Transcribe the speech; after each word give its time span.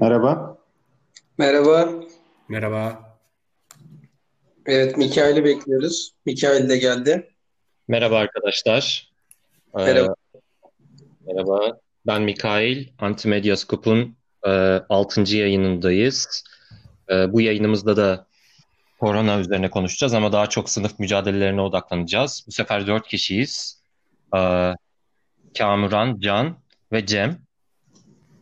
Merhaba. 0.00 0.58
Merhaba. 1.38 1.90
Merhaba. 2.48 3.16
Evet, 4.66 4.96
Mikail'i 4.96 5.44
bekliyoruz. 5.44 6.12
Mikail 6.26 6.68
de 6.68 6.76
geldi. 6.76 7.30
Merhaba 7.88 8.18
arkadaşlar. 8.18 9.10
Ee, 9.78 9.84
Merhaba. 9.84 10.14
merhaba. 11.26 11.78
Ben 12.06 12.22
Mikail. 12.22 12.86
Antimedyaskop'un 12.98 14.16
e, 14.46 14.50
6. 14.88 15.36
yayınındayız. 15.36 16.44
E, 17.10 17.32
bu 17.32 17.40
yayınımızda 17.40 17.96
da 17.96 18.26
korona 19.00 19.40
üzerine 19.40 19.70
konuşacağız 19.70 20.14
ama 20.14 20.32
daha 20.32 20.46
çok 20.46 20.70
sınıf 20.70 20.98
mücadelelerine 20.98 21.60
odaklanacağız. 21.60 22.44
Bu 22.46 22.52
sefer 22.52 22.86
dört 22.86 23.08
kişiyiz. 23.08 23.82
E, 24.36 24.72
Kamuran, 25.58 26.20
Can 26.20 26.56
ve 26.92 27.06
Cem. 27.06 27.38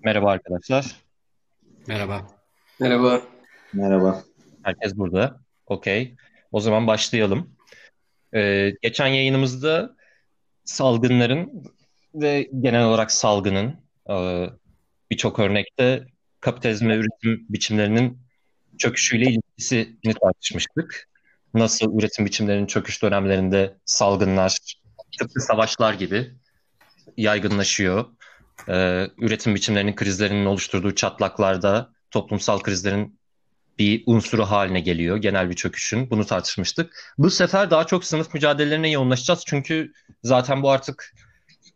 Merhaba 0.05 0.31
arkadaşlar. 0.31 1.04
Merhaba. 1.87 2.27
Merhaba. 2.81 3.23
Merhaba. 3.73 4.25
Herkes 4.63 4.97
burada. 4.97 5.41
Okey. 5.67 6.15
O 6.53 6.61
zaman 6.61 6.87
başlayalım. 6.87 7.57
Ee, 8.35 8.73
geçen 8.83 9.07
yayınımızda 9.07 9.97
salgınların 10.65 11.65
ve 12.15 12.51
genel 12.61 12.85
olarak 12.85 13.13
salgının 13.13 13.75
e, 14.11 14.47
birçok 15.11 15.39
örnekte 15.39 16.07
kapitalizm 16.41 16.89
ve 16.89 16.97
üretim 16.97 17.47
biçimlerinin 17.49 18.19
çöküşüyle 18.79 19.25
ilişkisini 19.25 20.15
tartışmıştık. 20.23 21.09
Nasıl 21.55 21.99
üretim 21.99 22.27
biçimlerinin 22.27 22.67
çöküş 22.67 23.03
dönemlerinde 23.03 23.77
salgınlar 23.85 24.59
tıpkı 25.19 25.41
savaşlar 25.41 25.95
gibi 25.95 26.31
yaygınlaşıyor. 27.17 28.05
Ee, 28.69 29.07
üretim 29.19 29.55
biçimlerinin 29.55 29.95
krizlerinin 29.95 30.45
oluşturduğu 30.45 30.95
çatlaklarda 30.95 31.93
toplumsal 32.11 32.59
krizlerin 32.59 33.19
bir 33.79 34.03
unsuru 34.07 34.45
haline 34.45 34.81
geliyor 34.81 35.17
genel 35.17 35.51
bir 35.51 35.55
çöküşün. 35.55 36.11
Bunu 36.11 36.27
tartışmıştık. 36.27 37.15
Bu 37.19 37.31
sefer 37.31 37.71
daha 37.71 37.85
çok 37.87 38.05
sınıf 38.05 38.35
mücadelelerine 38.35 38.91
yoğunlaşacağız. 38.91 39.43
Çünkü 39.47 39.93
zaten 40.23 40.63
bu 40.63 40.71
artık 40.71 41.15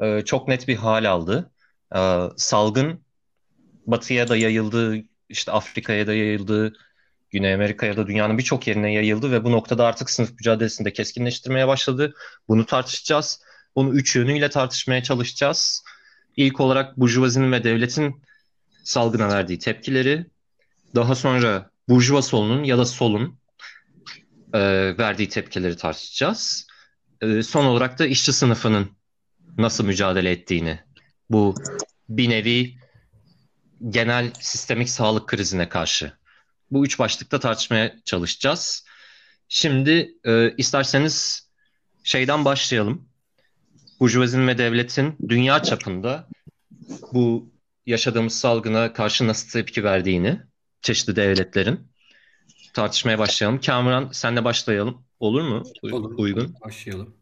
e, 0.01 0.23
çok 0.25 0.49
net 0.49 0.69
bir 0.69 0.77
hal 0.77 1.11
aldı. 1.11 1.51
E, 1.97 2.01
salgın 2.37 3.01
batıya 3.87 4.29
da 4.29 4.37
yayıldı, 4.37 4.97
işte 5.29 5.53
Afrika'ya 5.53 6.07
da 6.07 6.15
yayıldı, 6.15 6.73
Güney 7.31 7.55
Amerika'ya 7.55 7.97
da 7.97 8.07
dünyanın 8.07 8.39
birçok 8.39 8.67
yerine 8.67 8.93
yayıldı 8.93 9.33
ve 9.33 9.45
bu 9.45 9.53
noktada 9.53 9.87
artık 9.87 10.11
sınıf 10.11 10.31
mücadelesini 10.31 10.85
de 10.85 10.93
keskinleştirmeye 10.93 11.69
başladı. 11.69 12.15
Bunu 12.49 12.67
tartışacağız. 12.67 13.43
Bunu 13.77 13.95
üç 13.95 14.17
yönüyle 14.17 14.51
tartışmaya 14.51 15.03
çalışacağız. 15.03 15.85
İlk 16.39 16.61
olarak 16.61 16.97
burjuvazinin 16.97 17.53
ve 17.53 17.65
devletin 17.65 18.23
salgına 18.85 19.29
verdiği 19.29 19.59
tepkileri, 19.59 20.27
daha 20.95 21.15
sonra 21.15 21.71
burjuva 21.89 22.23
solunun 22.23 22.65
ya 22.65 22.79
da 22.79 22.85
solun 22.85 23.39
e, 24.53 24.61
verdiği 24.99 25.29
tepkileri 25.29 25.77
tartışacağız. 25.77 26.67
E, 27.21 27.43
son 27.43 27.65
olarak 27.65 27.99
da 27.99 28.07
işçi 28.07 28.33
sınıfının 28.33 28.91
nasıl 29.57 29.85
mücadele 29.85 30.31
ettiğini, 30.31 30.81
bu 31.31 31.55
bir 32.09 32.31
nevi 32.31 32.79
genel 33.89 34.33
sistemik 34.41 34.91
sağlık 34.91 35.29
krizine 35.29 35.69
karşı. 35.69 36.13
Bu 36.71 36.87
üç 36.87 36.99
başlıkta 36.99 37.41
tartışmaya 37.41 37.95
çalışacağız. 38.05 38.85
Şimdi 39.49 40.15
e, 40.25 40.55
isterseniz 40.57 41.49
şeyden 42.05 42.45
başlayalım. 42.45 43.09
Burjuvazinin 44.01 44.49
ve 44.49 44.59
devletin 44.59 45.17
dünya 45.29 45.63
çapında 45.63 46.29
bu 47.13 47.51
yaşadığımız 47.87 48.33
salgına 48.33 48.93
karşı 48.93 49.27
nasıl 49.27 49.51
tepki 49.51 49.85
verdiğini 49.85 50.41
çeşitli 50.83 51.17
devletlerin 51.17 51.81
tartışmaya 52.75 53.19
başlayalım. 53.19 53.61
Kamuran 53.61 54.09
senle 54.13 54.45
başlayalım. 54.45 55.03
Olur 55.21 55.43
mu? 55.43 55.63
U- 55.83 55.95
Olur. 55.97 56.15
Uygun. 56.19 56.55
Başlayalım. 56.65 57.15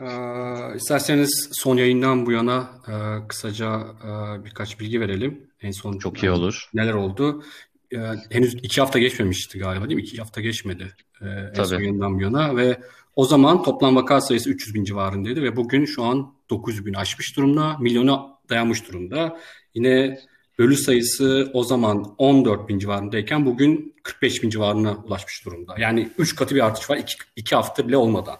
Ee, 0.00 0.76
isterseniz 0.76 1.48
son 1.52 1.76
yayından 1.76 2.26
bu 2.26 2.32
yana 2.32 2.70
e, 2.88 3.26
kısaca 3.28 3.80
e, 4.04 4.44
birkaç 4.44 4.80
bilgi 4.80 5.00
verelim. 5.00 5.50
En 5.60 5.70
son 5.70 5.98
Çok 5.98 6.22
iyi 6.22 6.30
olur. 6.30 6.70
neler 6.74 6.92
oldu? 6.92 7.44
E, 7.92 7.98
henüz 8.30 8.54
iki 8.54 8.80
hafta 8.80 8.98
geçmemişti 8.98 9.58
galiba 9.58 9.84
değil 9.88 9.96
mi? 9.96 10.02
İki 10.02 10.18
hafta 10.18 10.40
geçmedi 10.40 10.94
e, 11.22 11.26
en 11.54 11.64
son 11.64 11.74
yayından 11.80 12.18
bu 12.18 12.22
yana 12.22 12.56
ve 12.56 12.80
o 13.16 13.24
zaman 13.24 13.62
toplam 13.62 13.96
vaka 13.96 14.20
sayısı 14.20 14.50
300 14.50 14.74
bin 14.74 14.84
civarındaydı 14.84 15.42
ve 15.42 15.56
bugün 15.56 15.84
şu 15.84 16.02
an 16.04 16.34
900 16.50 16.86
bin 16.86 16.94
aşmış 16.94 17.36
durumda, 17.36 17.76
milyona 17.78 18.38
dayanmış 18.48 18.88
durumda. 18.88 19.38
Yine 19.74 20.20
ölü 20.58 20.76
sayısı 20.76 21.50
o 21.54 21.64
zaman 21.64 22.14
14 22.18 22.68
bin 22.68 22.78
civarındayken 22.78 23.46
bugün 23.46 23.94
45 24.02 24.42
bin 24.42 24.50
civarına 24.50 24.96
ulaşmış 24.96 25.44
durumda. 25.44 25.74
Yani 25.78 26.10
3 26.18 26.36
katı 26.36 26.54
bir 26.54 26.66
artış 26.66 26.90
var 26.90 27.00
2 27.36 27.54
hafta 27.54 27.88
bile 27.88 27.96
olmadan. 27.96 28.36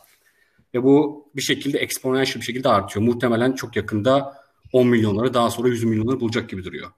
Ve 0.75 0.83
bu 0.83 1.27
bir 1.37 1.43
şekilde 1.43 1.79
exponential 1.79 2.41
bir 2.41 2.47
şekilde 2.47 2.69
artıyor. 2.69 3.07
Muhtemelen 3.07 3.53
çok 3.53 3.77
yakında 3.77 4.43
10 4.73 4.89
milyonları 4.89 5.35
daha 5.35 5.51
sonra 5.51 5.69
100 5.69 5.85
milyonları 5.85 6.21
bulacak 6.21 6.49
gibi 6.49 6.65
duruyor. 6.65 6.91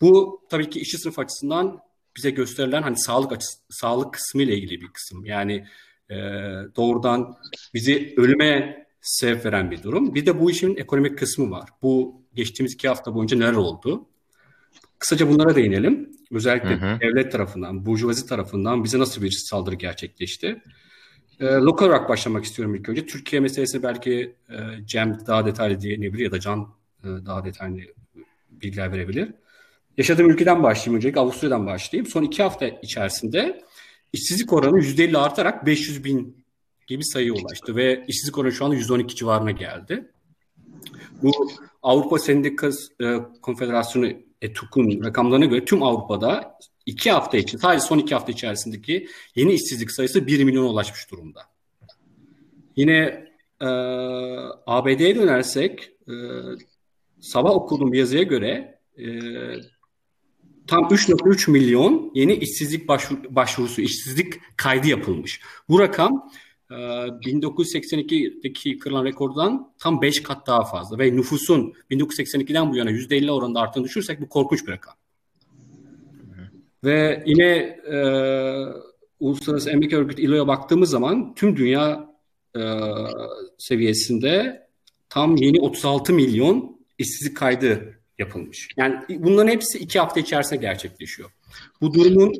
Bu 0.00 0.40
tabii 0.50 0.70
ki 0.70 0.80
işçi 0.80 0.98
sınıf 0.98 1.18
açısından 1.18 1.80
bize 2.16 2.30
gösterilen 2.30 2.82
hani 2.82 2.98
sağlık 2.98 3.32
açısı, 3.32 3.58
sağlık 3.70 4.14
kısmı 4.14 4.42
ile 4.42 4.56
ilgili 4.56 4.80
bir 4.80 4.88
kısım. 4.88 5.24
Yani 5.24 5.66
e, 6.10 6.16
doğrudan 6.76 7.36
bizi 7.74 8.14
ölüme 8.16 8.86
sebep 9.00 9.44
veren 9.44 9.70
bir 9.70 9.82
durum. 9.82 10.14
Bir 10.14 10.26
de 10.26 10.40
bu 10.40 10.50
işin 10.50 10.76
ekonomik 10.76 11.18
kısmı 11.18 11.50
var. 11.50 11.68
Bu 11.82 12.22
geçtiğimiz 12.34 12.74
iki 12.74 12.88
hafta 12.88 13.14
boyunca 13.14 13.36
neler 13.36 13.52
oldu? 13.52 14.06
Kısaca 14.98 15.28
bunlara 15.28 15.56
değinelim. 15.56 16.10
Özellikle 16.32 16.80
Hı 16.80 16.94
hı. 16.94 17.00
devlet 17.00 17.32
tarafından, 17.32 17.86
burjuvazi 17.86 18.26
tarafından 18.26 18.84
bize 18.84 18.98
nasıl 18.98 19.22
bir 19.22 19.30
saldırı 19.30 19.74
gerçekleşti? 19.74 20.62
E, 21.40 21.44
lokal 21.46 21.86
olarak 21.86 22.08
başlamak 22.08 22.44
istiyorum 22.44 22.74
ilk 22.74 22.88
önce. 22.88 23.06
Türkiye 23.06 23.40
meselesi 23.40 23.82
belki 23.82 24.34
e, 24.50 24.86
Cem 24.86 25.18
daha 25.26 25.46
detaylı 25.46 25.80
diyebilir 25.80 26.24
ya 26.24 26.32
da 26.32 26.40
Can 26.40 26.74
e, 27.04 27.06
daha 27.06 27.44
detaylı 27.44 27.80
bilgiler 28.50 28.92
verebilir. 28.92 29.28
Yaşadığım 29.98 30.30
ülkeden 30.30 30.62
başlayayım 30.62 30.96
öncelikle 30.96 31.20
Avusturya'dan 31.20 31.66
başlayayım. 31.66 32.06
Son 32.06 32.22
iki 32.22 32.42
hafta 32.42 32.66
içerisinde 32.68 33.62
işsizlik 34.12 34.52
oranı 34.52 34.78
%50 34.78 35.18
artarak 35.18 35.66
500 35.66 36.04
bin 36.04 36.44
gibi 36.86 37.04
sayıya 37.04 37.32
ulaştı 37.32 37.76
ve 37.76 38.04
işsizlik 38.08 38.38
oranı 38.38 38.52
şu 38.52 38.64
anda 38.64 38.74
112 38.74 39.16
civarına 39.16 39.50
geldi. 39.50 40.10
Bu 41.22 41.30
Avrupa 41.82 42.18
Sendikası 42.18 42.92
e, 43.02 43.16
Konfederasyonu 43.42 44.08
ETUK'un 44.42 45.04
rakamlarına 45.04 45.44
göre 45.44 45.64
tüm 45.64 45.82
Avrupa'da 45.82 46.58
iki 46.86 47.10
hafta 47.10 47.38
için 47.38 47.58
sadece 47.58 47.86
son 47.86 47.98
iki 47.98 48.14
hafta 48.14 48.32
içerisindeki 48.32 49.08
yeni 49.34 49.52
işsizlik 49.52 49.90
sayısı 49.90 50.26
1 50.26 50.44
milyona 50.44 50.68
ulaşmış 50.68 51.10
durumda. 51.10 51.40
Yine 52.76 53.26
e, 53.60 53.66
ABD'ye 54.66 55.16
dönersek 55.16 55.92
e, 56.08 56.14
sabah 57.20 57.50
okuduğum 57.50 57.92
bir 57.92 57.98
yazıya 57.98 58.22
göre 58.22 58.78
e, 58.98 59.06
tam 60.70 60.84
3.3 60.84 61.50
milyon 61.50 62.10
yeni 62.14 62.34
işsizlik 62.34 62.88
başvur- 62.88 63.34
başvurusu, 63.34 63.80
işsizlik 63.80 64.34
kaydı 64.56 64.88
yapılmış. 64.88 65.40
Bu 65.68 65.80
rakam 65.80 66.30
e, 66.70 66.74
1982'deki 66.74 68.78
kırılan 68.78 69.04
rekordan 69.04 69.72
tam 69.78 70.02
5 70.02 70.22
kat 70.22 70.46
daha 70.46 70.64
fazla 70.64 70.98
ve 70.98 71.16
nüfusun 71.16 71.72
1982'den 71.90 72.70
bu 72.70 72.76
yana 72.76 72.90
%50 72.90 73.30
oranında 73.30 73.60
arttığını 73.60 73.84
düşünürsek 73.84 74.20
bu 74.20 74.28
korkunç 74.28 74.66
bir 74.66 74.72
rakam. 74.72 74.94
Ve 76.84 77.22
yine 77.26 77.46
e, 77.92 77.96
Uluslararası 79.20 79.70
Emek 79.70 79.92
Örgütü 79.92 80.22
ILO'ya 80.22 80.48
baktığımız 80.48 80.90
zaman 80.90 81.34
tüm 81.34 81.56
dünya 81.56 82.14
e, 82.56 82.60
seviyesinde 83.58 84.66
tam 85.08 85.36
yeni 85.36 85.60
36 85.60 86.12
milyon 86.12 86.80
işsizlik 86.98 87.36
kaydı 87.36 87.99
yapılmış. 88.20 88.68
Yani 88.76 88.96
bunların 89.08 89.50
hepsi 89.50 89.78
iki 89.78 89.98
hafta 89.98 90.20
içerisinde 90.20 90.60
gerçekleşiyor. 90.60 91.30
Bu 91.80 91.94
durumun 91.94 92.32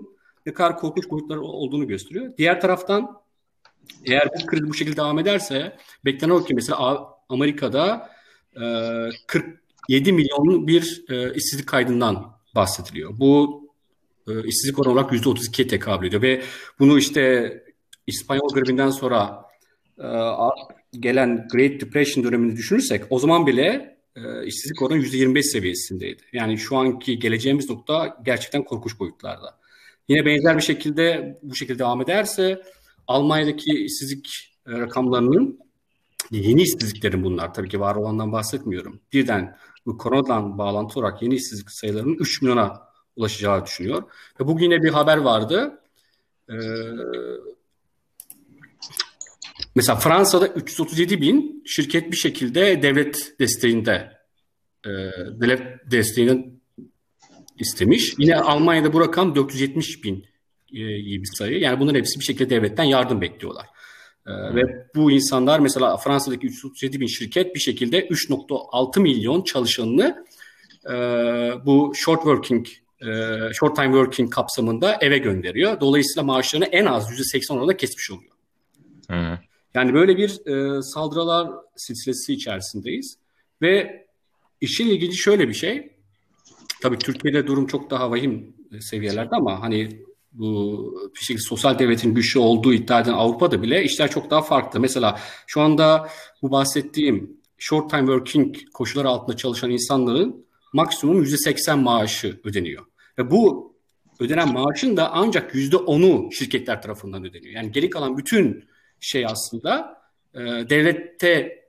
ne 0.46 0.54
kadar 0.54 0.76
korkunç 0.76 1.10
boyutları 1.10 1.40
olduğunu 1.40 1.88
gösteriyor. 1.88 2.32
Diğer 2.38 2.60
taraftan 2.60 3.20
eğer 4.04 4.28
bu 4.42 4.46
kriz 4.46 4.68
bu 4.68 4.74
şekilde 4.74 4.96
devam 4.96 5.18
ederse 5.18 5.76
beklenen 6.04 6.34
o 6.34 6.44
ki 6.44 6.54
mesela 6.54 7.08
Amerika'da 7.28 8.10
e, 8.56 8.64
47 9.26 10.12
milyon 10.12 10.66
bir 10.66 11.04
e, 11.08 11.34
işsizlik 11.34 11.66
kaydından 11.66 12.32
bahsediliyor. 12.54 13.18
Bu 13.18 13.62
e, 14.28 14.46
işsizlik 14.46 14.78
oranı 14.78 14.92
olarak 14.92 15.12
%32'ye 15.12 15.68
tekabül 15.68 16.06
ediyor 16.06 16.22
ve 16.22 16.42
bunu 16.78 16.98
işte 16.98 17.52
İspanyol 18.06 18.54
gribinden 18.54 18.90
sonra 18.90 19.44
e, 19.98 20.08
gelen 20.92 21.48
Great 21.52 21.80
Depression 21.80 22.24
dönemini 22.24 22.56
düşünürsek 22.56 23.04
o 23.10 23.18
zaman 23.18 23.46
bile 23.46 23.89
e, 24.16 24.46
işsizlik 24.46 24.82
oranı 24.82 24.98
%25 24.98 25.42
seviyesindeydi. 25.42 26.22
Yani 26.32 26.58
şu 26.58 26.76
anki 26.76 27.18
geleceğimiz 27.18 27.70
nokta 27.70 28.18
gerçekten 28.24 28.64
korkunç 28.64 29.00
boyutlarda. 29.00 29.58
Yine 30.08 30.26
benzer 30.26 30.56
bir 30.56 30.62
şekilde 30.62 31.38
bu 31.42 31.54
şekilde 31.54 31.78
devam 31.78 32.02
ederse 32.02 32.62
Almanya'daki 33.06 33.84
işsizlik 33.84 34.56
e, 34.66 34.72
rakamlarının 34.72 35.58
yeni 36.30 36.62
işsizliklerin 36.62 37.24
bunlar 37.24 37.54
tabii 37.54 37.68
ki 37.68 37.80
var 37.80 37.96
olandan 37.96 38.32
bahsetmiyorum. 38.32 39.00
Birden 39.12 39.56
bu 39.86 39.98
koronadan 39.98 40.58
bağlantı 40.58 41.00
olarak 41.00 41.22
yeni 41.22 41.34
işsizlik 41.34 41.70
sayılarının 41.70 42.14
3 42.14 42.42
milyona 42.42 42.82
ulaşacağı 43.16 43.64
düşünüyor. 43.66 44.02
Ve 44.40 44.46
bugün 44.46 44.64
yine 44.64 44.82
bir 44.82 44.90
haber 44.90 45.16
vardı. 45.16 45.80
Ee, 46.48 46.54
mesela 49.74 49.98
Fransa'da 49.98 50.48
337 50.48 51.20
bin 51.20 51.62
şirket 51.66 52.12
bir 52.12 52.16
şekilde 52.16 52.82
devlet 52.82 53.40
desteğinde 53.40 54.12
e, 54.86 54.90
devlet 55.40 55.90
desteğinin 55.90 56.62
istemiş. 57.58 58.14
Yine 58.18 58.36
Almanya'da 58.36 58.92
bu 58.92 59.00
rakam 59.00 59.34
470 59.34 60.04
bin 60.04 60.26
e, 60.72 60.96
iyi 60.96 61.22
bir 61.22 61.28
sayı. 61.34 61.58
Yani 61.60 61.80
bunların 61.80 61.98
hepsi 61.98 62.20
bir 62.20 62.24
şekilde 62.24 62.50
devletten 62.50 62.84
yardım 62.84 63.20
bekliyorlar. 63.20 63.66
E, 64.26 64.32
ve 64.54 64.62
bu 64.94 65.10
insanlar 65.10 65.60
mesela 65.60 65.96
Fransa'daki 65.96 66.46
337 66.46 67.00
bin 67.00 67.06
şirket 67.06 67.54
bir 67.54 67.60
şekilde 67.60 68.06
3.6 68.08 69.00
milyon 69.00 69.42
çalışanını 69.42 70.24
e, 70.86 70.94
bu 71.66 71.92
short 71.94 72.22
working 72.22 72.66
e, 73.00 73.08
short 73.52 73.76
time 73.76 73.88
working 73.88 74.34
kapsamında 74.34 74.98
eve 75.00 75.18
gönderiyor. 75.18 75.80
Dolayısıyla 75.80 76.22
maaşlarını 76.22 76.66
en 76.66 76.86
az 76.86 77.10
%80 77.10 77.52
oranında 77.52 77.76
kesmiş 77.76 78.10
oluyor. 78.10 78.32
Hı. 79.10 79.38
Yani 79.74 79.94
böyle 79.94 80.16
bir 80.16 80.46
e, 80.46 80.82
saldırılar 80.82 81.50
silsilesi 81.76 82.32
içerisindeyiz. 82.32 83.18
Ve 83.62 84.06
işin 84.60 84.88
ilginci 84.88 85.16
şöyle 85.16 85.48
bir 85.48 85.54
şey. 85.54 85.92
Tabii 86.82 86.98
Türkiye'de 86.98 87.46
durum 87.46 87.66
çok 87.66 87.90
daha 87.90 88.10
vahim 88.10 88.56
seviyelerde 88.80 89.36
ama 89.36 89.62
hani 89.62 90.04
bu 90.32 91.10
şekilde 91.14 91.42
sosyal 91.42 91.78
devletin 91.78 92.14
güçlü 92.14 92.40
olduğu 92.40 92.72
iddia 92.72 93.00
eden 93.00 93.12
Avrupa'da 93.12 93.62
bile 93.62 93.84
işler 93.84 94.10
çok 94.10 94.30
daha 94.30 94.42
farklı. 94.42 94.80
Mesela 94.80 95.20
şu 95.46 95.60
anda 95.60 96.08
bu 96.42 96.50
bahsettiğim 96.50 97.40
short 97.58 97.90
time 97.90 98.06
working 98.06 98.56
koşulları 98.74 99.08
altında 99.08 99.36
çalışan 99.36 99.70
insanların 99.70 100.46
maksimum 100.72 101.24
%80 101.24 101.80
maaşı 101.80 102.40
ödeniyor. 102.44 102.84
Ve 103.18 103.30
bu 103.30 103.70
ödenen 104.20 104.52
maaşın 104.52 104.96
da 104.96 105.12
ancak 105.12 105.54
%10'u 105.54 106.32
şirketler 106.32 106.82
tarafından 106.82 107.24
ödeniyor. 107.24 107.54
Yani 107.54 107.72
geri 107.72 107.90
kalan 107.90 108.18
bütün 108.18 108.69
şey 109.00 109.26
aslında 109.26 110.02
e, 110.34 110.38
devlette 110.40 111.64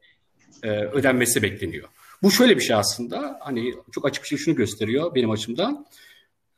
e, 0.63 0.69
ödenmesi 0.69 1.41
bekleniyor. 1.41 1.87
Bu 2.23 2.31
şöyle 2.31 2.57
bir 2.57 2.61
şey 2.61 2.75
aslında 2.75 3.39
hani 3.41 3.73
çok 3.91 4.05
açık 4.05 4.23
bir 4.23 4.27
şey 4.27 4.37
şunu 4.37 4.55
gösteriyor 4.55 5.15
benim 5.15 5.31
açımdan. 5.31 5.85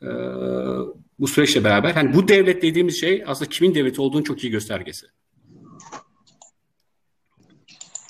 E, 0.01 0.07
bu 1.19 1.27
süreçle 1.27 1.63
beraber 1.63 1.91
hani 1.91 2.13
bu 2.13 2.27
devlet 2.27 2.61
dediğimiz 2.61 2.99
şey 2.99 3.23
aslında 3.27 3.49
kimin 3.49 3.75
devleti 3.75 4.01
olduğunu 4.01 4.23
çok 4.23 4.43
iyi 4.43 4.51
göstergesi. 4.51 5.05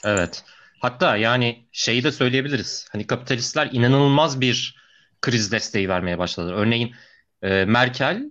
Evet. 0.03 0.43
Hatta 0.79 1.17
yani 1.17 1.65
şeyi 1.71 2.03
de 2.03 2.11
söyleyebiliriz. 2.11 2.87
Hani 2.91 3.07
kapitalistler 3.07 3.69
inanılmaz 3.71 4.41
bir 4.41 4.83
kriz 5.21 5.51
desteği 5.51 5.89
vermeye 5.89 6.17
başladılar. 6.17 6.53
Örneğin 6.53 6.95
e, 7.41 7.65
Merkel 7.65 8.29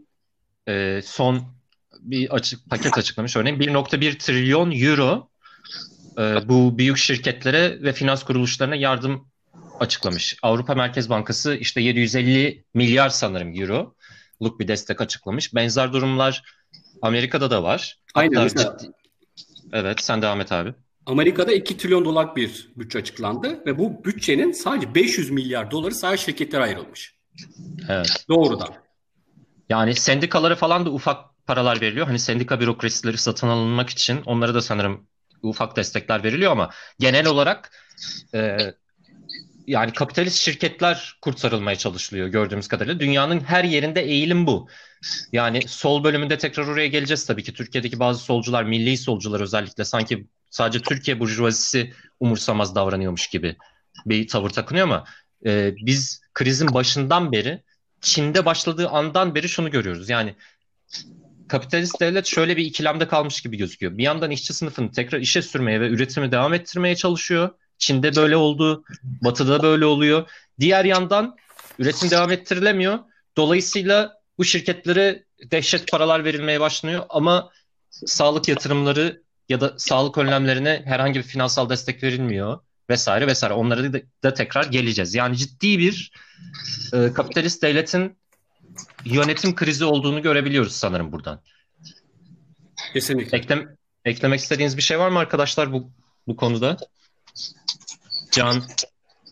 e, 0.69 1.00
son 1.05 1.43
bir 2.02 2.34
açık 2.34 2.70
paket 2.70 2.99
açıklamış. 2.99 3.37
Örneğin 3.37 3.58
1.1 3.58 4.19
trilyon 4.19 4.70
euro 4.70 5.28
e, 6.19 6.49
bu 6.49 6.78
büyük 6.78 6.96
şirketlere 6.96 7.82
ve 7.82 7.93
finans 7.93 8.25
kuruluşlarına 8.25 8.76
yardım 8.76 9.28
açıklamış. 9.81 10.37
Avrupa 10.43 10.75
Merkez 10.75 11.10
Bankası 11.10 11.54
işte 11.54 11.81
750 11.81 12.64
milyar 12.75 13.08
sanırım 13.08 13.60
euro 13.60 13.94
luk 14.43 14.60
bir 14.60 14.69
destek 14.69 15.00
açıklamış. 15.00 15.54
Benzer 15.54 15.93
durumlar 15.93 16.43
Amerika'da 17.02 17.50
da 17.50 17.62
var. 17.62 17.99
Aynen. 18.14 18.37
Hatta 18.37 18.78
ciddi... 18.78 18.93
Evet 19.72 20.00
sen 20.00 20.22
devam 20.22 20.40
et 20.40 20.52
abi. 20.52 20.75
Amerika'da 21.06 21.52
2 21.52 21.76
trilyon 21.76 22.04
dolar 22.04 22.37
bir 22.37 22.72
bütçe 22.76 22.99
açıklandı 22.99 23.66
ve 23.66 23.78
bu 23.78 24.04
bütçenin 24.04 24.52
sadece 24.52 24.94
500 24.94 25.31
milyar 25.31 25.70
doları 25.70 25.94
sadece 25.94 26.25
şirketlere 26.25 26.62
ayrılmış. 26.62 27.14
Evet. 27.88 28.25
Doğrudan. 28.28 28.69
Yani 29.69 29.94
sendikalara 29.94 30.56
falan 30.56 30.87
da 30.87 30.90
ufak 30.90 31.31
paralar 31.47 31.81
veriliyor. 31.81 32.06
Hani 32.06 32.19
sendika 32.19 32.61
bürokrasileri 32.61 33.19
satın 33.19 33.49
alınmak 33.49 33.91
için 33.91 34.23
onlara 34.27 34.55
da 34.55 34.62
sanırım 34.62 35.06
ufak 35.43 35.77
destekler 35.77 36.25
veriliyor 36.25 36.53
ama 36.53 36.71
genel 36.99 37.27
olarak 37.27 37.71
e, 38.35 38.56
yani 39.67 39.93
kapitalist 39.93 40.39
şirketler 40.39 41.19
kurtarılmaya 41.23 41.77
çalışılıyor 41.77 42.29
gördüğümüz 42.29 42.69
kadarıyla. 42.69 43.00
Dünyanın 43.00 43.41
her 43.41 43.65
yerinde 43.65 44.00
eğilim 44.00 44.47
bu. 44.47 44.69
Yani 45.33 45.69
sol 45.69 46.05
bölümünde 46.05 46.39
tekrar 46.39 46.67
oraya 46.67 46.87
geleceğiz 46.87 47.27
tabii 47.27 47.43
ki. 47.43 47.55
Türkiye'deki 47.55 48.00
bazı 48.00 48.21
solcular, 48.25 48.65
milli 48.65 48.97
solcular 48.97 49.41
özellikle 49.41 49.85
sanki 49.85 50.27
sadece 50.50 50.83
Türkiye 50.83 51.21
burjuvazisi 51.21 51.93
umursamaz 52.21 52.75
davranıyormuş 52.75 53.27
gibi 53.27 53.56
bir 54.06 54.29
tavır 54.29 54.50
takınıyor 54.50 54.87
ama 54.87 55.05
e, 55.47 55.75
biz 55.77 56.21
krizin 56.35 56.75
başından 56.75 57.33
beri 57.33 57.62
Çin'de 58.00 58.45
başladığı 58.45 58.88
andan 58.88 59.35
beri 59.35 59.49
şunu 59.49 59.71
görüyoruz. 59.71 60.09
Yani 60.09 60.35
kapitalist 61.49 62.00
devlet 62.00 62.27
şöyle 62.27 62.56
bir 62.56 62.65
ikilemde 62.65 63.09
kalmış 63.09 63.41
gibi 63.41 63.56
gözüküyor. 63.56 63.99
Bir 63.99 64.03
yandan 64.03 64.31
işçi 64.31 64.53
sınıfını 64.53 64.93
tekrar 64.93 65.21
işe 65.21 65.43
sürmeye 65.43 65.81
ve 65.81 65.89
üretimi 65.89 66.33
devam 66.33 66.55
ettirmeye 66.55 66.97
çalışıyor. 66.97 67.50
Çin'de 67.79 68.17
böyle 68.17 68.37
oldu, 68.37 68.85
Batı'da 69.03 69.62
böyle 69.62 69.85
oluyor. 69.85 70.31
Diğer 70.61 70.85
yandan 70.85 71.37
üretim 71.79 72.11
devam 72.11 72.33
ettirilemiyor. 72.33 72.99
Dolayısıyla 73.37 74.12
bu 74.39 74.44
şirketlere 74.44 75.25
dehşet 75.50 75.91
paralar 75.91 76.25
verilmeye 76.25 76.61
başlanıyor 76.61 77.05
ama 77.09 77.50
sağlık 77.91 78.49
yatırımları 78.49 79.23
ya 79.49 79.61
da 79.61 79.75
sağlık 79.79 80.19
önlemlerine 80.19 80.83
herhangi 80.85 81.19
bir 81.19 81.25
finansal 81.25 81.71
destek 81.71 82.03
verilmiyor 82.03 82.59
vesaire 82.91 83.27
vesaire. 83.27 83.55
Onlara 83.55 83.93
da, 83.93 84.00
da 84.25 84.35
tekrar 84.35 84.65
geleceğiz. 84.65 85.15
Yani 85.15 85.37
ciddi 85.37 85.79
bir 85.79 86.12
e, 86.93 87.12
kapitalist 87.12 87.62
devletin 87.62 88.17
yönetim 89.05 89.55
krizi 89.55 89.85
olduğunu 89.85 90.23
görebiliyoruz 90.23 90.73
sanırım 90.73 91.13
buradan. 91.13 91.41
Kesinlikle. 92.93 93.39
Eklem, 93.39 93.77
eklemek 94.05 94.41
istediğiniz 94.41 94.77
bir 94.77 94.83
şey 94.83 94.99
var 94.99 95.09
mı 95.09 95.19
arkadaşlar 95.19 95.73
bu 95.73 95.91
bu 96.27 96.37
konuda? 96.37 96.77
Can, 98.31 98.63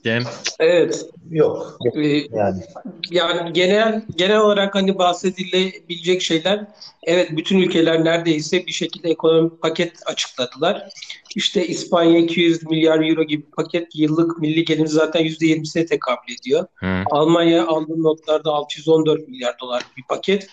Cem. 0.04 0.22
Evet. 0.58 1.06
Yok. 1.30 1.76
Ee, 1.94 2.00
yani. 2.08 2.62
yani 3.10 3.52
genel 3.52 4.02
genel 4.16 4.38
olarak 4.38 4.74
hani 4.74 4.98
bahsedilebilecek 4.98 6.22
şeyler 6.22 6.66
evet 7.02 7.30
bütün 7.36 7.58
ülkeler 7.58 8.04
neredeyse 8.04 8.66
bir 8.66 8.72
şekilde 8.72 9.10
ekonomik 9.10 9.62
paket 9.62 9.92
açıkladılar. 10.06 10.88
İşte 11.36 11.66
İspanya 11.66 12.18
200 12.18 12.62
milyar 12.62 13.08
euro 13.08 13.24
gibi 13.24 13.42
paket 13.42 13.94
yıllık 13.94 14.38
milli 14.38 14.64
gelir 14.64 14.86
zaten 14.86 15.24
%20'sine 15.24 15.86
tekabül 15.86 16.34
ediyor. 16.40 16.66
Hı. 16.74 17.02
Almanya 17.10 17.66
aldığım 17.66 18.02
notlarda 18.02 18.50
614 18.50 19.28
milyar 19.28 19.56
dolar 19.60 19.82
bir 19.96 20.02
paket 20.08 20.48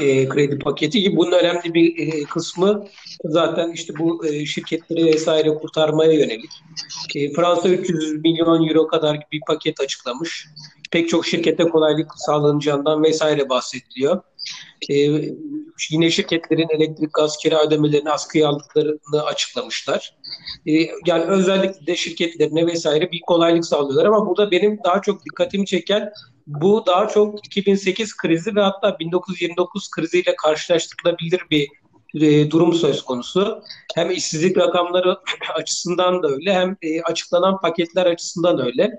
e, 0.00 0.28
kredi 0.28 0.58
paketi 0.58 1.00
gibi 1.00 1.16
bunun 1.16 1.32
önemli 1.32 1.74
bir 1.74 1.98
e, 1.98 2.24
kısmı 2.24 2.86
zaten 3.24 3.72
işte 3.72 3.92
bu 3.98 4.26
e, 4.26 4.46
şirketleri 4.46 5.04
vesaire 5.04 5.54
kurtarmaya 5.54 6.12
yönelik. 6.12 6.50
E, 7.14 7.32
Fransa 7.32 7.68
300 7.68 8.12
milyon 8.24 8.68
euro 8.68 8.86
kadar 8.86 9.18
bir 9.32 9.40
paket 9.46 9.80
açıklamış. 9.80 10.46
Pek 10.90 11.08
çok 11.08 11.26
şirkete 11.26 11.64
kolaylık 11.64 12.10
sağlanacağından 12.16 13.02
vesaire 13.02 13.48
bahsediliyor. 13.48 14.20
E, 14.90 14.94
yine 15.90 16.10
şirketlerin 16.10 16.68
elektrik, 16.70 17.14
gaz, 17.14 17.36
kira 17.36 17.66
ödemelerini 17.66 18.10
askıya 18.10 18.48
aldıklarını 18.48 19.22
açıklamışlar. 19.24 20.14
E, 20.66 20.72
yani 21.06 21.24
özellikle 21.24 21.86
de 21.86 21.96
şirketlerine 21.96 22.66
vesaire 22.66 23.12
bir 23.12 23.20
kolaylık 23.20 23.66
sağlıyorlar 23.66 24.04
ama 24.04 24.26
burada 24.26 24.50
benim 24.50 24.78
daha 24.84 25.02
çok 25.02 25.24
dikkatimi 25.24 25.66
çeken 25.66 26.12
bu 26.46 26.84
daha 26.86 27.08
çok 27.08 27.46
2008 27.46 28.16
krizi 28.16 28.56
ve 28.56 28.60
hatta 28.60 28.98
1929 28.98 29.90
kriziyle 29.90 30.36
karşılaştırılabilir 30.36 31.42
bir 31.50 31.68
e, 32.14 32.50
durum 32.50 32.74
söz 32.74 33.04
konusu. 33.04 33.62
Hem 33.94 34.10
işsizlik 34.10 34.58
rakamları 34.58 35.16
açısından 35.54 36.22
da 36.22 36.28
öyle 36.28 36.54
hem 36.54 36.76
e, 36.82 37.02
açıklanan 37.02 37.60
paketler 37.60 38.06
açısından 38.06 38.66
öyle 38.66 38.98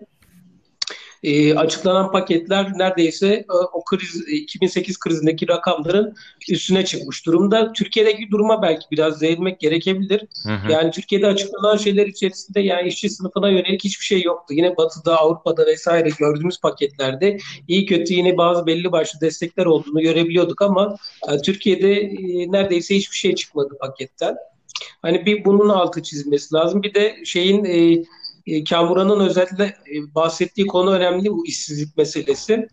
e, 1.24 1.56
açıklanan 1.56 2.12
paketler 2.12 2.72
neredeyse 2.78 3.28
e, 3.28 3.54
o 3.74 3.84
kriz 3.84 4.16
2008 4.28 4.96
e, 4.96 5.00
krizindeki 5.00 5.48
rakamların 5.48 6.16
üstüne 6.50 6.86
çıkmış 6.86 7.26
durumda. 7.26 7.74
Türkiye'deki 7.74 8.32
duruma 8.32 8.62
belki 8.62 8.86
biraz 8.92 9.22
değinmek 9.22 9.60
gerekebilir. 9.60 10.22
Hı 10.44 10.54
hı. 10.54 10.72
Yani 10.72 10.92
Türkiye'de 10.92 11.28
açıklanan 11.28 11.78
şeyler 11.78 12.08
içerisinde 12.08 12.60
yani 12.60 12.88
işçi 12.88 13.10
sınıfına 13.10 13.50
yönelik 13.50 13.84
hiçbir 13.84 14.06
şey 14.06 14.22
yoktu. 14.22 14.54
Yine 14.54 14.78
Batı'da, 14.78 15.18
Avrupa'da 15.18 15.66
vesaire 15.66 16.10
gördüğümüz 16.20 16.62
paketlerde 16.62 17.38
iyi 17.68 17.86
kötü 17.86 18.14
yine 18.14 18.38
bazı 18.38 18.66
belli 18.66 18.92
başlı 18.92 19.22
destekler 19.22 19.66
olduğunu 19.66 20.02
görebiliyorduk 20.02 20.62
ama 20.62 20.96
yani 21.28 21.42
Türkiye'de 21.42 21.94
e, 22.02 22.52
neredeyse 22.52 22.96
hiçbir 22.96 23.18
şey 23.18 23.36
çıkmadı 23.36 23.78
paketten. 23.80 24.36
Hani 25.02 25.26
bir 25.26 25.46
bunun 25.46 25.70
altı 25.70 26.04
çizmesi 26.04 26.56
lazım. 26.56 26.84
Bir 26.84 26.94
de 26.94 27.16
şeyin 27.26 27.66
e, 27.66 28.04
e, 28.50 28.64
Kamuran'ın 28.64 29.20
özellikle 29.20 29.64
e, 29.64 30.16
bahsettiği 30.16 30.68
konu 30.68 30.92
önemli 30.92 31.32
bu 31.32 31.48
işsizlik 31.48 31.98
meselesi. 31.98 32.68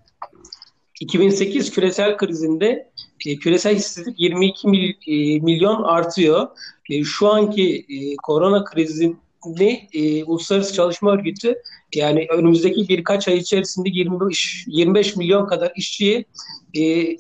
2008 1.00 1.71
küresel 1.71 2.16
krizinde 2.16 2.90
e, 3.26 3.37
küresel 3.37 3.76
işsizlik 3.76 4.21
22 4.21 4.68
mil, 4.68 4.88
e, 4.88 5.40
milyon 5.40 5.83
artıyor. 5.83 6.49
Şu 7.04 7.28
anki 7.28 7.87
korona 8.23 8.64
krizini 8.64 9.16
Uluslararası 10.26 10.75
Çalışma 10.75 11.12
Örgütü 11.12 11.54
yani 11.95 12.26
önümüzdeki 12.30 12.88
birkaç 12.88 13.28
ay 13.28 13.37
içerisinde 13.37 13.88
25, 13.92 14.64
25 14.66 15.16
milyon 15.16 15.47
kadar 15.47 15.73
işçiyi 15.76 16.25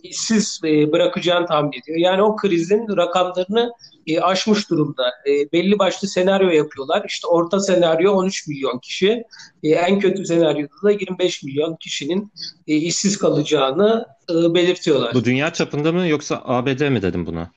işsiz 0.02 0.60
bırakacağını 0.62 1.46
tahmin 1.46 1.72
ediyor. 1.72 1.98
Yani 1.98 2.22
o 2.22 2.36
krizin 2.36 2.96
rakamlarını 2.96 3.72
e, 4.06 4.20
aşmış 4.20 4.70
durumda. 4.70 5.12
E, 5.26 5.52
belli 5.52 5.78
başlı 5.78 6.08
senaryo 6.08 6.48
yapıyorlar. 6.48 7.04
İşte 7.08 7.26
orta 7.26 7.60
senaryo 7.60 8.12
13 8.12 8.48
milyon 8.48 8.78
kişi. 8.78 9.22
E, 9.62 9.68
en 9.68 10.00
kötü 10.00 10.26
senaryoda 10.26 10.74
da 10.82 10.90
25 10.90 11.42
milyon 11.42 11.76
kişinin 11.76 12.32
e, 12.66 12.74
işsiz 12.74 13.18
kalacağını 13.18 14.06
e, 14.30 14.54
belirtiyorlar. 14.54 15.14
Bu 15.14 15.24
dünya 15.24 15.52
çapında 15.52 15.92
mı 15.92 16.06
yoksa 16.08 16.42
ABD 16.44 16.88
mi 16.88 17.02
dedim 17.02 17.26
buna? 17.26 17.50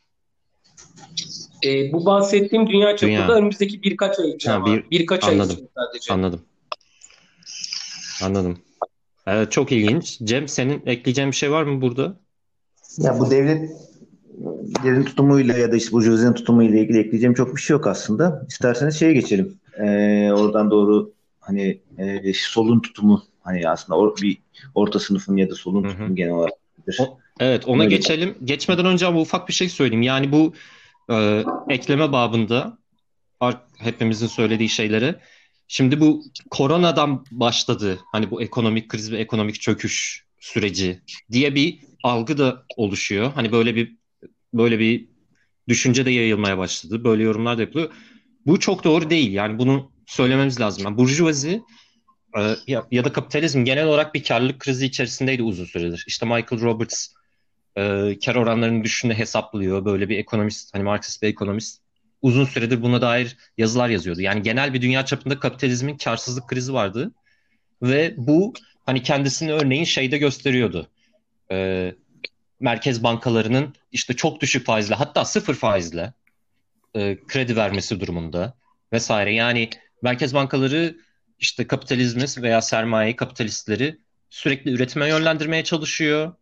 E, 1.65 1.91
bu 1.91 2.05
bahsettiğim 2.05 2.69
dünya 2.69 2.97
çapında 2.97 3.27
dünya. 3.27 3.29
önümüzdeki 3.29 3.83
birkaç 3.83 4.19
ay 4.19 4.29
için 4.29 4.49
ha, 4.49 4.65
bir, 4.65 4.91
birkaç 4.91 5.23
anladım, 5.23 5.49
ay 5.49 5.55
için 5.55 5.69
sadece. 5.75 6.13
Anladım. 6.13 6.41
Anladım. 8.23 8.57
Evet, 9.27 9.51
çok 9.51 9.71
ilginç. 9.71 10.19
Cem 10.23 10.47
senin 10.47 10.81
ekleyeceğin 10.85 11.31
bir 11.31 11.35
şey 11.35 11.51
var 11.51 11.63
mı 11.63 11.81
burada? 11.81 12.19
Ya 12.97 13.19
bu 13.19 13.31
devlet 13.31 13.71
devletin 14.83 15.03
tutumuyla 15.03 15.57
ya 15.57 15.71
da 15.71 15.75
işte 15.75 15.91
burjuvazinin 15.91 16.33
tutumuyla 16.33 16.79
ilgili 16.79 16.99
ekleyeceğim 16.99 17.33
çok 17.33 17.55
bir 17.55 17.61
şey 17.61 17.73
yok 17.73 17.87
aslında. 17.87 18.45
İsterseniz 18.49 18.99
şeye 18.99 19.13
geçelim. 19.13 19.59
Ee, 19.79 20.31
oradan 20.31 20.71
doğru 20.71 21.11
hani 21.39 21.79
e, 21.97 22.33
solun 22.33 22.79
tutumu 22.79 23.23
hani 23.43 23.69
aslında 23.69 23.99
or, 23.99 24.17
bir 24.21 24.37
orta 24.75 24.99
sınıfın 24.99 25.37
ya 25.37 25.49
da 25.49 25.55
solun 25.55 25.83
Hı-hı. 25.83 25.91
tutumu 25.91 26.15
genel 26.15 26.33
olarak. 26.33 26.53
O, 26.99 27.17
evet 27.39 27.67
ona 27.67 27.83
Öyle. 27.83 27.95
geçelim. 27.95 28.35
Geçmeden 28.43 28.85
önce 28.85 29.05
ama 29.05 29.19
ufak 29.19 29.47
bir 29.47 29.53
şey 29.53 29.69
söyleyeyim. 29.69 30.01
Yani 30.01 30.31
bu 30.31 30.53
e, 31.11 31.43
ekleme 31.69 32.11
babında 32.11 32.77
hepimizin 33.77 34.27
söylediği 34.27 34.69
şeyleri 34.69 35.15
Şimdi 35.71 35.99
bu 35.99 36.23
koronadan 36.49 37.25
başladı. 37.31 37.99
Hani 38.11 38.31
bu 38.31 38.41
ekonomik 38.41 38.89
kriz 38.89 39.11
ve 39.11 39.17
ekonomik 39.17 39.61
çöküş 39.61 40.25
süreci 40.39 41.01
diye 41.31 41.55
bir 41.55 41.79
algı 42.03 42.37
da 42.37 42.65
oluşuyor. 42.77 43.31
Hani 43.35 43.51
böyle 43.51 43.75
bir 43.75 43.97
böyle 44.53 44.79
bir 44.79 45.07
düşünce 45.67 46.05
de 46.05 46.11
yayılmaya 46.11 46.57
başladı. 46.57 47.03
Böyle 47.03 47.23
yorumlar 47.23 47.57
da 47.57 47.61
yapılıyor. 47.61 47.91
Bu 48.45 48.59
çok 48.59 48.83
doğru 48.83 49.09
değil. 49.09 49.31
Yani 49.31 49.59
bunu 49.59 49.91
söylememiz 50.05 50.59
lazım. 50.59 50.83
Yani 50.83 50.97
burjuvazi 50.97 51.61
e, 52.37 52.55
ya, 52.67 52.87
ya 52.91 53.05
da 53.05 53.13
kapitalizm 53.13 53.63
genel 53.65 53.85
olarak 53.85 54.13
bir 54.13 54.23
karlılık 54.23 54.59
krizi 54.59 54.85
içerisindeydi 54.85 55.43
uzun 55.43 55.65
süredir. 55.65 56.03
İşte 56.07 56.25
Michael 56.25 56.61
Roberts 56.61 57.07
e, 57.75 58.15
kar 58.25 58.35
oranlarını 58.35 58.83
düşünde 58.83 59.13
hesaplıyor. 59.13 59.85
Böyle 59.85 60.09
bir 60.09 60.17
ekonomist, 60.17 60.75
hani 60.75 60.83
Marksist 60.83 61.21
bir 61.21 61.27
ekonomist 61.27 61.81
uzun 62.21 62.45
süredir 62.45 62.81
buna 62.81 63.01
dair 63.01 63.37
yazılar 63.57 63.89
yazıyordu. 63.89 64.21
Yani 64.21 64.41
genel 64.41 64.73
bir 64.73 64.81
dünya 64.81 65.05
çapında 65.05 65.39
kapitalizmin 65.39 65.97
karsızlık 65.97 66.47
krizi 66.47 66.73
vardı. 66.73 67.11
Ve 67.81 68.13
bu 68.17 68.53
hani 68.85 69.03
kendisini 69.03 69.53
örneğin 69.53 69.83
şeyde 69.83 70.17
gösteriyordu. 70.17 70.89
Ee, 71.51 71.95
merkez 72.59 73.03
bankalarının 73.03 73.75
işte 73.91 74.15
çok 74.15 74.41
düşük 74.41 74.65
faizle 74.65 74.95
hatta 74.95 75.25
sıfır 75.25 75.55
faizle 75.55 76.13
e, 76.95 77.17
kredi 77.27 77.55
vermesi 77.55 77.99
durumunda 77.99 78.53
vesaire. 78.93 79.33
Yani 79.33 79.69
merkez 80.01 80.33
bankaları 80.33 80.95
işte 81.39 81.67
kapitalizmi 81.67 82.43
veya 82.43 82.61
sermaye 82.61 83.15
kapitalistleri 83.15 83.97
sürekli 84.29 84.71
üretime 84.71 85.07
yönlendirmeye 85.07 85.63
çalışıyor 85.63 86.33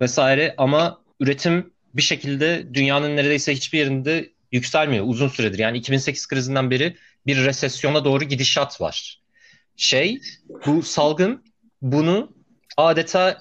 vesaire 0.00 0.54
ama 0.58 1.02
üretim 1.20 1.72
bir 1.94 2.02
şekilde 2.02 2.74
dünyanın 2.74 3.16
neredeyse 3.16 3.54
hiçbir 3.54 3.78
yerinde 3.78 4.32
yükselmiyor 4.52 5.04
uzun 5.08 5.28
süredir. 5.28 5.58
Yani 5.58 5.78
2008 5.78 6.28
krizinden 6.28 6.70
beri 6.70 6.96
bir 7.26 7.44
resesyona 7.44 8.04
doğru 8.04 8.24
gidişat 8.24 8.80
var. 8.80 9.20
Şey 9.76 10.20
bu 10.66 10.82
salgın 10.82 11.44
bunu 11.82 12.32
adeta 12.76 13.40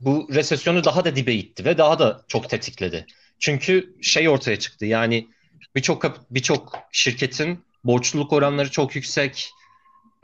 bu 0.00 0.28
resesyonu 0.34 0.84
daha 0.84 1.04
da 1.04 1.16
dibe 1.16 1.34
itti 1.34 1.64
ve 1.64 1.78
daha 1.78 1.98
da 1.98 2.24
çok 2.28 2.50
tetikledi. 2.50 3.06
Çünkü 3.38 3.96
şey 4.02 4.28
ortaya 4.28 4.58
çıktı 4.58 4.86
yani 4.86 5.28
birçok 5.76 6.16
birçok 6.30 6.78
şirketin 6.92 7.64
borçluluk 7.84 8.32
oranları 8.32 8.70
çok 8.70 8.96
yüksek. 8.96 9.50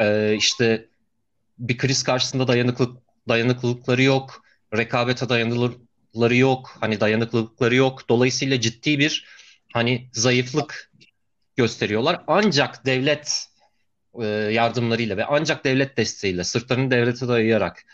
Ee, 0.01 0.35
işte 0.39 0.89
bir 1.59 1.79
kriz 1.79 2.03
karşısında 2.03 2.49
dayanıklılık 2.49 3.03
dayanıklılıkları 3.29 4.03
yok. 4.03 4.43
Rekabete 4.77 5.29
dayanıklılıkları 5.29 6.37
yok. 6.37 6.77
Hani 6.81 7.01
dayanıklılıkları 7.01 7.75
yok. 7.75 8.09
Dolayısıyla 8.09 8.61
ciddi 8.61 8.99
bir 8.99 9.27
hani 9.73 10.09
zayıflık 10.13 10.93
gösteriyorlar. 11.57 12.25
Ancak 12.27 12.87
devlet 12.87 13.47
e, 14.21 14.27
yardımlarıyla 14.27 15.17
ve 15.17 15.25
ancak 15.25 15.65
devlet 15.65 15.97
desteğiyle 15.97 16.45
sırtlarını 16.45 16.91
devlete 16.91 17.29
dayayarak 17.29 17.85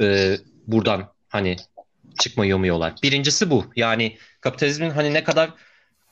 e, 0.00 0.36
buradan 0.66 1.12
hani 1.28 1.56
çıkmayı 2.18 2.56
umuyorlar. 2.56 2.94
Birincisi 3.02 3.50
bu. 3.50 3.64
Yani 3.76 4.18
kapitalizmin 4.40 4.90
hani 4.90 5.14
ne 5.14 5.24
kadar 5.24 5.50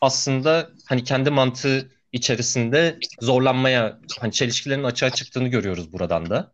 aslında 0.01 0.71
hani 0.87 1.05
kendi 1.05 1.31
mantığı 1.31 1.91
içerisinde 2.13 2.99
zorlanmaya, 3.21 3.99
hani 4.21 4.33
çelişkilerin 4.33 4.85
açığa 4.85 5.11
çıktığını 5.11 5.49
görüyoruz 5.49 5.93
buradan 5.93 6.31
da. 6.31 6.53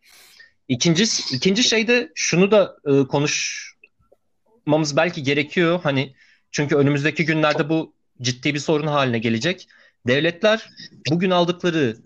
İkinci, 0.69 1.05
ikinci 1.33 1.62
şey 1.62 1.88
de 1.88 2.12
şunu 2.14 2.50
da 2.50 2.76
e, 2.87 3.07
konuşmamız 3.07 4.97
belki 4.97 5.23
gerekiyor. 5.23 5.81
Hani 5.83 6.14
çünkü 6.50 6.76
önümüzdeki 6.76 7.25
günlerde 7.25 7.69
bu 7.69 7.95
ciddi 8.23 8.55
bir 8.55 8.59
sorun 8.59 8.87
haline 8.87 9.19
gelecek. 9.19 9.69
Devletler 10.07 10.71
bugün 11.11 11.31
aldıkları 11.31 11.97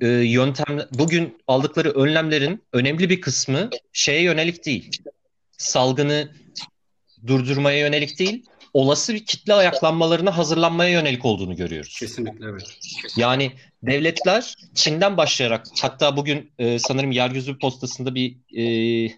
e, 0.00 0.08
yöntem, 0.08 0.88
bugün 0.98 1.38
aldıkları 1.46 1.90
önlemlerin 1.90 2.62
önemli 2.72 3.10
bir 3.10 3.20
kısmı 3.20 3.70
şeye 3.92 4.22
yönelik 4.22 4.66
değil. 4.66 4.90
Salgını 5.58 6.32
durdurmaya 7.26 7.78
yönelik 7.78 8.18
değil, 8.18 8.44
olası 8.74 9.14
bir 9.14 9.26
kitle 9.26 9.54
ayaklanmalarına 9.54 10.36
hazırlanmaya 10.36 10.90
yönelik 10.90 11.24
olduğunu 11.24 11.56
görüyoruz. 11.56 11.98
Kesinlikle 11.98 12.46
evet. 12.46 12.78
Yani 13.16 13.52
devletler 13.82 14.54
Çin'den 14.74 15.16
başlayarak 15.16 15.66
hatta 15.82 16.16
bugün 16.16 16.52
e, 16.58 16.78
sanırım 16.78 17.12
Yeryüzü 17.12 17.58
Postası'nda 17.58 18.14
bir 18.14 18.36
e, 18.56 19.12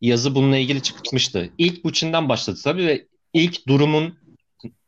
yazı 0.00 0.34
bununla 0.34 0.56
ilgili 0.56 0.82
çıkmıştı. 0.82 1.50
İlk 1.58 1.84
bu 1.84 1.92
Çin'den 1.92 2.28
başladı 2.28 2.60
tabii 2.64 2.86
ve 2.86 3.06
ilk 3.34 3.68
durumun 3.68 4.18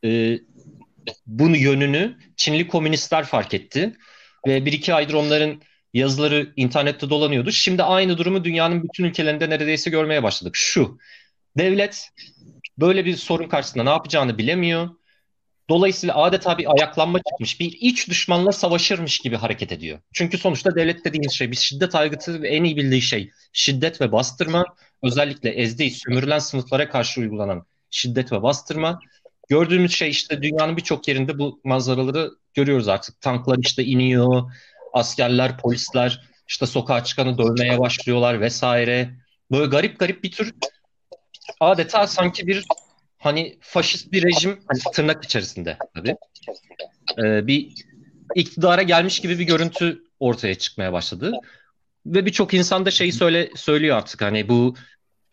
e, 0.04 0.38
bunu 1.26 1.56
yönünü 1.56 2.18
Çinli 2.36 2.68
komünistler 2.68 3.24
fark 3.24 3.54
etti. 3.54 3.96
Ve 4.46 4.66
bir 4.66 4.72
iki 4.72 4.94
aydır 4.94 5.14
onların 5.14 5.62
yazıları 5.94 6.52
internette 6.56 7.10
dolanıyordu. 7.10 7.52
Şimdi 7.52 7.82
aynı 7.82 8.18
durumu 8.18 8.44
dünyanın 8.44 8.82
bütün 8.82 9.04
ülkelerinde 9.04 9.50
neredeyse 9.50 9.90
görmeye 9.90 10.22
başladık. 10.22 10.52
Şu, 10.56 10.98
devlet 11.58 12.08
böyle 12.78 13.04
bir 13.04 13.16
sorun 13.16 13.48
karşısında 13.48 13.84
ne 13.84 13.90
yapacağını 13.90 14.38
bilemiyor. 14.38 14.88
Dolayısıyla 15.68 16.16
adeta 16.16 16.58
bir 16.58 16.66
ayaklanma 16.72 17.18
çıkmış, 17.18 17.60
bir 17.60 17.76
iç 17.80 18.08
düşmanla 18.08 18.52
savaşırmış 18.52 19.18
gibi 19.18 19.36
hareket 19.36 19.72
ediyor. 19.72 19.98
Çünkü 20.12 20.38
sonuçta 20.38 20.74
devlet 20.74 21.04
dediğimiz 21.04 21.32
şey 21.32 21.50
bir 21.50 21.56
şiddet 21.56 21.94
aygıtı 21.94 22.42
ve 22.42 22.48
en 22.48 22.64
iyi 22.64 22.76
bildiği 22.76 23.02
şey 23.02 23.30
şiddet 23.52 24.00
ve 24.00 24.12
bastırma. 24.12 24.64
Özellikle 25.02 25.50
ezdiği, 25.50 25.90
sömürülen 25.90 26.38
sınıflara 26.38 26.88
karşı 26.88 27.20
uygulanan 27.20 27.66
şiddet 27.90 28.32
ve 28.32 28.42
bastırma. 28.42 29.00
Gördüğümüz 29.50 29.92
şey 29.92 30.10
işte 30.10 30.42
dünyanın 30.42 30.76
birçok 30.76 31.08
yerinde 31.08 31.38
bu 31.38 31.60
manzaraları 31.64 32.30
görüyoruz 32.54 32.88
artık. 32.88 33.20
Tanklar 33.20 33.58
işte 33.58 33.84
iniyor, 33.84 34.52
askerler, 34.92 35.58
polisler 35.58 36.30
işte 36.48 36.66
sokağa 36.66 37.04
çıkanı 37.04 37.38
dövmeye 37.38 37.78
başlıyorlar 37.78 38.40
vesaire. 38.40 39.10
Böyle 39.50 39.66
garip 39.66 39.98
garip 39.98 40.24
bir 40.24 40.30
tür 40.30 40.54
adeta 41.60 42.06
sanki 42.06 42.46
bir 42.46 42.64
hani 43.18 43.58
faşist 43.60 44.12
bir 44.12 44.22
rejim 44.22 44.60
hani 44.66 44.94
tırnak 44.94 45.24
içerisinde 45.24 45.78
tabii. 45.94 46.16
Ee, 47.18 47.46
bir 47.46 47.74
iktidara 48.34 48.82
gelmiş 48.82 49.20
gibi 49.20 49.38
bir 49.38 49.44
görüntü 49.44 50.04
ortaya 50.20 50.54
çıkmaya 50.54 50.92
başladı. 50.92 51.32
Ve 52.06 52.26
birçok 52.26 52.54
insan 52.54 52.86
da 52.86 52.90
şeyi 52.90 53.12
söyle 53.12 53.50
söylüyor 53.56 53.96
artık 53.96 54.22
hani 54.22 54.48
bu 54.48 54.74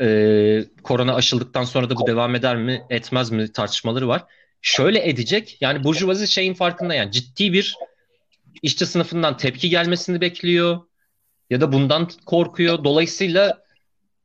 e, 0.01 0.65
korona 0.83 1.15
aşıldıktan 1.15 1.63
sonra 1.63 1.89
da 1.89 1.95
bu 1.95 2.07
devam 2.07 2.35
eder 2.35 2.57
mi 2.57 2.83
etmez 2.89 3.31
mi 3.31 3.51
tartışmaları 3.51 4.07
var. 4.07 4.23
Şöyle 4.61 5.09
edecek 5.09 5.57
yani 5.61 5.83
burjuvazi 5.83 6.27
şeyin 6.27 6.53
farkında 6.53 6.93
yani 6.93 7.11
ciddi 7.11 7.53
bir 7.53 7.75
işçi 8.61 8.85
sınıfından 8.85 9.37
tepki 9.37 9.69
gelmesini 9.69 10.21
bekliyor 10.21 10.79
ya 11.49 11.61
da 11.61 11.73
bundan 11.73 12.09
korkuyor. 12.25 12.83
Dolayısıyla 12.83 13.63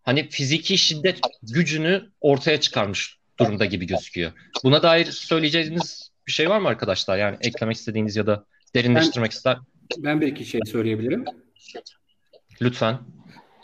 hani 0.03 0.29
fiziki 0.29 0.79
şiddet 0.79 1.21
gücünü 1.43 2.11
ortaya 2.21 2.61
çıkarmış 2.61 3.19
durumda 3.39 3.65
gibi 3.65 3.87
gözüküyor. 3.87 4.33
Buna 4.65 4.83
dair 4.83 5.07
söyleyeceğiniz 5.07 6.11
bir 6.27 6.33
şey 6.33 6.51
var 6.51 6.59
mı 6.59 6.69
arkadaşlar? 6.69 7.19
Yani 7.19 7.37
eklemek 7.41 7.77
istediğiniz 7.77 8.17
ya 8.17 8.27
da 8.27 8.45
derinleştirmek 8.75 9.31
ben, 9.31 9.37
ister. 9.37 9.59
Ben 9.99 10.21
bir 10.21 10.27
iki 10.27 10.45
şey 10.45 10.61
söyleyebilirim. 10.67 11.25
Lütfen. 12.63 12.99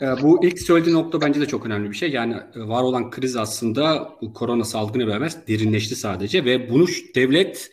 Ee, 0.01 0.05
bu 0.21 0.45
ilk 0.45 0.59
söylediği 0.59 0.95
nokta 0.95 1.21
bence 1.21 1.41
de 1.41 1.45
çok 1.45 1.65
önemli 1.65 1.91
bir 1.91 1.95
şey. 1.95 2.11
Yani 2.11 2.33
e, 2.33 2.59
var 2.59 2.83
olan 2.83 3.09
kriz 3.09 3.35
aslında 3.35 4.13
bu 4.21 4.33
korona 4.33 4.63
salgını 4.63 5.07
beraber 5.07 5.31
derinleşti 5.47 5.95
sadece 5.95 6.45
ve 6.45 6.69
bunu 6.69 6.87
devlet 7.15 7.71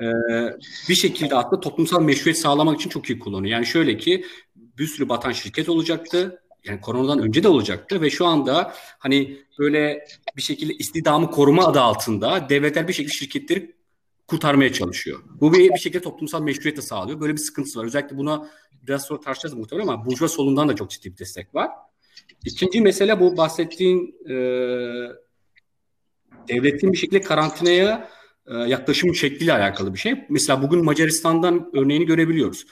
e, 0.00 0.06
bir 0.88 0.94
şekilde 0.94 1.34
aslında 1.34 1.60
toplumsal 1.60 2.02
meşruiyet 2.02 2.38
sağlamak 2.38 2.80
için 2.80 2.90
çok 2.90 3.10
iyi 3.10 3.18
kullanıyor. 3.18 3.52
Yani 3.52 3.66
şöyle 3.66 3.96
ki 3.96 4.24
bir 4.56 4.86
sürü 4.86 5.08
batan 5.08 5.32
şirket 5.32 5.68
olacaktı. 5.68 6.38
Yani 6.64 6.80
koronadan 6.80 7.18
önce 7.18 7.42
de 7.42 7.48
olacaktı 7.48 8.00
ve 8.02 8.10
şu 8.10 8.26
anda 8.26 8.72
hani 8.98 9.38
böyle 9.58 10.04
bir 10.36 10.42
şekilde 10.42 10.74
istidamı 10.74 11.30
koruma 11.30 11.66
adı 11.66 11.80
altında 11.80 12.48
devletler 12.48 12.88
bir 12.88 12.92
şekilde 12.92 13.14
şirketleri 13.14 13.76
kurtarmaya 14.26 14.72
çalışıyor. 14.72 15.20
Bu 15.40 15.52
bir, 15.52 15.70
bir 15.70 15.78
şekilde 15.78 16.02
toplumsal 16.02 16.42
meşruiyet 16.42 16.76
de 16.76 16.82
sağlıyor. 16.82 17.20
Böyle 17.20 17.32
bir 17.32 17.38
sıkıntısı 17.38 17.78
var. 17.78 17.84
Özellikle 17.84 18.16
buna 18.16 18.50
biraz 18.82 19.04
sonra 19.04 19.20
tartışacağız 19.20 19.54
muhtemelen 19.54 19.88
ama 19.88 20.06
burjuva 20.06 20.28
solundan 20.28 20.68
da 20.68 20.76
çok 20.76 20.90
ciddi 20.90 21.12
bir 21.12 21.18
destek 21.18 21.54
var. 21.54 21.70
İkinci 22.44 22.80
mesele 22.80 23.20
bu 23.20 23.36
bahsettiğin 23.36 24.16
e, 24.28 24.34
devletin 26.48 26.92
bir 26.92 26.98
şekilde 26.98 27.20
karantinaya 27.20 28.08
e, 28.46 28.54
yaklaşım 28.54 29.14
şekliyle 29.14 29.52
alakalı 29.52 29.94
bir 29.94 29.98
şey. 29.98 30.14
Mesela 30.28 30.62
bugün 30.62 30.84
Macaristan'dan 30.84 31.70
örneğini 31.74 32.06
görebiliyoruz. 32.06 32.66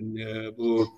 E, 0.00 0.56
bu 0.58 0.88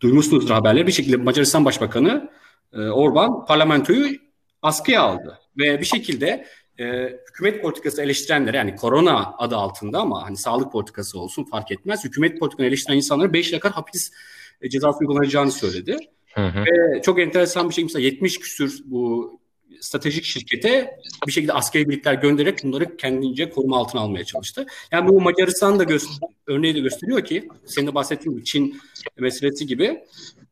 duymuşsunuzdur 0.00 0.50
haberleri. 0.50 0.86
Bir 0.86 0.92
şekilde 0.92 1.16
Macaristan 1.16 1.64
Başbakanı 1.64 2.30
e, 2.72 2.78
Orban 2.78 3.44
parlamentoyu 3.44 4.16
askıya 4.62 5.02
aldı 5.02 5.38
ve 5.58 5.80
bir 5.80 5.86
şekilde 5.86 6.46
e, 6.78 7.16
hükümet 7.28 7.62
politikası 7.62 8.02
eleştirenlere 8.02 8.56
yani 8.56 8.76
korona 8.76 9.34
adı 9.38 9.56
altında 9.56 9.98
ama 9.98 10.22
hani 10.22 10.36
sağlık 10.36 10.72
politikası 10.72 11.20
olsun 11.20 11.44
fark 11.44 11.70
etmez. 11.70 12.04
Hükümet 12.04 12.40
politikasını 12.40 12.66
eleştiren 12.66 12.96
insanlara 12.96 13.32
5 13.32 13.52
yıl 13.52 13.60
hapis 13.60 14.12
e, 14.60 14.68
cezası 14.68 14.98
uygulanacağını 14.98 15.52
söyledi. 15.52 15.96
Hı 16.34 16.46
hı. 16.46 16.64
Ve 16.64 17.02
çok 17.02 17.20
enteresan 17.20 17.68
bir 17.68 17.74
şey 17.74 17.84
mesela 17.84 18.02
70 18.02 18.38
küsür 18.38 18.82
bu 18.84 19.40
stratejik 19.80 20.24
şirkete 20.24 20.96
bir 21.26 21.32
şekilde 21.32 21.52
askeri 21.52 21.88
birlikler 21.88 22.14
göndererek 22.14 22.64
bunları 22.64 22.96
kendince 22.96 23.50
koruma 23.50 23.78
altına 23.78 24.00
almaya 24.00 24.24
çalıştı. 24.24 24.66
Yani 24.92 25.08
bu 25.08 25.20
Macaristan 25.20 25.78
da 25.78 25.84
örneği 26.46 26.74
de 26.74 26.80
gösteriyor 26.80 27.24
ki 27.24 27.48
senin 27.64 27.86
de 27.86 27.94
bahsettiğin 27.94 28.36
gibi 28.36 28.44
Çin 28.44 28.80
meselesi 29.18 29.66
gibi 29.66 30.04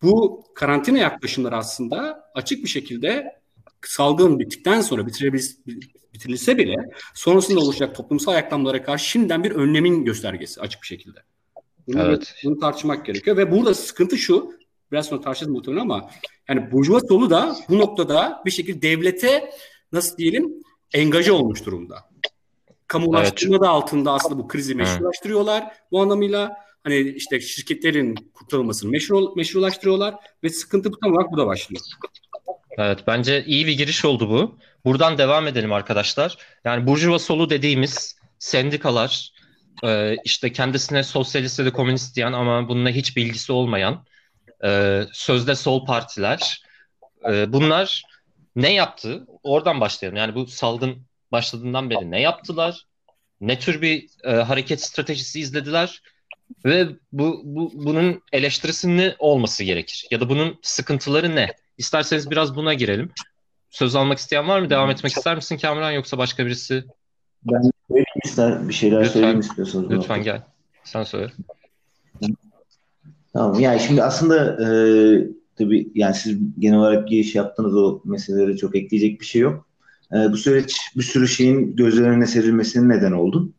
bu 0.02 0.44
karantina 0.54 0.98
yaklaşımları 0.98 1.56
aslında 1.56 2.24
açık 2.34 2.64
bir 2.64 2.68
şekilde 2.68 3.41
salgın 3.88 4.38
bittikten 4.38 4.80
sonra 4.80 5.06
bitirilse 5.06 6.58
bile 6.58 6.76
sonrasında 7.14 7.60
oluşacak 7.60 7.94
toplumsal 7.94 8.32
ayaklanmalara 8.32 8.82
karşı 8.82 9.08
şimdiden 9.08 9.44
bir 9.44 9.50
önlemin 9.50 10.04
göstergesi 10.04 10.60
açık 10.60 10.82
bir 10.82 10.86
şekilde. 10.86 11.18
Bunu, 11.86 12.02
evet. 12.02 12.34
bunu 12.44 12.58
tartışmak 12.58 13.06
gerekiyor 13.06 13.36
ve 13.36 13.50
burada 13.50 13.74
sıkıntı 13.74 14.18
şu 14.18 14.52
biraz 14.92 15.06
sonra 15.06 15.20
tartışacağız 15.20 15.56
muhtemelen 15.56 15.80
ama 15.82 16.10
yani 16.48 16.72
burjuva 16.72 17.00
solu 17.00 17.30
da 17.30 17.56
bu 17.68 17.78
noktada 17.78 18.42
bir 18.46 18.50
şekilde 18.50 18.82
devlete 18.82 19.50
nasıl 19.92 20.16
diyelim 20.16 20.54
engaje 20.94 21.32
olmuş 21.32 21.66
durumda. 21.66 21.96
Kamulaştırma 22.86 23.56
evet. 23.56 23.64
da 23.64 23.68
altında 23.68 24.12
aslında 24.12 24.38
bu 24.38 24.48
krizi 24.48 24.74
meşrulaştırıyorlar 24.74 25.72
bu 25.90 26.00
anlamıyla. 26.00 26.56
Hani 26.84 27.00
işte 27.00 27.40
şirketlerin 27.40 28.14
kurtarılmasını 28.34 28.90
meşru, 28.90 29.34
meşrulaştırıyorlar 29.36 30.14
ve 30.42 30.48
sıkıntı 30.48 30.92
bu 30.92 30.98
tam 30.98 31.12
olarak 31.12 31.32
bu 31.32 31.36
da 31.36 31.46
başlıyor. 31.46 31.82
Evet 32.78 32.98
bence 33.06 33.44
iyi 33.44 33.66
bir 33.66 33.72
giriş 33.72 34.04
oldu 34.04 34.30
bu. 34.30 34.58
Buradan 34.84 35.18
devam 35.18 35.46
edelim 35.46 35.72
arkadaşlar. 35.72 36.36
Yani 36.64 36.86
Burjuva 36.86 37.18
solu 37.18 37.50
dediğimiz 37.50 38.16
sendikalar, 38.38 39.32
e, 39.84 40.16
işte 40.24 40.52
kendisine 40.52 41.02
sosyalist 41.02 41.58
ya 41.58 41.66
da 41.66 41.72
komünist 41.72 42.16
diyen 42.16 42.32
ama 42.32 42.68
bununla 42.68 42.90
hiç 42.90 43.16
bilgisi 43.16 43.52
olmayan 43.52 44.04
e, 44.64 45.02
sözde 45.12 45.54
sol 45.54 45.86
partiler 45.86 46.62
e, 47.28 47.52
bunlar 47.52 48.02
ne 48.56 48.72
yaptı? 48.72 49.26
Oradan 49.42 49.80
başlayalım. 49.80 50.16
Yani 50.16 50.34
bu 50.34 50.46
salgın 50.46 51.06
başladığından 51.32 51.90
beri 51.90 52.10
ne 52.10 52.20
yaptılar? 52.20 52.86
Ne 53.40 53.58
tür 53.58 53.82
bir 53.82 54.08
hareket 54.24 54.82
stratejisi 54.82 55.40
izlediler? 55.40 56.02
Ve 56.64 56.88
bu, 57.12 57.40
bu 57.44 57.72
bunun 57.74 58.22
eleştirisinin 58.32 59.14
olması 59.18 59.64
gerekir? 59.64 60.06
Ya 60.10 60.20
da 60.20 60.28
bunun 60.28 60.58
sıkıntıları 60.62 61.36
ne? 61.36 61.48
İsterseniz 61.78 62.30
biraz 62.30 62.56
buna 62.56 62.74
girelim. 62.74 63.10
Söz 63.70 63.96
almak 63.96 64.18
isteyen 64.18 64.48
var 64.48 64.60
mı? 64.60 64.70
Devam 64.70 64.90
etmek 64.90 65.16
ister 65.16 65.36
misin 65.36 65.56
Kamran 65.56 65.90
yoksa 65.90 66.18
başka 66.18 66.46
birisi? 66.46 66.84
Ben 67.44 67.60
söyleyeyim 67.88 68.06
ister, 68.24 68.68
bir 68.68 68.74
şeyler 68.74 69.00
lütfen, 69.00 69.12
söyleyeyim 69.12 69.40
istiyorsanız. 69.40 69.90
Lütfen 69.90 70.22
gel. 70.22 70.42
Sen 70.84 71.02
söyle. 71.02 71.32
Tamam. 73.32 73.60
Yani 73.60 73.80
şimdi 73.80 74.02
aslında 74.02 74.64
e, 74.64 74.68
tabii 75.58 75.88
yani 75.94 76.14
siz 76.14 76.38
genel 76.58 76.78
olarak 76.78 77.08
giriş 77.08 77.34
yaptınız 77.34 77.76
o 77.76 78.00
meseleleri 78.04 78.56
çok 78.56 78.76
ekleyecek 78.76 79.20
bir 79.20 79.26
şey 79.26 79.42
yok. 79.42 79.66
E, 80.12 80.16
bu 80.32 80.36
süreç 80.36 80.76
bir 80.96 81.02
sürü 81.02 81.28
şeyin 81.28 81.76
göz 81.76 82.00
önüne 82.00 82.26
serilmesinin 82.26 82.88
neden 82.88 83.12
oldu. 83.12 83.52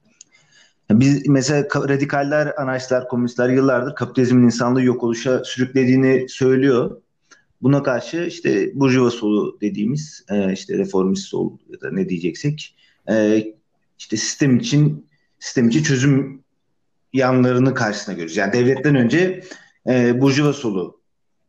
Biz 0.91 1.28
mesela 1.28 1.67
radikaller, 1.76 2.54
anarşistler, 2.58 3.08
komünistler 3.08 3.49
yıllardır 3.49 3.95
kapitalizmin 3.95 4.43
insanlığı 4.43 4.84
yok 4.84 5.04
oluşa 5.04 5.43
sürüklediğini 5.43 6.30
söylüyor. 6.30 7.02
Buna 7.63 7.84
karşı 7.84 8.26
işte 8.28 8.71
burjuva 8.73 9.12
solu 9.12 9.58
dediğimiz 9.62 10.26
e, 10.30 10.54
işte 10.54 10.78
reformist 10.78 11.23
sol 11.23 11.58
ya 11.69 11.82
da 11.82 11.91
ne 11.91 12.10
diyeceksek 12.10 12.76
e, 13.10 13.45
işte 13.99 14.17
sistem 14.17 14.58
için 14.58 15.08
sistem 15.39 15.69
için 15.69 15.84
çözüm 15.84 16.43
yanlarını 17.13 17.73
karşısına 17.73 18.13
görüyoruz. 18.13 18.38
Yani 18.38 18.54
devletten 18.54 18.95
önce 18.95 19.43
e, 19.89 20.21
burjuva 20.21 20.54
solu 20.54 21.02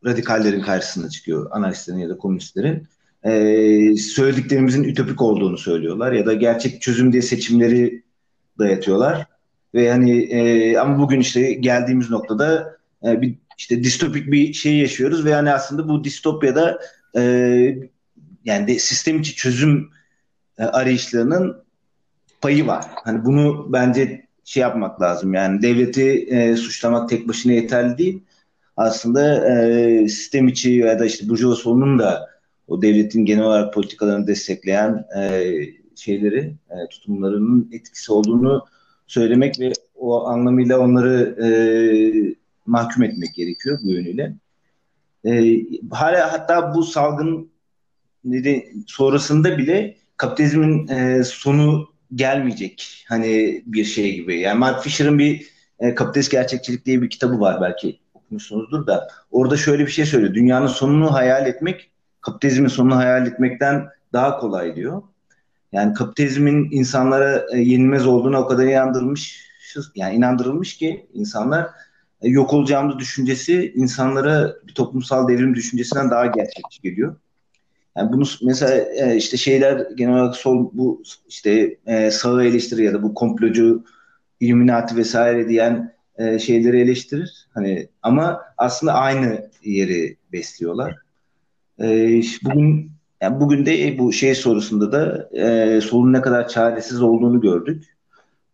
radikallerin 0.04 0.60
karşısına 0.60 1.08
çıkıyor 1.08 1.48
analistlerin 1.50 1.98
ya 1.98 2.08
da 2.08 2.16
komünistlerin. 2.18 2.88
E, 3.24 3.96
söylediklerimizin 3.96 4.84
ütopik 4.84 5.22
olduğunu 5.22 5.58
söylüyorlar 5.58 6.12
ya 6.12 6.26
da 6.26 6.34
gerçek 6.34 6.82
çözüm 6.82 7.12
diye 7.12 7.22
seçimleri 7.22 8.02
dayatıyorlar. 8.58 9.26
Ve 9.74 9.90
hani 9.90 10.22
e, 10.22 10.76
ama 10.78 10.98
bugün 10.98 11.20
işte 11.20 11.52
geldiğimiz 11.52 12.10
noktada 12.10 12.76
e, 13.06 13.20
bir 13.22 13.34
işte 13.58 13.84
distopik 13.84 14.32
bir 14.32 14.52
şey 14.52 14.76
yaşıyoruz 14.76 15.24
ve 15.24 15.30
yani 15.30 15.52
aslında 15.52 15.88
bu 15.88 16.04
distopyada 16.04 16.80
e, 17.16 17.22
yani 18.44 18.66
de 18.66 18.78
sistem 18.78 19.20
içi 19.20 19.34
çözüm 19.34 19.90
e, 20.58 20.64
arayışlarının 20.64 21.64
payı 22.40 22.66
var. 22.66 22.84
Hani 23.04 23.24
bunu 23.24 23.72
bence 23.72 24.26
şey 24.44 24.60
yapmak 24.60 25.00
lazım. 25.00 25.34
Yani 25.34 25.62
devleti 25.62 26.10
e, 26.10 26.56
suçlamak 26.56 27.08
tek 27.08 27.28
başına 27.28 27.52
yeterli 27.52 27.98
değil. 27.98 28.22
Aslında 28.76 29.48
e, 29.48 30.08
sistem 30.08 30.48
içi 30.48 30.72
ya 30.72 30.98
da 30.98 31.06
işte 31.06 31.28
Burjuva 31.28 31.54
solunun 31.54 31.98
da 31.98 32.30
o 32.68 32.82
devletin 32.82 33.24
genel 33.24 33.44
olarak 33.44 33.74
politikalarını 33.74 34.26
destekleyen 34.26 35.06
e, 35.18 35.52
şeyleri, 35.96 36.54
e, 36.70 36.88
tutumlarının 36.90 37.70
etkisi 37.72 38.12
olduğunu 38.12 38.64
söylemek 39.06 39.60
ve 39.60 39.72
o 39.94 40.26
anlamıyla 40.26 40.78
onları 40.78 41.36
e, 41.44 41.48
mahkum 42.66 43.02
etmek 43.02 43.34
gerekiyor 43.34 43.78
bu 43.82 43.90
yönüyle. 43.90 44.34
E, 45.26 45.56
hala 45.90 46.32
hatta 46.32 46.74
bu 46.74 46.82
salgın 46.82 47.50
sonrasında 48.86 49.58
bile 49.58 49.96
kapitalizmin 50.16 50.88
e, 50.88 51.24
sonu 51.24 51.88
gelmeyecek 52.14 53.04
hani 53.08 53.62
bir 53.66 53.84
şey 53.84 54.14
gibi. 54.14 54.40
Yani 54.40 54.58
Mark 54.58 54.82
Fisher'ın 54.82 55.18
bir 55.18 55.46
e, 55.80 55.94
Kapitalist 55.94 56.30
Gerçekçilik 56.30 56.86
diye 56.86 57.02
bir 57.02 57.10
kitabı 57.10 57.40
var 57.40 57.60
belki 57.60 57.98
okumuşsunuzdur 58.14 58.86
da 58.86 59.08
orada 59.30 59.56
şöyle 59.56 59.86
bir 59.86 59.90
şey 59.90 60.06
söylüyor. 60.06 60.34
Dünyanın 60.34 60.66
sonunu 60.66 61.12
hayal 61.12 61.46
etmek 61.46 61.90
kapitalizmin 62.20 62.68
sonunu 62.68 62.96
hayal 62.96 63.26
etmekten 63.26 63.88
daha 64.12 64.38
kolay 64.38 64.76
diyor. 64.76 65.02
Yani 65.72 65.94
kapitalizmin 65.94 66.68
insanlara 66.70 67.46
e, 67.52 67.60
yenilmez 67.60 68.06
olduğuna 68.06 68.40
o 68.40 68.46
kadar 68.46 68.64
inandırılmış 68.64 69.44
yani 69.94 70.14
inandırılmış 70.14 70.76
ki 70.76 71.06
insanlar 71.14 71.66
yok 72.24 72.52
olacağımız 72.52 72.98
düşüncesi 72.98 73.72
insanlara 73.76 74.56
bir 74.66 74.74
toplumsal 74.74 75.28
devrim 75.28 75.54
düşüncesinden 75.54 76.10
daha 76.10 76.26
gerçekçi 76.26 76.82
geliyor. 76.82 77.16
Yani 77.96 78.12
bunu 78.12 78.24
mesela 78.42 78.74
e, 78.76 79.16
işte 79.16 79.36
şeyler 79.36 79.86
genel 79.96 80.14
olarak 80.14 80.36
sol 80.36 80.70
bu 80.72 81.02
işte 81.28 81.76
e, 81.86 82.10
sağı 82.10 82.44
eleştirir 82.44 82.82
ya 82.82 82.92
da 82.92 83.02
bu 83.02 83.14
komplocu 83.14 83.84
Illuminati 84.40 84.96
vesaire 84.96 85.48
diyen 85.48 85.94
e, 86.18 86.38
şeyleri 86.38 86.80
eleştirir. 86.80 87.48
Hani 87.54 87.88
ama 88.02 88.40
aslında 88.58 88.92
aynı 88.92 89.50
yeri 89.64 90.16
besliyorlar. 90.32 90.96
Bugün 92.44 92.90
yani 93.20 93.40
bugün 93.40 93.66
de 93.66 93.98
bu 93.98 94.12
şey 94.12 94.34
sorusunda 94.34 94.92
da 94.92 95.30
solun 95.80 96.12
ne 96.12 96.20
kadar 96.20 96.48
çaresiz 96.48 97.02
olduğunu 97.02 97.40
gördük. 97.40 97.84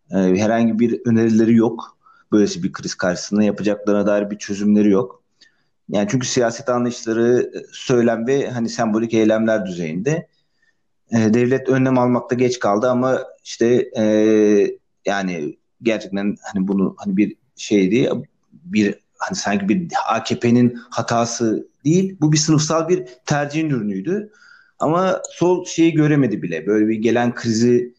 Herhangi 0.09 0.79
bir 0.79 1.01
önerileri 1.05 1.55
yok. 1.55 1.97
Böylesi 2.31 2.63
bir 2.63 2.73
kriz 2.73 2.95
karşısında 2.95 3.43
yapacaklarına 3.43 4.07
dair 4.07 4.31
bir 4.31 4.37
çözümleri 4.37 4.89
yok. 4.89 5.23
Yani 5.89 6.07
çünkü 6.11 6.27
siyaset 6.27 6.69
anlayışları 6.69 7.51
e, 7.55 7.59
söylem 7.71 8.27
ve 8.27 8.49
hani 8.49 8.69
sembolik 8.69 9.13
eylemler 9.13 9.65
düzeyinde. 9.65 10.27
E, 11.11 11.33
devlet 11.33 11.69
önlem 11.69 11.97
almakta 11.97 12.35
geç 12.35 12.59
kaldı 12.59 12.89
ama 12.89 13.23
işte 13.43 13.89
e, 13.97 14.03
yani 15.05 15.57
gerçekten 15.81 16.35
hani 16.53 16.67
bunu 16.67 16.95
hani 16.97 17.17
bir 17.17 17.35
şeydi 17.55 18.09
bir 18.51 18.95
hani 19.17 19.35
sanki 19.35 19.69
bir 19.69 19.87
AKP'nin 20.07 20.79
hatası 20.89 21.67
değil. 21.85 22.17
Bu 22.21 22.31
bir 22.31 22.37
sınıfsal 22.37 22.89
bir 22.89 23.05
tercihin 23.25 23.69
ürünüydü. 23.69 24.31
Ama 24.79 25.21
sol 25.31 25.65
şeyi 25.65 25.93
göremedi 25.93 26.41
bile. 26.41 26.67
Böyle 26.67 26.87
bir 26.87 26.95
gelen 26.95 27.35
krizi 27.35 27.93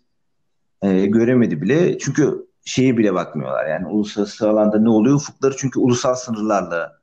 e, 0.83 1.07
göremedi 1.07 1.63
bile. 1.63 1.99
Çünkü 1.99 2.47
şeyi 2.65 2.99
bile 2.99 3.15
bakmıyorlar. 3.15 3.67
Yani 3.67 3.87
uluslararası 3.87 4.51
alanda 4.51 4.79
ne 4.79 4.89
oluyor? 4.91 5.17
Ufukları 5.17 5.55
çünkü 5.57 5.79
ulusal 5.79 6.15
sınırlarla 6.15 6.99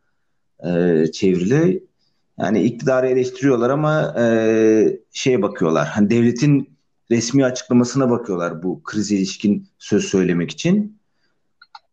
e, 0.63 1.05
çevrili. 1.11 1.83
Yani 2.39 2.63
iktidarı 2.63 3.07
eleştiriyorlar 3.07 3.69
ama 3.69 4.15
e, 4.19 4.99
şeye 5.11 5.41
bakıyorlar. 5.41 5.87
Hani 5.87 6.09
devletin 6.09 6.77
resmi 7.11 7.45
açıklamasına 7.45 8.09
bakıyorlar 8.09 8.63
bu 8.63 8.83
krize 8.83 9.15
ilişkin 9.15 9.67
söz 9.77 10.05
söylemek 10.05 10.51
için. 10.51 10.99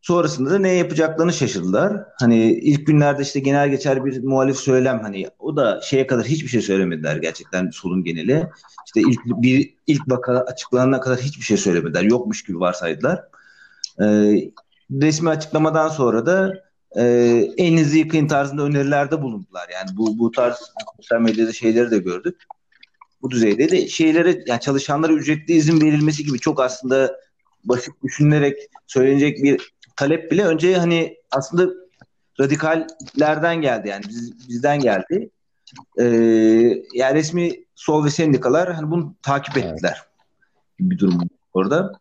Sonrasında 0.03 0.51
da 0.51 0.59
ne 0.59 0.73
yapacaklarını 0.73 1.33
şaşırdılar. 1.33 2.05
Hani 2.21 2.53
ilk 2.53 2.87
günlerde 2.87 3.23
işte 3.23 3.41
genel 3.41 3.69
geçer 3.69 4.05
bir 4.05 4.23
muhalif 4.23 4.57
söylem 4.57 5.01
hani 5.03 5.27
o 5.39 5.57
da 5.57 5.81
şeye 5.81 6.07
kadar 6.07 6.25
hiçbir 6.25 6.49
şey 6.49 6.61
söylemediler 6.61 7.17
gerçekten 7.17 7.71
solun 7.71 8.05
geneli. 8.05 8.47
İşte 8.87 9.01
ilk 9.01 9.21
bir 9.27 9.75
ilk 9.87 10.03
vaka 10.09 10.33
açıklanana 10.33 11.01
kadar 11.01 11.19
hiçbir 11.19 11.45
şey 11.45 11.57
söylemediler. 11.57 12.03
Yokmuş 12.03 12.45
gibi 12.45 12.61
varsaydılar. 12.61 13.25
Ee, 14.01 14.51
resmi 14.91 15.31
açıklamadan 15.31 15.89
sonra 15.89 16.27
da 16.27 16.53
e, 16.97 17.03
elinizi 17.59 17.99
yıkayın 17.99 18.29
tarzında 18.29 18.63
önerilerde 18.63 19.23
bulundular. 19.23 19.69
Yani 19.75 19.97
bu 19.97 20.19
bu 20.19 20.31
tarz 20.31 20.57
sosyal 20.97 21.21
medyada 21.21 21.53
şeyleri 21.53 21.91
de 21.91 21.99
gördük. 21.99 22.43
Bu 23.23 23.31
düzeyde 23.31 23.71
de 23.71 23.89
şeylere 23.89 24.45
yani 24.47 24.61
çalışanlara 24.61 25.13
ücretli 25.13 25.55
izin 25.55 25.81
verilmesi 25.81 26.25
gibi 26.25 26.39
çok 26.39 26.61
aslında 26.61 27.17
basit 27.65 27.95
düşünülerek 28.03 28.59
söylenecek 28.87 29.43
bir 29.43 29.75
talep 29.97 30.31
bile 30.31 30.45
önce 30.45 30.77
hani 30.77 31.17
aslında 31.31 31.73
radikallerden 32.41 33.61
geldi 33.61 33.89
yani 33.89 34.05
biz, 34.09 34.49
bizden 34.49 34.81
geldi. 34.81 35.31
Ee, 35.99 36.05
yani 36.95 37.15
resmi 37.15 37.65
sol 37.75 38.05
ve 38.05 38.11
sendikalar 38.11 38.73
hani 38.73 38.91
bunu 38.91 39.15
takip 39.23 39.57
ettiler 39.57 40.03
gibi 40.79 40.91
bir 40.91 40.99
durum 40.99 41.21
orada. 41.55 41.93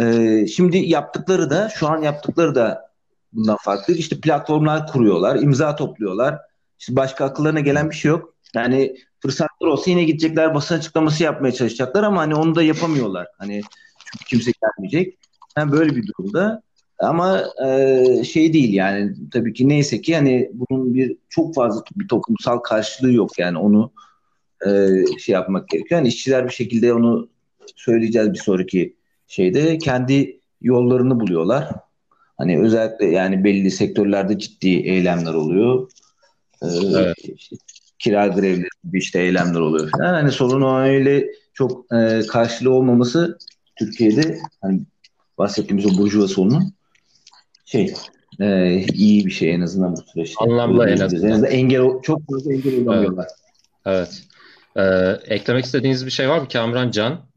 Ee, 0.00 0.46
şimdi 0.46 0.78
yaptıkları 0.78 1.50
da 1.50 1.68
şu 1.68 1.88
an 1.88 2.02
yaptıkları 2.02 2.54
da 2.54 2.90
bundan 3.32 3.56
farklı. 3.56 3.94
İşte 3.94 4.20
platformlar 4.20 4.86
kuruyorlar, 4.86 5.36
imza 5.36 5.76
topluyorlar. 5.76 6.38
İşte 6.78 6.96
başka 6.96 7.24
akıllarına 7.24 7.60
gelen 7.60 7.90
bir 7.90 7.94
şey 7.94 8.08
yok. 8.08 8.34
Yani 8.54 8.96
fırsatlar 9.20 9.66
olsa 9.66 9.90
yine 9.90 10.04
gidecekler 10.04 10.54
basın 10.54 10.74
açıklaması 10.74 11.22
yapmaya 11.22 11.52
çalışacaklar 11.52 12.02
ama 12.02 12.20
hani 12.20 12.34
onu 12.34 12.54
da 12.54 12.62
yapamıyorlar. 12.62 13.26
Hani 13.38 13.60
çünkü 14.04 14.24
kimse 14.24 14.50
gelmeyecek. 14.62 15.18
Yani 15.56 15.72
böyle 15.72 15.96
bir 15.96 16.06
durumda 16.06 16.62
ama 16.98 17.44
e, 17.66 18.24
şey 18.24 18.52
değil 18.52 18.74
yani 18.74 19.14
tabii 19.32 19.52
ki 19.52 19.68
neyse 19.68 20.00
ki 20.00 20.14
hani 20.14 20.50
bunun 20.52 20.94
bir 20.94 21.16
çok 21.28 21.54
fazla 21.54 21.82
bir 21.96 22.08
toplumsal 22.08 22.58
karşılığı 22.58 23.12
yok 23.12 23.38
yani 23.38 23.58
onu 23.58 23.92
e, 24.66 24.70
şey 25.18 25.32
yapmak 25.32 25.68
gerekiyor. 25.68 25.98
Yani 25.98 26.08
işçiler 26.08 26.44
bir 26.44 26.52
şekilde 26.52 26.92
onu 26.92 27.28
söyleyeceğiz 27.76 28.32
bir 28.32 28.38
sonraki 28.38 28.96
şeyde 29.32 29.78
kendi 29.78 30.40
yollarını 30.60 31.20
buluyorlar. 31.20 31.68
Hani 32.38 32.60
özellikle 32.60 33.06
yani 33.06 33.44
belli 33.44 33.70
sektörlerde 33.70 34.38
ciddi 34.38 34.68
eylemler 34.68 35.34
oluyor. 35.34 35.90
Ee, 36.62 36.66
evet. 36.96 37.16
işte, 37.36 37.56
kira 37.98 38.26
grevleri 38.26 38.68
gibi 38.84 38.98
işte 38.98 39.20
eylemler 39.20 39.60
oluyor 39.60 39.90
falan. 39.90 40.14
Hani 40.14 40.32
sorun 40.32 40.84
öyle 40.84 41.26
çok 41.54 41.92
e, 41.92 42.22
karşılığı 42.28 42.70
olmaması 42.70 43.38
Türkiye'de 43.76 44.38
hani 44.60 44.80
bahsettiğimiz 45.38 45.86
o 45.86 45.98
burjuva 45.98 46.28
sorunun 46.28 46.74
şey 47.64 47.94
e, 48.40 48.76
iyi 48.94 49.26
bir 49.26 49.30
şey 49.30 49.54
en 49.54 49.60
azından 49.60 49.96
bu 49.96 50.02
süreçte. 50.12 50.44
Anlamlı 50.44 50.90
en 50.90 51.00
azından. 51.00 51.28
En 51.28 51.32
azından 51.32 51.50
engel, 51.50 51.82
çok 52.02 52.20
fazla 52.30 52.52
engel 52.52 52.82
olamıyorlar. 52.82 53.26
Evet. 53.86 54.08
evet. 54.76 55.18
Ee, 55.28 55.34
eklemek 55.34 55.64
istediğiniz 55.64 56.06
bir 56.06 56.10
şey 56.10 56.28
var 56.28 56.38
mı 56.38 56.48
Kamran 56.48 56.90
Can? 56.90 57.31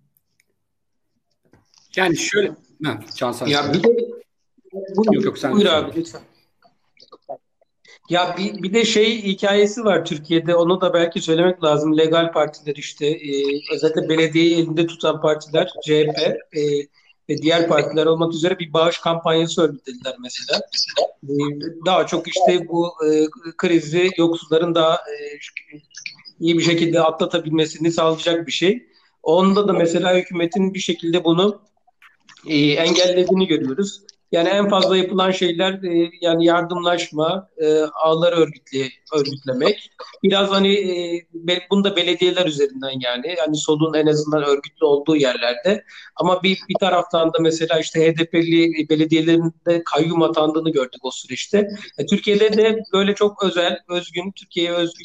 Yani 1.96 2.18
şöyle 2.18 2.52
ha, 2.84 3.00
Can 3.16 3.36
Ya 3.48 3.74
bir 3.74 3.84
de 3.84 3.88
buyur, 4.74 5.14
yok, 5.14 5.26
yok, 5.26 5.38
sen 5.38 5.54
buyur 5.54 5.66
abi 5.66 5.92
lütfen. 5.96 6.22
Ya 8.10 8.36
bir, 8.38 8.64
bir 8.64 8.74
de 8.74 8.86
şey 8.86 9.24
hikayesi 9.24 9.84
var 9.84 10.06
Türkiye'de 10.06 10.56
onu 10.56 10.82
da 10.82 10.94
belki 10.94 11.22
söylemek 11.22 11.64
lazım. 11.64 11.98
Legal 11.98 12.32
partiler 12.32 12.76
işte 12.76 13.08
e, 13.08 13.44
özellikle 13.74 14.10
belediyeyi 14.10 14.56
elinde 14.56 14.88
tutan 14.88 15.22
partiler 15.22 15.70
CHP 15.84 16.20
e, 16.58 16.62
ve 17.30 17.38
diğer 17.38 17.68
partiler 17.68 18.06
olmak 18.06 18.34
üzere 18.34 18.60
bir 18.60 18.74
bağış 18.74 18.98
kampanyası 18.98 19.62
örgütlediler 19.62 20.16
mesela. 20.20 20.62
E, 21.24 21.34
daha 21.86 22.08
çok 22.08 22.28
işte 22.28 22.68
bu 22.68 22.92
e, 23.06 23.26
krizi 23.58 24.10
yoksulların 24.18 24.76
daha 24.76 24.96
e, 24.96 25.16
iyi 26.40 26.58
bir 26.58 26.64
şekilde 26.64 27.02
atlatabilmesini 27.02 27.92
sağlayacak 27.92 28.48
bir 28.48 28.52
şey. 28.52 28.88
Onda 29.24 29.68
da 29.68 29.74
mesela 29.74 30.16
hükümetin 30.16 30.74
bir 30.74 30.80
şekilde 30.80 31.24
bunu 31.24 31.62
e, 32.48 32.58
engellediğini 32.58 33.48
görüyoruz. 33.48 34.02
Yani 34.32 34.50
en 34.50 34.70
fazla 34.70 34.98
yapılan 34.98 35.32
şeyler 35.32 35.84
e, 35.84 36.12
yani 36.22 36.46
yardımlaşma, 36.46 37.50
e, 37.58 37.82
ağları 37.82 38.36
örgütle, 38.36 38.90
örgütlemek. 39.14 39.92
Biraz 40.24 40.50
hani 40.50 40.74
e, 40.74 41.26
be, 41.34 41.60
bunu 41.72 41.84
da 41.84 41.96
belediyeler 41.96 42.46
üzerinden 42.46 43.00
yani. 43.00 43.36
Yani 43.38 43.58
solun 43.58 43.94
en 43.94 44.08
azından 44.08 44.44
örgütlü 44.44 44.86
olduğu 44.86 45.16
yerlerde. 45.16 45.84
Ama 46.16 46.44
bir, 46.44 46.60
bir 46.70 46.76
taraftan 46.80 47.34
da 47.34 47.38
mesela 47.40 47.80
işte 47.80 48.12
HDP'li 48.12 48.90
belediyelerin 48.90 49.54
de 49.68 49.84
kayyum 49.84 50.22
atandığını 50.22 50.72
gördük 50.72 51.06
o 51.06 51.12
süreçte. 51.12 51.68
E, 51.98 52.06
Türkiye'de 52.06 52.58
de 52.58 52.84
böyle 52.94 53.16
çok 53.16 53.44
özel, 53.44 53.80
özgün, 53.90 54.32
Türkiye'ye 54.32 54.72
özgü 54.72 55.04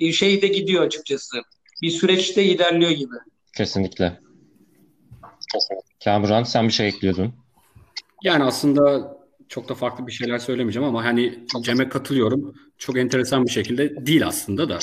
bir 0.00 0.12
şey 0.12 0.42
de 0.42 0.46
gidiyor 0.46 0.82
açıkçası. 0.82 1.36
Bir 1.82 1.90
süreçte 1.90 2.44
ilerliyor 2.44 2.90
gibi. 2.90 3.14
Kesinlikle. 3.56 4.20
Kamuran 6.04 6.42
sen 6.42 6.68
bir 6.68 6.72
şey 6.72 6.88
ekliyordun. 6.88 7.34
Yani 8.22 8.44
aslında 8.44 9.16
çok 9.48 9.68
da 9.68 9.74
farklı 9.74 10.06
bir 10.06 10.12
şeyler 10.12 10.38
söylemeyeceğim 10.38 10.88
ama 10.88 11.04
hani 11.04 11.38
Cem'e 11.62 11.88
katılıyorum. 11.88 12.54
Çok 12.78 12.98
enteresan 12.98 13.44
bir 13.44 13.50
şekilde 13.50 14.06
değil 14.06 14.26
aslında 14.26 14.68
da. 14.68 14.78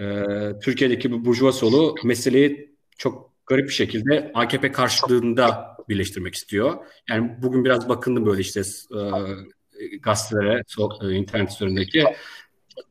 Ee, 0.00 0.60
Türkiye'deki 0.60 1.12
bu 1.12 1.24
burjuva 1.24 1.52
solu 1.52 1.94
meseleyi 2.04 2.76
çok 2.98 3.32
garip 3.46 3.68
bir 3.68 3.72
şekilde 3.72 4.30
AKP 4.34 4.72
karşılığında 4.72 5.76
birleştirmek 5.88 6.34
istiyor. 6.34 6.76
Yani 7.10 7.30
bugün 7.42 7.64
biraz 7.64 7.88
bakındım 7.88 8.26
böyle 8.26 8.40
işte 8.40 8.60
e, 8.60 9.96
gazetelere, 9.96 10.62
so, 10.66 10.88
e, 11.02 11.14
internet 11.14 11.50
üzerindeki 11.50 12.04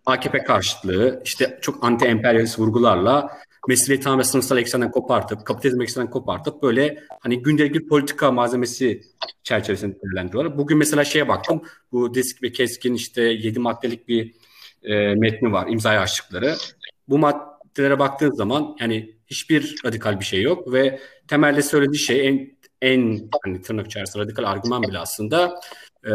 AKP 0.05 0.43
karşıtlığı, 0.43 1.21
işte 1.25 1.59
çok 1.61 1.83
anti-emperyalist 1.83 2.59
vurgularla 2.59 3.37
meseleyi 3.67 4.01
tamamen 4.01 4.23
sınıfsal 4.23 4.57
eksenden 4.57 4.91
kopartıp, 4.91 5.45
kapitalizm 5.45 5.81
eksenden 5.81 6.09
kopartıp 6.09 6.63
böyle 6.63 7.03
hani 7.19 7.41
gündelik 7.41 7.73
bir 7.73 7.87
politika 7.87 8.31
malzemesi 8.31 9.01
çerçevesinde 9.43 9.95
değerlendiriyorlar. 10.01 10.57
Bugün 10.57 10.77
mesela 10.77 11.03
şeye 11.03 11.27
baktım, 11.27 11.61
bu 11.91 12.13
Disk 12.13 12.43
ve 12.43 12.51
Keskin 12.51 12.93
işte 12.93 13.21
7 13.21 13.59
maddelik 13.59 14.07
bir 14.07 14.33
e, 14.83 15.15
metni 15.15 15.51
var, 15.51 15.67
imza 15.67 15.89
açtıkları. 15.89 16.55
Bu 17.07 17.17
maddelere 17.17 17.99
baktığın 17.99 18.31
zaman 18.31 18.75
yani 18.79 19.15
hiçbir 19.27 19.75
radikal 19.85 20.19
bir 20.19 20.25
şey 20.25 20.41
yok 20.41 20.73
ve 20.73 20.99
temelde 21.27 21.61
söylediği 21.61 21.99
şey 21.99 22.27
en 22.27 22.61
en 22.81 23.29
hani 23.43 23.61
tırnak 23.61 23.85
içerisinde 23.85 24.23
radikal 24.23 24.43
argüman 24.43 24.83
bile 24.83 24.97
aslında 24.99 25.59
e, 26.05 26.11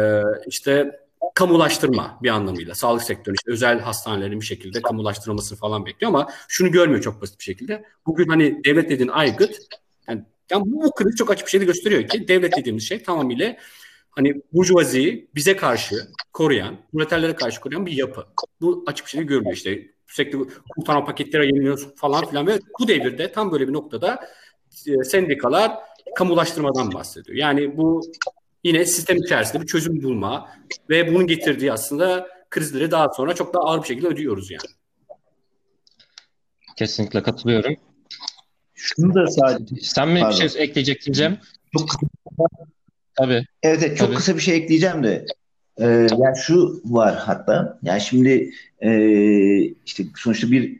işte 0.47 0.91
kamulaştırma 1.35 2.19
bir 2.23 2.29
anlamıyla. 2.29 2.75
Sağlık 2.75 3.03
sektörü 3.03 3.35
işte 3.35 3.51
özel 3.51 3.79
hastanelerin 3.79 4.41
bir 4.41 4.45
şekilde 4.45 4.81
kamulaştırılmasını 4.81 5.57
falan 5.57 5.85
bekliyor 5.85 6.09
ama 6.09 6.29
şunu 6.47 6.71
görmüyor 6.71 7.01
çok 7.01 7.21
basit 7.21 7.39
bir 7.39 7.43
şekilde. 7.43 7.85
Bugün 8.05 8.27
hani 8.27 8.63
devlet 8.65 8.89
dediğin 8.89 9.09
aygıt 9.09 9.57
yani, 10.07 10.23
yani 10.51 10.63
bu 10.65 10.91
kriz 10.91 11.15
çok 11.15 11.31
açık 11.31 11.45
bir 11.45 11.51
şey 11.51 11.61
de 11.61 11.65
gösteriyor 11.65 12.07
ki 12.07 12.27
devlet 12.27 12.57
dediğimiz 12.57 12.87
şey 12.87 13.03
tamamıyla 13.03 13.57
hani 14.09 14.41
burjuvaziyi 14.53 15.29
bize 15.35 15.55
karşı 15.55 15.95
koruyan, 16.33 16.77
proleterlere 16.91 17.35
karşı 17.35 17.61
koruyan 17.61 17.85
bir 17.85 17.91
yapı. 17.91 18.25
Bu 18.61 18.83
açık 18.87 19.05
bir 19.05 19.11
şekilde 19.11 19.27
görülüyor 19.27 19.55
işte. 19.55 19.87
Sürekli 20.07 20.39
kurtarma 20.69 21.05
paketleri 21.05 21.43
yayınlıyoruz 21.43 21.95
falan 21.95 22.25
filan 22.25 22.47
ve 22.47 22.59
bu 22.79 22.87
devirde 22.87 23.31
tam 23.31 23.51
böyle 23.51 23.67
bir 23.67 23.73
noktada 23.73 24.19
e, 24.87 25.03
sendikalar 25.03 25.71
kamulaştırmadan 26.15 26.93
bahsediyor. 26.93 27.37
Yani 27.37 27.77
bu 27.77 28.01
yine 28.67 28.85
sistem 28.85 29.17
içerisinde 29.17 29.61
bir 29.61 29.67
çözüm 29.67 30.03
bulma 30.03 30.49
ve 30.89 31.07
bunun 31.07 31.27
getirdiği 31.27 31.73
aslında 31.73 32.27
krizleri 32.49 32.91
daha 32.91 33.09
sonra 33.09 33.35
çok 33.35 33.53
daha 33.53 33.63
ağır 33.63 33.81
bir 33.81 33.87
şekilde 33.87 34.07
ödüyoruz 34.07 34.51
yani. 34.51 34.61
Kesinlikle 36.77 37.23
katılıyorum. 37.23 37.75
Şunu 38.73 39.13
da 39.13 39.27
sadece... 39.27 39.75
Sen 39.75 40.09
mi 40.09 40.19
Pardon. 40.19 40.39
bir 40.39 40.49
şey 40.49 40.63
ekleyecektin 40.63 41.13
Cem? 41.13 41.39
Çok 41.77 41.89
kısa. 41.89 42.07
Tabii. 43.15 43.45
Evet, 43.63 43.83
evet 43.83 43.97
çok 43.97 44.07
Tabii. 44.07 44.15
kısa 44.15 44.35
bir 44.35 44.41
şey 44.41 44.55
ekleyeceğim 44.55 45.03
de. 45.03 45.25
Ee, 45.79 45.85
yani 46.17 46.37
şu 46.37 46.81
var 46.85 47.15
hatta. 47.15 47.79
Yani 47.83 48.01
şimdi 48.01 48.51
e, 48.79 48.91
işte 49.85 50.03
sonuçta 50.15 50.51
bir 50.51 50.79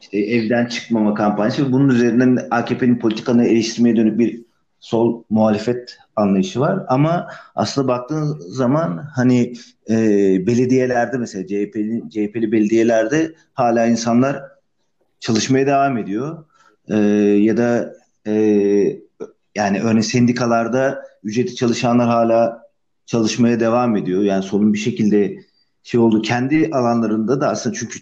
işte 0.00 0.18
evden 0.18 0.66
çıkmama 0.66 1.14
kampanyası 1.14 1.66
ve 1.68 1.72
bunun 1.72 1.88
üzerinden 1.88 2.48
AKP'nin 2.50 2.98
politikanı 2.98 3.46
eleştirmeye 3.46 3.96
dönük 3.96 4.18
bir 4.18 4.47
sol 4.80 5.24
muhalefet 5.30 5.98
anlayışı 6.16 6.60
var 6.60 6.84
ama 6.88 7.28
aslında 7.54 7.88
baktığın 7.88 8.38
zaman 8.38 9.08
hani 9.14 9.52
e, 9.90 9.96
belediyelerde 10.46 11.18
mesela 11.18 11.46
CHP'li 11.46 12.02
CHP'li 12.10 12.52
belediyelerde 12.52 13.34
hala 13.54 13.86
insanlar 13.86 14.42
çalışmaya 15.20 15.66
devam 15.66 15.98
ediyor. 15.98 16.44
E, 16.88 16.96
ya 17.40 17.56
da 17.56 17.94
e, 18.26 18.32
yani 19.54 19.80
örneğin 19.80 20.00
sendikalarda 20.00 21.02
ücretli 21.24 21.54
çalışanlar 21.54 22.06
hala 22.08 22.62
çalışmaya 23.06 23.60
devam 23.60 23.96
ediyor. 23.96 24.22
Yani 24.22 24.42
solun 24.42 24.72
bir 24.72 24.78
şekilde 24.78 25.36
şey 25.82 26.00
oldu. 26.00 26.22
Kendi 26.22 26.70
alanlarında 26.72 27.40
da 27.40 27.48
aslında 27.48 27.76
çünkü 27.76 27.98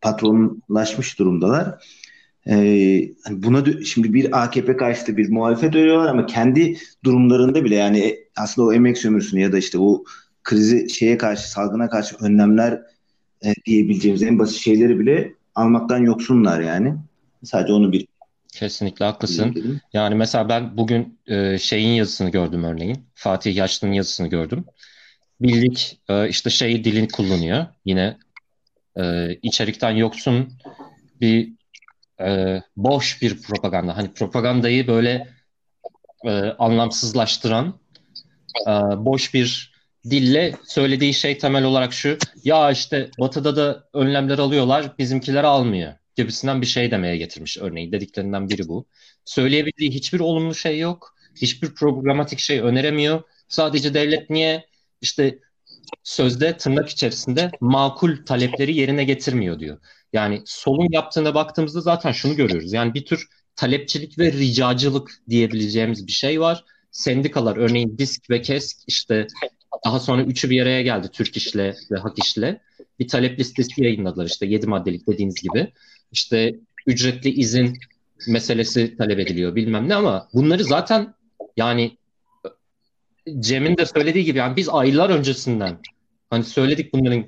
patronlaşmış 0.00 1.18
durumdalar. 1.18 1.84
Ee, 2.48 3.10
hani 3.24 3.42
buna 3.42 3.82
şimdi 3.84 4.14
bir 4.14 4.42
AKP 4.42 4.76
karşıtı 4.76 5.16
bir 5.16 5.28
muhalefet 5.28 5.74
örüyorlar 5.74 6.08
ama 6.08 6.26
kendi 6.26 6.76
durumlarında 7.04 7.64
bile 7.64 7.74
yani 7.74 7.98
e, 7.98 8.28
aslında 8.36 8.68
o 8.68 8.72
emek 8.72 8.98
sömürüsünü 8.98 9.40
ya 9.40 9.52
da 9.52 9.58
işte 9.58 9.78
o 9.78 10.04
krizi 10.44 10.90
şeye 10.90 11.18
karşı 11.18 11.50
salgına 11.50 11.88
karşı 11.88 12.16
önlemler 12.20 12.82
e, 13.44 13.54
diyebileceğimiz 13.66 14.22
en 14.22 14.38
basit 14.38 14.56
şeyleri 14.56 14.98
bile 14.98 15.34
almaktan 15.54 15.98
yoksunlar 15.98 16.60
yani. 16.60 16.94
Sadece 17.44 17.72
onu 17.72 17.92
bir 17.92 18.06
Kesinlikle 18.52 19.04
haklısın. 19.04 19.80
Yani 19.92 20.14
mesela 20.14 20.48
ben 20.48 20.76
bugün 20.76 21.18
e, 21.26 21.58
şeyin 21.58 21.88
yazısını 21.88 22.30
gördüm 22.30 22.64
örneğin. 22.64 22.98
Fatih 23.14 23.56
Yaşlı'nın 23.56 23.92
yazısını 23.92 24.28
gördüm. 24.28 24.64
Birlik 25.40 26.00
e, 26.08 26.28
işte 26.28 26.50
şey 26.50 26.84
dilini 26.84 27.08
kullanıyor. 27.08 27.66
Yine 27.84 28.16
e, 28.96 29.34
içerikten 29.42 29.90
yoksun 29.90 30.52
bir 31.20 31.57
e, 32.20 32.62
boş 32.76 33.22
bir 33.22 33.42
propaganda. 33.42 33.96
Hani 33.96 34.12
propagandayı 34.12 34.86
böyle 34.86 35.28
e, 36.24 36.30
anlamsızlaştıran 36.58 37.80
e, 38.66 38.70
boş 39.04 39.34
bir 39.34 39.78
dille 40.10 40.54
söylediği 40.66 41.14
şey 41.14 41.38
temel 41.38 41.64
olarak 41.64 41.92
şu. 41.92 42.18
Ya 42.44 42.70
işte 42.70 43.10
Batı'da 43.20 43.56
da 43.56 43.84
önlemler 43.94 44.38
alıyorlar, 44.38 44.98
bizimkiler 44.98 45.44
almıyor 45.44 45.94
gibisinden 46.18 46.60
bir 46.60 46.66
şey 46.66 46.90
demeye 46.90 47.16
getirmiş 47.16 47.58
örneğin. 47.58 47.92
Dediklerinden 47.92 48.48
biri 48.48 48.68
bu. 48.68 48.86
Söyleyebildiği 49.24 49.90
hiçbir 49.90 50.20
olumlu 50.20 50.54
şey 50.54 50.78
yok. 50.78 51.14
Hiçbir 51.34 51.74
programatik 51.74 52.38
şey 52.38 52.60
öneremiyor. 52.60 53.22
Sadece 53.48 53.94
devlet 53.94 54.30
niye 54.30 54.66
işte 55.00 55.38
sözde 56.02 56.56
tırnak 56.56 56.88
içerisinde 56.88 57.50
makul 57.60 58.24
talepleri 58.26 58.76
yerine 58.76 59.04
getirmiyor 59.04 59.60
diyor. 59.60 59.78
Yani 60.12 60.42
solun 60.44 60.88
yaptığına 60.90 61.34
baktığımızda 61.34 61.80
zaten 61.80 62.12
şunu 62.12 62.36
görüyoruz. 62.36 62.72
Yani 62.72 62.94
bir 62.94 63.04
tür 63.04 63.28
talepçilik 63.56 64.18
ve 64.18 64.32
ricacılık 64.32 65.10
diyebileceğimiz 65.28 66.06
bir 66.06 66.12
şey 66.12 66.40
var. 66.40 66.64
Sendikalar 66.90 67.56
örneğin 67.56 67.98
disk 67.98 68.30
ve 68.30 68.42
kesk 68.42 68.76
işte 68.86 69.26
daha 69.84 70.00
sonra 70.00 70.22
üçü 70.22 70.50
bir 70.50 70.62
araya 70.62 70.82
geldi 70.82 71.08
Türk 71.12 71.36
İş'le 71.36 71.74
ve 71.90 71.96
Hak 72.02 72.18
İş'le. 72.18 72.60
Bir 72.98 73.08
talep 73.08 73.38
listesi 73.40 73.84
yayınladılar 73.84 74.26
işte 74.26 74.46
yedi 74.46 74.66
maddelik 74.66 75.08
dediğiniz 75.08 75.34
gibi. 75.34 75.72
İşte 76.12 76.54
ücretli 76.86 77.30
izin 77.30 77.78
meselesi 78.28 78.96
talep 78.96 79.18
ediliyor 79.18 79.54
bilmem 79.54 79.88
ne 79.88 79.94
ama 79.94 80.28
bunları 80.34 80.64
zaten 80.64 81.14
yani 81.56 81.96
Cem'in 83.40 83.76
de 83.76 83.86
söylediği 83.86 84.24
gibi 84.24 84.38
yani 84.38 84.56
biz 84.56 84.68
aylar 84.68 85.10
öncesinden 85.10 85.78
hani 86.30 86.44
söyledik 86.44 86.92
bunların 86.92 87.26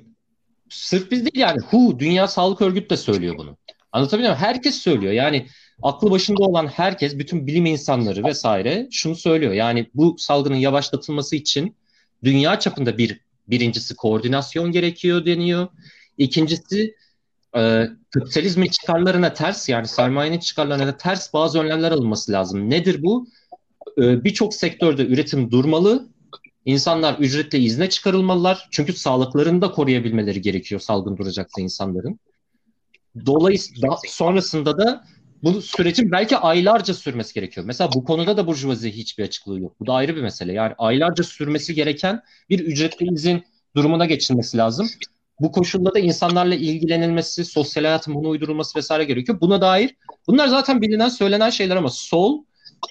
sırf 0.71 1.11
biz 1.11 1.19
değil 1.25 1.37
yani 1.37 1.57
WHO 1.61 1.99
Dünya 1.99 2.27
Sağlık 2.27 2.61
Örgütü 2.61 2.89
de 2.89 2.97
söylüyor 2.97 3.37
bunu. 3.37 3.57
Anlatabiliyor 3.91 4.29
muyum? 4.29 4.43
Herkes 4.43 4.75
söylüyor. 4.75 5.13
Yani 5.13 5.47
aklı 5.81 6.11
başında 6.11 6.43
olan 6.43 6.67
herkes, 6.67 7.17
bütün 7.17 7.47
bilim 7.47 7.65
insanları 7.65 8.23
vesaire 8.23 8.87
şunu 8.91 9.15
söylüyor. 9.15 9.53
Yani 9.53 9.89
bu 9.93 10.15
salgının 10.17 10.55
yavaşlatılması 10.55 11.35
için 11.35 11.75
dünya 12.23 12.59
çapında 12.59 12.97
bir 12.97 13.21
birincisi 13.47 13.95
koordinasyon 13.95 14.71
gerekiyor 14.71 15.25
deniyor. 15.25 15.67
İkincisi 16.17 16.95
e, 17.55 17.87
kapitalizmin 18.13 18.67
çıkarlarına 18.67 19.33
ters 19.33 19.69
yani 19.69 19.87
sermayenin 19.87 20.39
çıkarlarına 20.39 20.97
ters 20.97 21.33
bazı 21.33 21.59
önlemler 21.59 21.91
alınması 21.91 22.31
lazım. 22.31 22.69
Nedir 22.69 23.03
bu? 23.03 23.27
E, 23.97 24.23
Birçok 24.23 24.53
sektörde 24.53 25.05
üretim 25.05 25.51
durmalı. 25.51 26.09
İnsanlar 26.65 27.19
ücretle 27.19 27.59
izne 27.59 27.89
çıkarılmalılar. 27.89 28.67
Çünkü 28.71 28.93
sağlıklarını 28.93 29.61
da 29.61 29.71
koruyabilmeleri 29.71 30.41
gerekiyor 30.41 30.81
salgın 30.81 31.17
duracaksa 31.17 31.61
insanların. 31.61 32.19
Dolayısıyla 33.25 33.97
sonrasında 34.07 34.77
da 34.77 35.03
bu 35.43 35.61
sürecin 35.61 36.11
belki 36.11 36.37
aylarca 36.37 36.93
sürmesi 36.93 37.33
gerekiyor. 37.33 37.65
Mesela 37.65 37.89
bu 37.95 38.03
konuda 38.03 38.37
da 38.37 38.47
Burjuvazi 38.47 38.91
hiçbir 38.91 39.23
açıklığı 39.23 39.59
yok. 39.59 39.75
Bu 39.79 39.87
da 39.87 39.93
ayrı 39.93 40.15
bir 40.15 40.21
mesele. 40.21 40.53
Yani 40.53 40.73
aylarca 40.77 41.23
sürmesi 41.23 41.73
gereken 41.73 42.21
bir 42.49 42.59
ücretli 42.59 43.13
izin 43.13 43.43
durumuna 43.75 44.05
geçilmesi 44.05 44.57
lazım. 44.57 44.89
Bu 45.39 45.51
koşulda 45.51 45.93
da 45.93 45.99
insanlarla 45.99 46.55
ilgilenilmesi, 46.55 47.45
sosyal 47.45 47.83
hayatın 47.83 48.15
buna 48.15 48.27
uydurulması 48.27 48.79
vesaire 48.79 49.03
gerekiyor. 49.03 49.41
Buna 49.41 49.61
dair 49.61 49.95
bunlar 50.27 50.47
zaten 50.47 50.81
bilinen, 50.81 51.09
söylenen 51.09 51.49
şeyler 51.49 51.75
ama 51.75 51.89
sol 51.89 52.43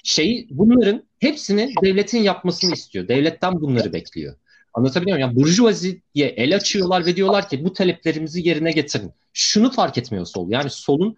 şeyi 0.03 0.47
bunların 0.51 1.03
hepsini 1.19 1.73
devletin 1.83 2.19
yapmasını 2.23 2.73
istiyor. 2.73 3.07
Devletten 3.07 3.61
bunları 3.61 3.93
bekliyor. 3.93 4.35
Anlatabiliyor 4.73 5.17
muyum? 5.17 5.29
Yani 5.29 5.39
burjuvaziye 5.39 6.01
el 6.15 6.55
açıyorlar 6.55 7.05
ve 7.05 7.15
diyorlar 7.15 7.49
ki 7.49 7.65
bu 7.65 7.73
taleplerimizi 7.73 8.47
yerine 8.47 8.71
getirin. 8.71 9.11
Şunu 9.33 9.71
fark 9.71 9.97
etmiyor 9.97 10.25
sol. 10.25 10.51
Yani 10.51 10.69
solun 10.69 11.17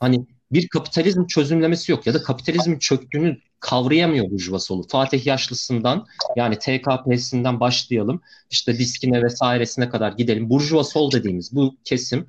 hani 0.00 0.26
bir 0.52 0.68
kapitalizm 0.68 1.26
çözümlemesi 1.26 1.92
yok 1.92 2.06
ya 2.06 2.14
da 2.14 2.22
kapitalizmin 2.22 2.78
çöktüğünü 2.78 3.38
kavrayamıyor 3.60 4.30
Burjuva 4.30 4.58
solu. 4.58 4.88
Fatih 4.88 5.26
Yaşlısından 5.26 6.06
yani 6.36 6.58
TKP'sinden 6.58 7.60
başlayalım 7.60 8.20
işte 8.50 8.78
diskine 8.78 9.22
vesairesine 9.22 9.88
kadar 9.88 10.12
gidelim. 10.12 10.50
Burjuva 10.50 10.84
sol 10.84 11.12
dediğimiz 11.12 11.54
bu 11.54 11.76
kesim 11.84 12.26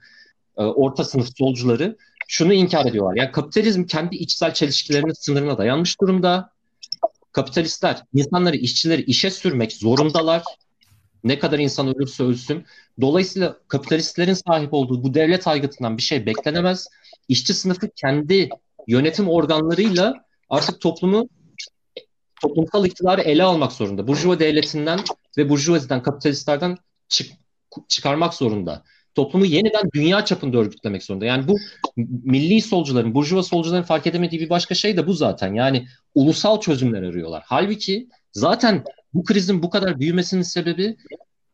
e, 0.58 0.64
orta 0.64 1.04
sınıf 1.04 1.38
solcuları 1.38 1.98
şunu 2.28 2.54
inkar 2.54 2.86
ediyorlar. 2.86 3.16
Yani 3.16 3.32
kapitalizm 3.32 3.84
kendi 3.84 4.16
içsel 4.16 4.54
çelişkilerinin 4.54 5.14
sınırına 5.14 5.58
dayanmış 5.58 6.02
durumda. 6.02 6.52
Kapitalistler 7.32 8.04
insanları, 8.14 8.56
işçileri 8.56 9.02
işe 9.02 9.32
sürmek 9.32 9.74
zorundalar. 9.74 10.44
Ne 11.24 11.40
kadar 11.40 11.60
insan 11.60 11.96
ölürse 11.96 12.24
ölsün. 12.24 12.66
Dolayısıyla 13.02 13.58
kapitalistlerin 13.68 14.34
sahip 14.34 14.74
olduğu 14.74 15.04
bu 15.04 15.14
devlet 15.14 15.48
aygıtından 15.48 15.98
bir 15.98 16.04
şey 16.04 16.26
beklenemez 16.26 16.88
işçi 17.28 17.54
sınıfı 17.54 17.90
kendi 17.96 18.50
yönetim 18.88 19.30
organlarıyla 19.30 20.26
artık 20.50 20.82
toplumu 20.82 21.30
toplumsal 22.42 22.86
iktidarı 22.86 23.22
ele 23.22 23.44
almak 23.44 23.72
zorunda. 23.72 24.08
Burjuva 24.08 24.40
devletinden 24.40 25.00
ve 25.38 25.50
burjuvaziden, 25.50 26.04
kapitalistlerden 26.04 26.78
çık, 27.10 27.32
çıkarmak 27.88 28.34
zorunda. 28.34 28.84
Toplumu 29.16 29.46
yeniden 29.46 29.92
dünya 29.94 30.26
çapında 30.26 30.58
örgütlemek 30.58 31.04
zorunda. 31.04 31.26
Yani 31.26 31.48
bu 31.48 31.58
milli 32.24 32.62
solcuların, 32.62 33.16
burjuva 33.16 33.44
solcuların 33.44 33.84
fark 33.84 34.08
edemediği 34.08 34.42
bir 34.42 34.50
başka 34.50 34.76
şey 34.76 34.98
de 34.98 35.08
bu 35.08 35.14
zaten. 35.14 35.54
Yani 35.54 35.88
ulusal 36.16 36.62
çözümler 36.62 37.04
arıyorlar. 37.04 37.44
Halbuki 37.46 38.08
zaten 38.32 38.84
bu 39.14 39.24
krizin 39.24 39.64
bu 39.64 39.70
kadar 39.70 40.00
büyümesinin 40.00 40.42
sebebi 40.42 40.98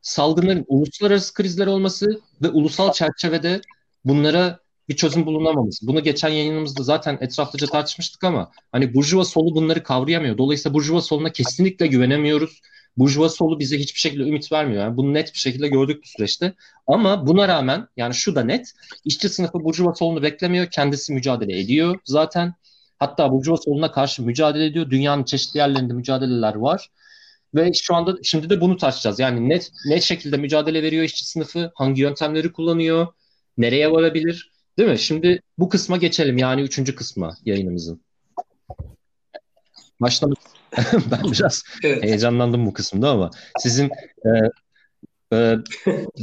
salgınların 0.01 0.65
uluslararası 0.67 1.33
krizler 1.33 1.67
olması 1.67 2.21
ve 2.41 2.49
ulusal 2.49 2.93
çerçevede 2.93 3.61
bunlara 4.05 4.59
bir 4.89 4.95
çözüm 4.95 5.25
bulunamaması. 5.25 5.87
Bunu 5.87 6.03
geçen 6.03 6.29
yayınımızda 6.29 6.83
zaten 6.83 7.17
etraflıca 7.21 7.67
tartışmıştık 7.67 8.23
ama 8.23 8.51
hani 8.71 8.93
Burjuva 8.93 9.25
solu 9.25 9.55
bunları 9.55 9.83
kavrayamıyor. 9.83 10.37
Dolayısıyla 10.37 10.73
Burjuva 10.73 11.01
soluna 11.01 11.31
kesinlikle 11.31 11.87
güvenemiyoruz. 11.87 12.61
Burjuva 12.97 13.29
solu 13.29 13.59
bize 13.59 13.79
hiçbir 13.79 13.99
şekilde 13.99 14.23
ümit 14.23 14.51
vermiyor. 14.51 14.83
Yani 14.83 14.97
bunu 14.97 15.13
net 15.13 15.33
bir 15.33 15.39
şekilde 15.39 15.67
gördük 15.67 16.03
bu 16.03 16.07
süreçte. 16.07 16.53
Ama 16.87 17.27
buna 17.27 17.47
rağmen 17.47 17.87
yani 17.97 18.13
şu 18.13 18.35
da 18.35 18.43
net. 18.43 18.73
işçi 19.05 19.29
sınıfı 19.29 19.63
Burjuva 19.63 19.95
solunu 19.95 20.23
beklemiyor. 20.23 20.67
Kendisi 20.71 21.13
mücadele 21.13 21.59
ediyor 21.59 21.99
zaten. 22.05 22.53
Hatta 22.99 23.31
Burjuva 23.31 23.57
soluna 23.57 23.91
karşı 23.91 24.23
mücadele 24.23 24.65
ediyor. 24.65 24.89
Dünyanın 24.89 25.23
çeşitli 25.23 25.57
yerlerinde 25.57 25.93
mücadeleler 25.93 26.55
var. 26.55 26.89
Ve 27.55 27.71
şu 27.73 27.95
anda 27.95 28.17
şimdi 28.23 28.49
de 28.49 28.61
bunu 28.61 28.77
tartışacağız. 28.77 29.19
Yani 29.19 29.49
net 29.49 29.71
ne 29.85 30.01
şekilde 30.01 30.37
mücadele 30.37 30.83
veriyor 30.83 31.03
işçi 31.03 31.25
sınıfı, 31.25 31.71
hangi 31.75 32.01
yöntemleri 32.01 32.51
kullanıyor, 32.51 33.07
nereye 33.57 33.91
varabilir? 33.91 34.51
Değil 34.77 34.89
mi? 34.89 34.99
Şimdi 34.99 35.41
bu 35.57 35.69
kısma 35.69 35.97
geçelim. 35.97 36.37
Yani 36.37 36.61
üçüncü 36.61 36.95
kısma 36.95 37.37
yayınımızın. 37.45 38.01
Başlamak 40.01 40.56
ben 41.11 41.31
biraz 41.31 41.63
evet. 41.83 42.03
heyecanlandım 42.03 42.65
bu 42.65 42.73
kısımda 42.73 43.09
ama 43.09 43.31
sizin 43.59 43.89
e, 44.25 44.29
e, 45.33 45.57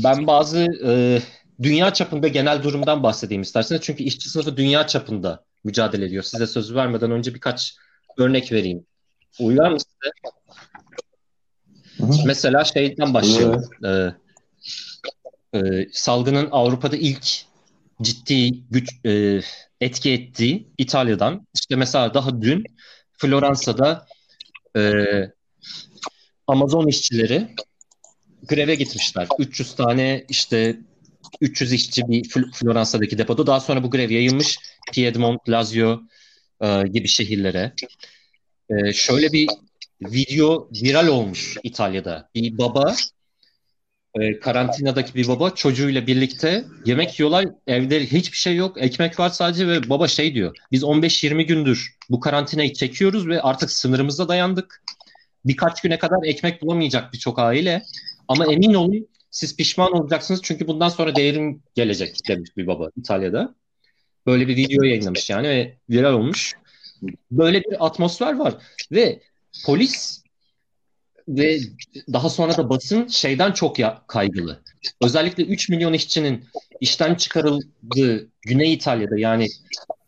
ben 0.05 0.27
bazı 0.27 0.67
e, 0.87 1.23
dünya 1.63 1.93
çapında 1.93 2.29
genel 2.29 2.63
durumdan 2.63 3.03
bahsedeyim 3.03 3.43
isterseniz. 3.43 3.83
Çünkü 3.83 4.03
işçi 4.03 4.29
sınıfı 4.29 4.57
dünya 4.57 4.87
çapında 4.87 5.45
mücadele 5.65 6.05
ediyor. 6.05 6.23
Size 6.23 6.47
söz 6.47 6.75
vermeden 6.75 7.11
önce 7.11 7.35
birkaç 7.35 7.77
örnek 8.19 8.53
vereyim. 8.53 8.87
Uyar 9.41 9.71
mı 9.71 9.79
size? 9.81 10.13
Mesela 12.27 12.65
şeyden 12.65 13.15
başlayalım. 13.15 13.65
Ee, 13.85 14.15
e, 15.59 15.89
salgının 15.93 16.49
Avrupa'da 16.51 16.97
ilk 16.97 17.27
ciddi 18.03 18.61
güç 18.71 19.07
e, 19.07 19.41
etki 19.81 20.13
ettiği 20.13 20.69
İtalya'dan 20.79 21.47
işte 21.55 21.77
mesela 21.77 22.15
daha 22.15 22.43
dün 22.43 22.65
Floransa'da 23.13 24.07
e, 24.77 25.05
Amazon 26.47 26.87
işçileri 26.87 27.49
greve 28.49 28.75
gitmişler. 28.75 29.29
300 29.39 29.75
tane 29.75 30.25
işte 30.29 30.77
300 31.41 31.73
işçi 31.73 32.03
bir 32.09 32.29
Floransa'daki 32.53 33.19
depoda. 33.19 33.47
Daha 33.47 33.61
sonra 33.61 33.83
bu 33.83 33.91
grev 33.91 34.11
yayılmış 34.11 34.59
Piedmont, 34.93 35.49
Lazio 35.49 36.01
e, 36.61 36.83
gibi 36.89 37.09
şehirlere. 37.09 37.73
E, 38.71 38.93
şöyle 38.93 39.33
bir 39.33 39.49
video 40.03 40.69
viral 40.83 41.07
olmuş 41.07 41.57
İtalya'da. 41.63 42.29
Bir 42.35 42.59
baba 42.59 42.95
e, 44.21 44.41
karantinadaki 44.41 45.15
bir 45.15 45.29
baba 45.29 45.51
çocuğuyla 45.51 46.07
birlikte 46.07 46.65
yemek 46.85 47.21
yiyorlar. 47.21 47.47
Evde 47.67 48.07
hiçbir 48.07 48.37
şey 48.37 48.57
yok. 48.57 48.83
Ekmek 48.83 49.19
var 49.21 49.29
sadece 49.29 49.69
ve 49.69 49.89
baba 49.89 50.09
şey 50.09 50.35
diyor. 50.35 50.57
Biz 50.73 50.83
15-20 50.83 51.43
gündür 51.43 51.97
bu 52.11 52.21
karantinayı 52.21 52.73
çekiyoruz 52.73 53.29
ve 53.29 53.43
artık 53.43 53.71
sınırımıza 53.71 54.29
dayandık. 54.29 54.83
Birkaç 55.45 55.83
güne 55.83 55.99
kadar 55.99 56.17
ekmek 56.25 56.63
bulamayacak 56.63 57.13
birçok 57.13 57.39
aile. 57.39 57.83
Ama 58.29 58.53
emin 58.53 58.75
olun 58.75 59.09
siz 59.31 59.57
pişman 59.57 59.93
olacaksınız 59.93 60.41
çünkü 60.43 60.67
bundan 60.67 60.89
sonra 60.89 61.17
değerim 61.17 61.63
gelecek 61.75 62.29
demiş 62.29 62.51
bir 62.57 62.67
baba 62.67 62.91
İtalya'da. 62.97 63.55
Böyle 64.27 64.49
bir 64.49 64.57
video 64.57 64.85
yayınlamış 64.85 65.31
yani 65.31 65.49
ve 65.49 65.77
viral 65.91 66.13
olmuş. 66.13 66.55
Böyle 67.31 67.63
bir 67.63 67.87
atmosfer 67.87 68.37
var 68.37 68.55
ve 68.93 69.21
polis 69.67 70.24
ve 71.29 71.59
daha 72.13 72.31
sonra 72.31 72.57
da 72.57 72.71
basın 72.71 73.07
şeyden 73.07 73.53
çok 73.53 73.79
ya, 73.79 74.03
kaygılı. 74.07 74.61
Özellikle 75.03 75.45
3 75.45 75.69
milyon 75.69 75.93
işçinin 75.93 76.45
işten 76.81 77.15
çıkarıldığı 77.15 78.29
Güney 78.43 78.73
İtalya'da 78.73 79.19
yani 79.19 79.49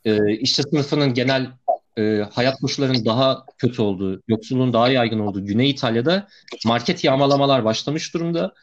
e, 0.05 0.37
işçi 0.37 0.63
sınıfının 0.63 1.15
genel 1.15 1.51
e, 1.99 2.27
hayat 2.33 2.61
koşullarının 2.61 3.05
daha 3.05 3.47
kötü 3.59 3.83
olduğu, 3.83 4.23
yoksulluğun 4.29 4.73
daha 4.73 4.89
yaygın 4.89 5.19
olduğu 5.19 5.47
Güney 5.47 5.71
İtalya'da 5.71 6.29
market 6.67 7.05
yağmalamalar 7.05 7.65
başlamış 7.65 8.15
durumda. 8.15 8.55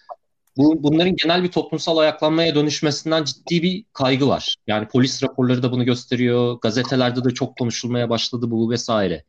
Bu, 0.57 0.83
bunların 0.83 1.15
genel 1.15 1.43
bir 1.43 1.51
toplumsal 1.51 1.97
ayaklanmaya 1.97 2.55
dönüşmesinden 2.55 3.23
ciddi 3.23 3.63
bir 3.63 3.85
kaygı 3.93 4.27
var. 4.27 4.55
Yani 4.67 4.87
polis 4.87 5.23
raporları 5.23 5.63
da 5.63 5.71
bunu 5.71 5.85
gösteriyor, 5.85 6.59
gazetelerde 6.61 7.23
de 7.23 7.29
çok 7.29 7.57
konuşulmaya 7.57 8.09
başladı 8.09 8.51
bu 8.51 8.71
vesaire. 8.71 9.23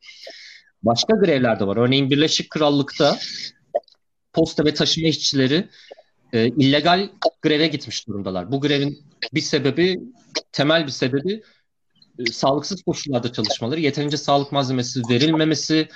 Başka 0.85 1.15
grevler 1.15 1.59
de 1.59 1.67
var. 1.67 1.77
Örneğin 1.77 2.09
Birleşik 2.09 2.49
Krallık'ta 2.49 3.17
posta 4.33 4.65
ve 4.65 4.73
taşıma 4.73 5.07
işçileri 5.07 5.69
e, 6.33 6.47
illegal 6.47 7.09
greve 7.41 7.67
gitmiş 7.67 8.07
durumdalar. 8.07 8.51
Bu 8.51 8.61
grevin 8.61 9.03
bir 9.33 9.41
sebebi, 9.41 9.99
temel 10.51 10.85
bir 10.85 10.91
sebebi 10.91 11.43
e, 12.19 12.25
sağlıksız 12.25 12.81
koşullarda 12.81 13.33
çalışmaları, 13.33 13.79
yeterince 13.79 14.17
sağlık 14.17 14.51
malzemesi 14.51 15.01
verilmemesi, 15.09 15.87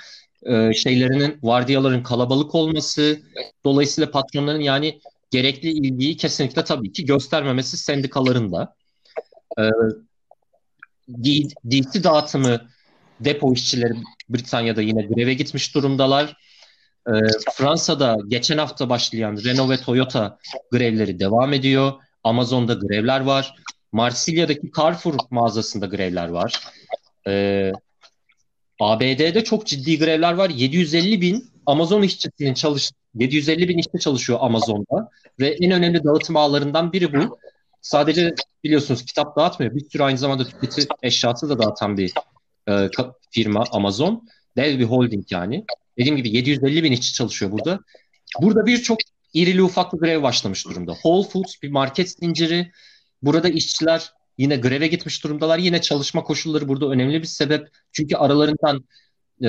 e, 0.42 0.74
şeylerinin, 0.74 1.38
vardiyaların 1.42 2.02
kalabalık 2.02 2.54
olması, 2.54 3.20
dolayısıyla 3.64 4.10
patronların 4.10 4.60
yani 4.60 5.00
gerekli 5.30 5.70
ilgiyi 5.70 6.16
kesinlikle 6.16 6.64
tabii 6.64 6.92
ki 6.92 7.04
göstermemesi 7.04 7.76
sendikaların 7.76 8.52
da. 8.52 8.74
E, 9.58 9.62
giysi 11.68 12.04
dağıtımı 12.04 12.60
depo 13.20 13.52
işçileri 13.52 13.92
Britanya'da 14.28 14.82
yine 14.82 15.02
greve 15.02 15.34
gitmiş 15.34 15.74
durumdalar. 15.74 16.36
E, 17.06 17.12
Fransa'da 17.52 18.18
geçen 18.28 18.58
hafta 18.58 18.88
başlayan 18.88 19.36
Renault 19.44 19.70
ve 19.70 19.76
Toyota 19.76 20.38
grevleri 20.72 21.20
devam 21.20 21.52
ediyor. 21.52 21.92
Amazon'da 22.24 22.74
grevler 22.74 23.20
var. 23.20 23.54
Marsilya'daki 23.92 24.70
Carrefour 24.76 25.14
mağazasında 25.30 25.86
grevler 25.86 26.28
var. 26.28 26.60
E, 27.26 27.72
ABD'de 28.80 29.44
çok 29.44 29.66
ciddi 29.66 29.98
grevler 29.98 30.34
var. 30.34 30.50
750 30.50 31.20
bin 31.20 31.50
Amazon 31.66 32.02
işçisinin 32.02 32.54
çalış 32.54 32.92
750 33.14 33.68
bin 33.68 33.78
işçi 33.78 33.98
çalışıyor 34.00 34.38
Amazon'da 34.42 35.10
ve 35.40 35.48
en 35.48 35.70
önemli 35.70 36.04
dağıtım 36.04 36.36
ağlarından 36.36 36.92
biri 36.92 37.12
bu. 37.12 37.38
Sadece 37.82 38.34
biliyorsunuz 38.64 39.04
kitap 39.04 39.36
dağıtmıyor. 39.36 39.74
Bir 39.74 39.90
sürü 39.90 40.02
aynı 40.02 40.18
zamanda 40.18 40.44
tüketici 40.44 40.86
eşyası 41.02 41.48
da 41.48 41.58
dağıtan 41.58 41.96
bir 41.96 42.12
e, 42.68 42.88
firma 43.30 43.64
Amazon. 43.72 44.28
Dev 44.56 44.78
bir 44.78 44.84
holding 44.84 45.32
yani. 45.32 45.64
Dediğim 45.98 46.16
gibi 46.16 46.36
750 46.36 46.82
bin 46.82 46.92
işçi 46.92 47.12
çalışıyor 47.12 47.52
burada. 47.52 47.80
Burada 48.40 48.66
birçok 48.66 48.98
irili 49.34 49.62
ufaklı 49.62 49.98
grev 49.98 50.22
başlamış 50.22 50.66
durumda. 50.66 50.94
Whole 50.94 51.28
Foods 51.28 51.62
bir 51.62 51.70
market 51.70 52.10
zinciri. 52.10 52.72
Burada 53.22 53.48
işçiler 53.48 54.12
yine 54.38 54.56
greve 54.56 54.86
gitmiş 54.86 55.24
durumdalar. 55.24 55.58
Yine 55.58 55.80
çalışma 55.80 56.22
koşulları 56.22 56.68
burada 56.68 56.86
önemli 56.86 57.22
bir 57.22 57.26
sebep. 57.26 57.68
Çünkü 57.92 58.16
aralarından 58.16 58.84
e, 59.44 59.48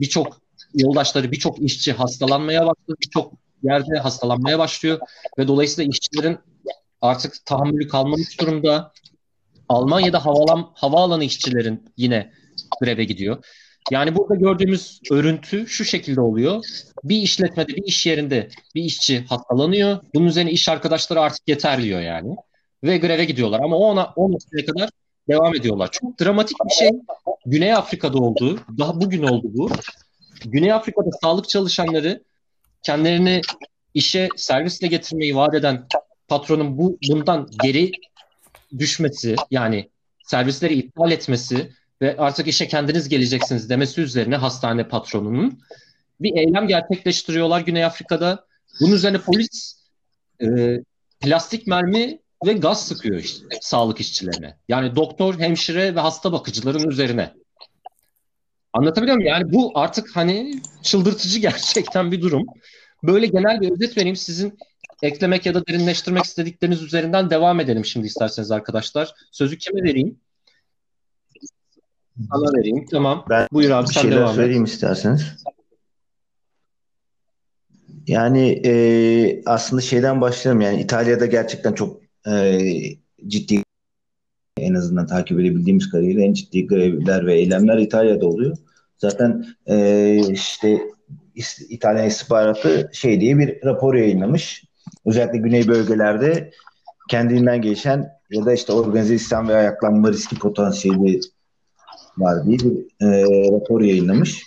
birçok 0.00 0.40
yoldaşları, 0.74 1.32
birçok 1.32 1.62
işçi 1.62 1.92
hastalanmaya 1.92 2.60
başladı. 2.60 2.96
Birçok 3.02 3.32
yerde 3.62 3.98
hastalanmaya 3.98 4.58
başlıyor. 4.58 4.98
Ve 5.38 5.48
dolayısıyla 5.48 5.90
işçilerin 5.90 6.38
artık 7.00 7.46
tahammülü 7.46 7.88
kalmamış 7.88 8.40
durumda. 8.40 8.92
Almanya'da 9.74 10.24
havalan, 10.24 10.70
havaalanı 10.74 11.24
işçilerin 11.24 11.84
yine 11.96 12.30
greve 12.80 13.04
gidiyor. 13.04 13.44
Yani 13.90 14.16
burada 14.16 14.34
gördüğümüz 14.34 15.00
örüntü 15.10 15.66
şu 15.66 15.84
şekilde 15.84 16.20
oluyor. 16.20 16.64
Bir 17.04 17.16
işletmede, 17.16 17.68
bir 17.68 17.84
iş 17.84 18.06
yerinde 18.06 18.48
bir 18.74 18.82
işçi 18.82 19.24
hastalanıyor. 19.24 19.98
Bunun 20.14 20.26
üzerine 20.26 20.50
iş 20.50 20.68
arkadaşları 20.68 21.20
artık 21.20 21.48
yeter 21.48 21.82
diyor 21.82 22.00
yani. 22.00 22.36
Ve 22.84 22.98
greve 22.98 23.24
gidiyorlar. 23.24 23.60
Ama 23.60 23.76
ona 23.76 24.12
10 24.16 24.38
kadar 24.66 24.90
devam 25.28 25.54
ediyorlar. 25.54 25.90
Çok 25.92 26.20
dramatik 26.20 26.56
bir 26.64 26.74
şey. 26.74 26.90
Güney 27.46 27.74
Afrika'da 27.74 28.18
oldu. 28.18 28.60
Daha 28.78 29.00
bugün 29.00 29.22
oldu 29.22 29.46
bu. 29.54 29.70
Güney 30.44 30.72
Afrika'da 30.72 31.10
sağlık 31.22 31.48
çalışanları 31.48 32.22
kendilerini 32.82 33.40
işe 33.94 34.28
servisle 34.36 34.86
getirmeyi 34.86 35.36
vaat 35.36 35.54
eden 35.54 35.86
patronun 36.28 36.78
bu 36.78 36.98
bundan 37.10 37.48
geri 37.62 37.92
düşmesi 38.78 39.36
yani 39.50 39.90
servisleri 40.24 40.74
iptal 40.74 41.10
etmesi 41.12 41.72
ve 42.02 42.16
artık 42.18 42.48
işe 42.48 42.68
kendiniz 42.68 43.08
geleceksiniz 43.08 43.70
demesi 43.70 44.00
üzerine 44.00 44.36
hastane 44.36 44.88
patronunun 44.88 45.58
bir 46.20 46.36
eylem 46.36 46.68
gerçekleştiriyorlar 46.68 47.60
Güney 47.60 47.84
Afrika'da. 47.84 48.46
Bunun 48.80 48.92
üzerine 48.92 49.18
polis 49.18 49.76
e, 50.42 50.46
plastik 51.20 51.66
mermi 51.66 52.18
ve 52.46 52.52
gaz 52.52 52.86
sıkıyor 52.86 53.16
işte, 53.16 53.46
sağlık 53.60 54.00
işçilerine. 54.00 54.56
Yani 54.68 54.96
doktor, 54.96 55.38
hemşire 55.38 55.94
ve 55.94 56.00
hasta 56.00 56.32
bakıcıların 56.32 56.88
üzerine. 56.88 57.32
Anlatabiliyor 58.72 59.16
muyum? 59.16 59.28
Yani 59.28 59.52
bu 59.52 59.72
artık 59.74 60.16
hani 60.16 60.54
çıldırtıcı 60.82 61.38
gerçekten 61.40 62.12
bir 62.12 62.22
durum. 62.22 62.46
Böyle 63.02 63.26
genel 63.26 63.60
bir 63.60 63.70
özet 63.70 63.96
vereyim. 63.96 64.16
Sizin 64.16 64.58
eklemek 65.02 65.46
ya 65.46 65.54
da 65.54 65.66
derinleştirmek 65.66 66.24
istedikleriniz 66.24 66.82
üzerinden 66.82 67.30
devam 67.30 67.60
edelim 67.60 67.84
şimdi 67.84 68.06
isterseniz 68.06 68.50
arkadaşlar. 68.50 69.14
Sözü 69.32 69.58
kime 69.58 69.82
vereyim? 69.82 70.20
Sana 72.32 72.58
vereyim. 72.58 72.86
Tamam. 72.90 73.24
Ben 73.30 73.48
Buyur 73.52 73.70
abi 73.70 73.88
sen 73.88 74.10
devam 74.10 74.34
söyleyeyim 74.34 74.62
et. 74.62 74.68
isterseniz. 74.68 75.36
Yani 78.06 78.62
e, 78.64 79.42
aslında 79.46 79.82
şeyden 79.82 80.20
başlayalım. 80.20 80.60
Yani 80.60 80.80
İtalya'da 80.80 81.26
gerçekten 81.26 81.72
çok 81.72 82.00
e, 82.28 82.58
ciddi 83.26 83.62
en 84.58 84.74
azından 84.74 85.06
takip 85.06 85.40
edebildiğimiz 85.40 85.90
kadarıyla 85.90 86.22
en 86.22 86.32
ciddi 86.32 86.66
grevler 86.66 87.26
ve 87.26 87.34
eylemler 87.34 87.78
İtalya'da 87.78 88.26
oluyor. 88.26 88.56
Zaten 88.98 89.46
e, 89.66 90.18
işte 90.30 90.80
İtalyan 91.68 92.06
istihbaratı 92.06 92.90
şey 92.92 93.20
diye 93.20 93.38
bir 93.38 93.64
rapor 93.64 93.94
yayınlamış. 93.94 94.64
Özellikle 95.06 95.38
güney 95.38 95.68
bölgelerde 95.68 96.50
kendinden 97.08 97.62
gelişen 97.62 98.10
ya 98.30 98.44
da 98.44 98.52
işte 98.52 98.72
organize 98.72 99.14
İslam 99.14 99.48
ve 99.48 99.56
ayaklanma 99.56 100.12
riski 100.12 100.38
potansiyeli 100.38 101.20
var 102.18 102.46
diye 102.46 102.58
bir 102.58 103.04
e, 103.06 103.22
rapor 103.52 103.80
yayınlamış. 103.80 104.42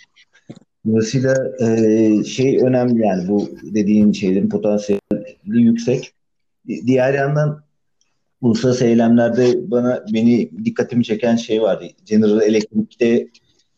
Dolayısıyla 0.86 1.34
e, 1.60 2.24
şey 2.24 2.58
önemli 2.62 3.06
yani 3.06 3.28
bu 3.28 3.48
dediğin 3.62 4.12
şeylerin 4.12 4.48
potansiyeli 4.48 5.00
yüksek. 5.46 6.12
Diğer 6.66 7.14
yandan 7.14 7.62
uluslararası 8.40 8.84
eylemlerde 8.84 9.70
bana 9.70 10.04
beni 10.12 10.50
dikkatimi 10.64 11.04
çeken 11.04 11.36
şey 11.36 11.62
vardı. 11.62 11.84
General 12.04 12.42
Electric'te 12.42 13.28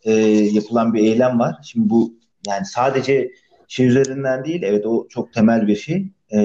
e, 0.05 0.13
yapılan 0.53 0.95
bir 0.95 1.01
eylem 1.01 1.39
var. 1.39 1.57
Şimdi 1.63 1.91
bu 1.91 2.15
yani 2.47 2.67
sadece 2.67 3.31
şey 3.69 3.87
üzerinden 3.87 4.45
değil, 4.45 4.63
evet 4.63 4.87
o 4.87 5.09
çok 5.09 5.33
temel 5.33 5.67
bir 5.67 5.77
şey. 5.77 6.07
E, 6.31 6.43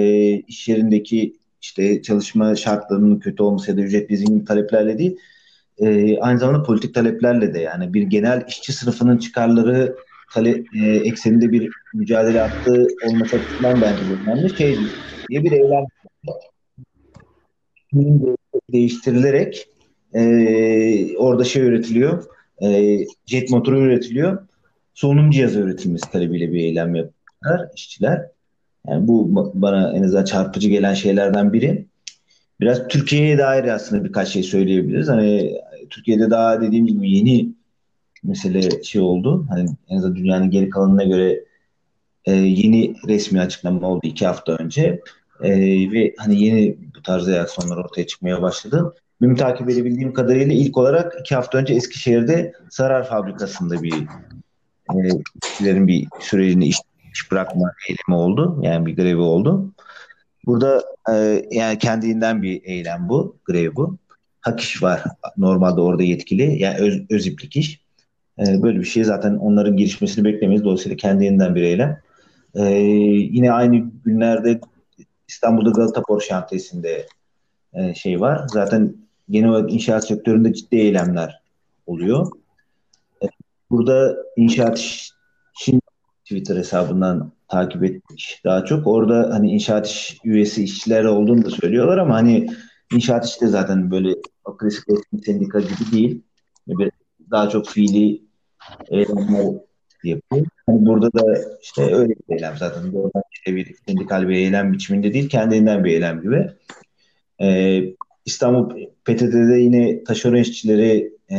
iş 0.48 0.68
yerindeki 0.68 1.36
işte 1.62 2.02
çalışma 2.02 2.56
şartlarının 2.56 3.20
kötü 3.20 3.44
olması 3.44 3.72
ya 3.72 3.78
da 3.78 3.82
ücret 3.82 4.10
bizim 4.10 4.46
taleplerle 4.46 4.98
değil, 4.98 5.18
e, 5.80 6.18
aynı 6.20 6.40
zamanda 6.40 6.64
politik 6.64 6.94
taleplerle 6.94 7.54
de 7.54 7.60
yani 7.60 7.94
bir 7.94 8.02
genel 8.04 8.46
işçi 8.48 8.74
sınıfının 8.74 9.18
çıkarları 9.18 9.96
tale, 10.34 10.64
e, 10.84 10.86
ekseninde 10.96 11.52
bir 11.52 11.70
mücadele 11.94 12.38
yaptığı 12.38 12.88
olması 13.08 13.36
açısından 13.36 13.82
bence 13.82 14.04
önemli. 14.04 14.58
Şey 14.58 14.80
diye 15.30 15.44
bir 15.44 15.52
eylem 15.52 15.86
değiştirilerek 18.74 19.68
e, 20.14 21.18
orada 21.18 21.44
şey 21.44 21.62
üretiliyor. 21.62 22.26
e, 22.62 22.98
jet 23.26 23.50
motoru 23.50 23.80
üretiliyor. 23.82 24.48
Solunum 24.94 25.32
cihazı 25.32 25.60
üretilmesi 25.60 26.12
talebiyle 26.12 26.52
bir 26.52 26.60
eylem 26.60 26.96
yapıyorlar 26.96 27.70
işçiler. 27.76 28.35
Yani 28.88 29.08
bu 29.08 29.52
bana 29.54 29.92
en 29.92 30.04
azından 30.04 30.26
çarpıcı 30.26 30.70
gelen 30.70 30.94
şeylerden 30.94 31.54
biri. 31.54 31.86
Biraz 32.60 32.88
Türkiye'ye 32.88 33.38
dair 33.38 33.64
aslında 33.64 34.04
birkaç 34.04 34.28
şey 34.28 34.44
söyleyebiliriz. 34.44 35.10
Hani 35.10 35.58
Türkiye'de 35.90 36.30
daha 36.30 36.62
dediğim 36.62 36.88
gibi 36.88 37.12
yeni 37.12 37.50
mesele 38.24 38.84
şey 38.84 39.02
oldu. 39.02 39.46
Hani 39.50 39.70
en 39.90 39.98
azından 39.98 40.16
dünyanın 40.16 40.50
geri 40.50 40.70
kalanına 40.70 41.04
göre 41.04 41.44
e, 42.26 42.32
yeni 42.34 42.96
resmi 43.08 43.42
açıklama 43.42 43.88
oldu 43.88 44.08
iki 44.08 44.28
hafta 44.28 44.52
önce. 44.56 45.02
E, 45.44 45.52
ve 45.92 46.14
hani 46.18 46.44
yeni 46.44 46.78
bu 46.98 47.02
tarz 47.02 47.28
reaksiyonlar 47.28 47.78
ortaya 47.78 48.08
çıkmaya 48.08 48.42
başladı. 48.42 48.94
Benim 49.22 49.36
takip 49.36 49.70
edebildiğim 49.70 50.14
kadarıyla 50.14 50.54
ilk 50.54 50.78
olarak 50.78 51.14
iki 51.20 51.36
hafta 51.36 51.58
önce 51.58 51.74
Eskişehir'de 51.74 52.54
Sarar 52.70 53.08
Fabrikası'nda 53.08 53.84
bir 53.84 53.94
e, 55.66 55.88
bir 55.88 56.08
sürecini 56.20 56.68
iş, 56.68 56.78
iş 57.16 57.32
bırakma 57.32 57.72
eylemi 57.90 58.22
oldu. 58.22 58.60
Yani 58.64 58.86
bir 58.86 58.96
grevi 58.96 59.22
oldu. 59.22 59.74
Burada 60.46 60.84
e, 61.12 61.46
yani 61.52 61.78
kendinden 61.78 62.44
bir 62.44 62.62
eylem 62.64 63.10
bu, 63.10 63.38
grev 63.46 63.76
bu. 63.76 63.98
Hak 64.42 64.60
iş 64.60 64.84
var 64.84 65.04
normalde 65.38 65.82
orada 65.82 66.04
yetkili. 66.04 66.62
Yani 66.62 66.78
öz, 66.78 67.02
öz 67.10 67.28
iplik 67.28 67.56
iş. 67.56 67.82
E, 68.40 68.64
böyle 68.64 68.80
bir 68.80 68.86
şey 68.86 69.04
zaten 69.04 69.36
onların 69.36 69.78
girişmesini 69.78 70.26
beklemeyiz. 70.26 70.64
Dolayısıyla 70.64 70.98
kendinden 70.98 71.56
bir 71.56 71.62
eylem. 71.62 72.02
E, 72.56 72.64
yine 73.32 73.52
aynı 73.52 73.92
günlerde 74.06 74.60
İstanbul'da 75.28 75.70
Galata 75.70 76.02
Port 76.02 76.24
Şantiyesi'nde 76.24 77.08
e, 77.74 77.94
şey 77.94 78.22
var. 78.22 78.48
Zaten 78.48 78.96
genel 79.30 79.50
olarak 79.50 79.74
inşaat 79.74 80.08
sektöründe 80.08 80.54
ciddi 80.54 80.76
eylemler 80.76 81.42
oluyor. 81.86 82.32
E, 83.24 83.26
burada 83.70 84.16
inşaat 84.38 84.78
Çin 85.58 85.82
Twitter 86.26 86.56
hesabından 86.56 87.32
takip 87.48 87.84
etmiş 87.84 88.42
daha 88.44 88.66
çok. 88.66 88.88
Orada 88.88 89.30
hani 89.34 89.52
inşaat 89.52 89.88
iş 89.88 90.18
üyesi 90.24 90.64
işçiler 90.64 91.04
olduğunu 91.04 91.46
da 91.46 91.50
söylüyorlar 91.50 91.98
ama 91.98 92.16
hani 92.16 92.48
inşaat 92.94 93.26
işte 93.26 93.48
zaten 93.48 93.92
böyle 93.92 94.16
klasik 94.58 94.84
sendika 95.26 95.60
gibi 95.60 95.92
değil. 95.92 96.22
Daha 97.32 97.50
çok 97.50 97.68
fiili 97.68 98.22
eylemler 98.90 99.54
yapıyor. 100.04 100.46
Hani 100.66 100.86
burada 100.86 101.14
da 101.14 101.38
işte 101.62 101.96
öyle 101.96 102.14
bir 102.30 102.36
eylem 102.36 102.58
zaten. 102.58 102.94
Doğrudan 102.94 103.24
işte 103.32 103.56
bir 103.56 103.76
sendikal 103.88 104.28
bir 104.28 104.36
eylem 104.36 104.74
biçiminde 104.74 105.14
değil, 105.14 105.30
kendinden 105.30 105.84
bir 105.84 105.92
eylem 105.92 106.22
gibi. 106.22 106.52
Ee, 107.42 107.84
İstanbul 108.26 108.70
PTT'de 109.06 109.60
yine 109.60 110.04
taşeron 110.04 110.36
işçileri 110.36 111.14
e, 111.30 111.38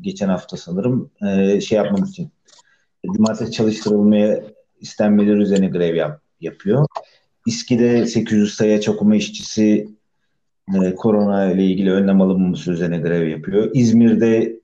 geçen 0.00 0.28
hafta 0.28 0.56
sanırım 0.56 1.10
e, 1.26 1.60
şey 1.60 1.78
yapmak 1.78 2.08
için 2.08 2.30
cumartesi 3.12 3.52
çalıştırılmaya 3.52 4.42
istenmeleri 4.80 5.42
üzerine 5.42 5.68
grev 5.68 5.94
yap, 5.94 6.20
yapıyor. 6.40 6.86
İSKİ'de 7.46 8.06
800 8.06 8.54
sayı 8.54 8.80
okuma 8.88 9.16
işçisi 9.16 9.88
e, 10.74 10.94
korona 10.94 11.52
ile 11.52 11.64
ilgili 11.64 11.92
önlem 11.92 12.20
alınmaması 12.20 12.72
üzerine 12.72 12.98
grev 12.98 13.28
yapıyor. 13.28 13.70
İzmir'de 13.74 14.60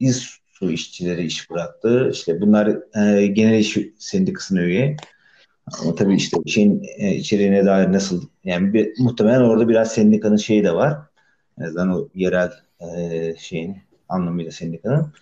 İSSU 0.00 0.70
işçileri 0.70 1.24
iş 1.24 1.50
bıraktı. 1.50 2.10
İşte 2.12 2.40
bunlar 2.40 2.66
e, 2.96 3.26
genel 3.26 3.58
iş 3.58 3.78
sendikasına 3.98 4.62
üye. 4.62 4.96
Ama 5.82 5.94
tabii 5.94 6.14
işte 6.14 6.36
şeyin 6.46 6.82
e, 6.98 7.14
içeriğine 7.14 7.66
dair 7.66 7.92
nasıl 7.92 8.22
yani 8.44 8.74
bir, 8.74 8.92
muhtemelen 8.98 9.40
orada 9.40 9.68
biraz 9.68 9.92
sendikanın 9.92 10.36
şeyi 10.36 10.64
de 10.64 10.74
var. 10.74 10.98
En 11.60 11.88
o 11.88 12.08
yerel 12.14 12.50
e, 12.80 13.34
şeyin 13.38 13.76
anlamıyla 14.08 14.52
sendikanın. 14.52 15.12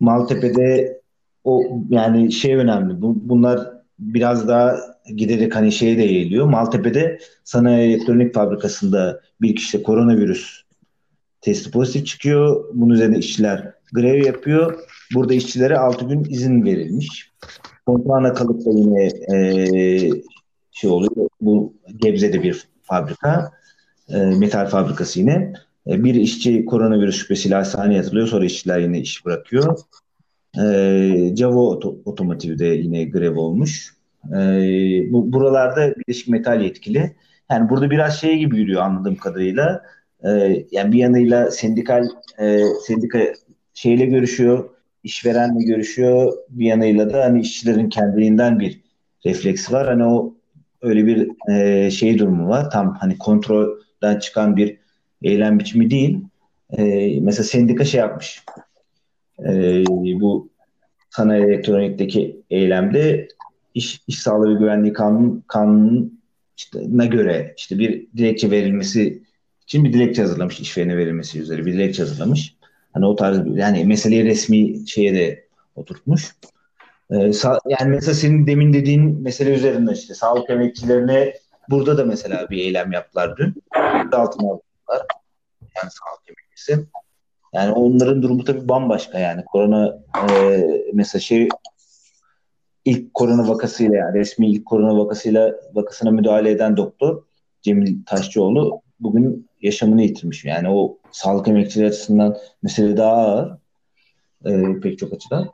Maltepe'de 0.00 1.00
o 1.44 1.62
yani 1.90 2.32
şey 2.32 2.54
önemli. 2.54 3.02
Bu, 3.02 3.28
bunlar 3.28 3.72
biraz 3.98 4.48
daha 4.48 4.76
giderek 5.16 5.56
hani 5.56 5.72
şeye 5.72 5.98
de 5.98 6.02
yayılıyor. 6.02 6.46
Maltepe'de 6.46 7.18
sanayi 7.44 7.90
elektronik 7.90 8.34
fabrikasında 8.34 9.20
bir 9.40 9.56
kişi 9.56 9.82
koronavirüs 9.82 10.64
testi 11.40 11.70
pozitif 11.70 12.06
çıkıyor. 12.06 12.64
Bunun 12.74 12.94
üzerine 12.94 13.18
işçiler 13.18 13.74
grev 13.92 14.24
yapıyor. 14.24 14.78
Burada 15.14 15.34
işçilere 15.34 15.78
6 15.78 16.04
gün 16.04 16.24
izin 16.24 16.64
verilmiş. 16.64 17.32
Kontrağına 17.86 18.32
kalıp 18.32 18.66
da 18.66 18.70
yine 18.70 19.06
e, 19.06 20.10
şey 20.70 20.90
oluyor. 20.90 21.28
Bu 21.40 21.74
Gebze'de 21.96 22.42
bir 22.42 22.68
fabrika. 22.82 23.52
E, 24.08 24.16
metal 24.16 24.66
fabrikası 24.66 25.20
yine. 25.20 25.52
E, 25.86 26.04
bir 26.04 26.14
işçi 26.14 26.64
koronavirüs 26.64 27.16
şüphesiyle 27.16 27.54
hastaneye 27.54 27.94
yatılıyor. 27.94 28.26
Sonra 28.26 28.44
işçiler 28.44 28.78
yine 28.78 29.00
iş 29.00 29.26
bırakıyor. 29.26 29.78
E, 30.62 31.34
Cavo 31.34 31.80
Otomotiv'de 32.04 32.66
yine 32.66 33.04
grev 33.04 33.36
olmuş. 33.36 33.94
E, 34.28 34.38
bu, 35.12 35.32
buralarda 35.32 35.94
Birleşik 35.96 36.28
Metal 36.28 36.60
yetkili. 36.62 37.16
Yani 37.50 37.68
burada 37.70 37.90
biraz 37.90 38.20
şey 38.20 38.38
gibi 38.38 38.58
yürüyor 38.58 38.82
anladığım 38.82 39.16
kadarıyla. 39.16 39.82
E, 40.24 40.30
yani 40.70 40.92
bir 40.92 40.98
yanıyla 40.98 41.50
sendikal 41.50 42.04
e, 42.40 42.60
sendika 42.86 43.18
şeyle 43.74 44.06
görüşüyor, 44.06 44.70
işverenle 45.04 45.64
görüşüyor. 45.64 46.32
Bir 46.48 46.66
yanıyla 46.66 47.12
da 47.12 47.24
hani 47.24 47.40
işçilerin 47.40 47.88
kendiliğinden 47.88 48.60
bir 48.60 48.80
refleksi 49.26 49.72
var. 49.72 49.86
Hani 49.86 50.04
o 50.04 50.34
öyle 50.82 51.06
bir 51.06 51.50
e, 51.54 51.90
şey 51.90 52.18
durumu 52.18 52.48
var. 52.48 52.70
Tam 52.70 52.94
hani 53.00 53.18
kontrolden 53.18 54.18
çıkan 54.18 54.56
bir 54.56 54.78
eylem 55.22 55.58
biçimi 55.58 55.90
değil. 55.90 56.20
E, 56.78 57.20
mesela 57.20 57.44
sendika 57.44 57.84
şey 57.84 58.00
yapmış. 58.00 58.44
E, 59.38 59.84
bu 60.20 60.48
sanayi 61.10 61.44
elektronikteki 61.44 62.42
eylemde 62.50 63.28
iş, 63.74 64.00
iş 64.06 64.18
sağlığı 64.18 64.54
ve 64.54 64.58
güvenliği 64.58 64.92
kanun, 64.92 65.44
kanununa 65.46 67.06
göre 67.10 67.54
işte 67.56 67.78
bir 67.78 68.06
dilekçe 68.16 68.50
verilmesi 68.50 69.22
için 69.62 69.84
bir 69.84 69.92
dilekçe 69.92 70.22
hazırlamış 70.22 70.60
işverene 70.60 70.96
verilmesi 70.96 71.40
üzere 71.40 71.66
bir 71.66 71.72
dilekçe 71.72 72.02
hazırlamış. 72.02 72.56
Hani 72.92 73.06
o 73.06 73.16
tarz 73.16 73.38
yani 73.56 73.84
meseleyi 73.84 74.24
resmi 74.24 74.88
şeye 74.88 75.14
de 75.14 75.46
oturtmuş. 75.76 76.36
Ee, 77.10 77.16
yani 77.68 77.88
mesela 77.88 78.14
senin 78.14 78.46
demin 78.46 78.72
dediğin 78.72 79.22
mesele 79.22 79.54
üzerinde 79.54 79.92
işte 79.92 80.14
sağlık 80.14 80.50
emekçilerine 80.50 81.34
burada 81.70 81.98
da 81.98 82.04
mesela 82.04 82.50
bir 82.50 82.58
eylem 82.58 82.92
yaptılar 82.92 83.36
dün. 83.36 83.54
Altına 84.12 84.48
aldılar. 84.48 85.06
Yani 85.76 85.90
sağlık 85.90 86.28
emekçisi. 86.28 86.86
Yani 87.54 87.72
onların 87.72 88.22
durumu 88.22 88.44
tabii 88.44 88.68
bambaşka 88.68 89.18
yani. 89.18 89.44
Korona 89.44 89.98
e, 90.30 90.60
mesela 90.92 91.20
şey 91.20 91.48
ilk 92.84 93.14
korona 93.14 93.48
vakasıyla 93.48 93.96
yani 93.96 94.18
resmi 94.18 94.50
ilk 94.50 94.66
korona 94.66 94.98
vakasıyla 94.98 95.54
vakasına 95.74 96.10
müdahale 96.10 96.50
eden 96.50 96.76
doktor 96.76 97.22
Cemil 97.62 98.04
Taşçıoğlu 98.06 98.80
bugün 99.00 99.48
yaşamını 99.62 100.02
yitirmiş. 100.02 100.44
Yani 100.44 100.68
o 100.68 100.98
sağlık 101.10 101.48
emekçileri 101.48 101.88
açısından 101.88 102.36
mesele 102.62 102.96
daha 102.96 103.12
ağır 103.12 103.58
e, 104.46 104.80
pek 104.80 104.98
çok 104.98 105.12
açıdan. 105.12 105.48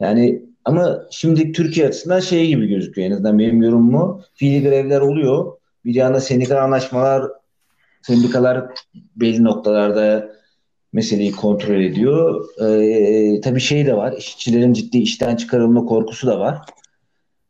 Yani 0.00 0.42
ama 0.64 1.02
şimdi 1.10 1.52
Türkiye 1.52 1.86
açısından 1.86 2.20
şey 2.20 2.46
gibi 2.46 2.68
gözüküyor 2.68 3.08
en 3.08 3.12
azından 3.12 3.38
benim 3.38 3.62
yorumum 3.62 4.22
fiili 4.34 4.68
grevler 4.68 5.00
oluyor. 5.00 5.52
Bir 5.84 5.94
yana 5.94 6.20
sendikal 6.20 6.64
anlaşmalar 6.64 7.24
sendikalar 8.02 8.66
belli 9.16 9.44
noktalarda 9.44 10.36
meseleyi 10.96 11.32
kontrol 11.32 11.80
ediyor. 11.80 12.44
Ee, 12.60 13.40
tabii 13.40 13.60
şey 13.60 13.86
de 13.86 13.96
var, 13.96 14.14
işçilerin 14.18 14.72
ciddi 14.72 14.98
işten 14.98 15.36
çıkarılma 15.36 15.84
korkusu 15.84 16.26
da 16.26 16.40
var. 16.40 16.58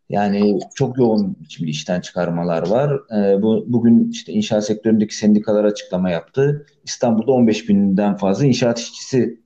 Yani 0.08 0.58
çok 0.74 0.98
yoğun 0.98 1.36
biçimde 1.40 1.70
işten 1.70 2.00
çıkarmalar 2.00 2.68
var. 2.68 3.00
Ee, 3.16 3.42
bu 3.42 3.64
Bugün 3.66 4.10
işte 4.10 4.32
inşaat 4.32 4.64
sektöründeki 4.64 5.16
sendikalar 5.16 5.64
açıklama 5.64 6.10
yaptı. 6.10 6.66
İstanbul'da 6.84 7.32
15 7.32 7.68
binden 7.68 8.16
fazla 8.16 8.46
inşaat 8.46 8.78
işçisi 8.78 9.40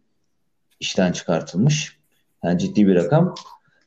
işten 0.80 1.12
çıkartılmış. 1.12 1.98
Yani 2.44 2.59
ciddi 2.59 2.86
bir 2.86 2.94
rakam. 2.94 3.34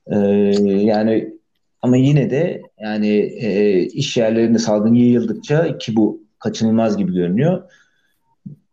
Ee, 0.08 0.18
yani 0.66 1.34
ama 1.82 1.98
yine 1.98 2.30
de 2.30 2.62
yani 2.80 3.10
e, 3.18 3.80
iş 3.80 4.18
yerlerinde 4.18 4.60
salgın 4.60 4.94
yayıldıkça 4.94 5.78
ki 5.78 5.96
bu 5.96 6.24
kaçınılmaz 6.40 6.98
gibi 6.98 7.14
görünüyor 7.14 7.64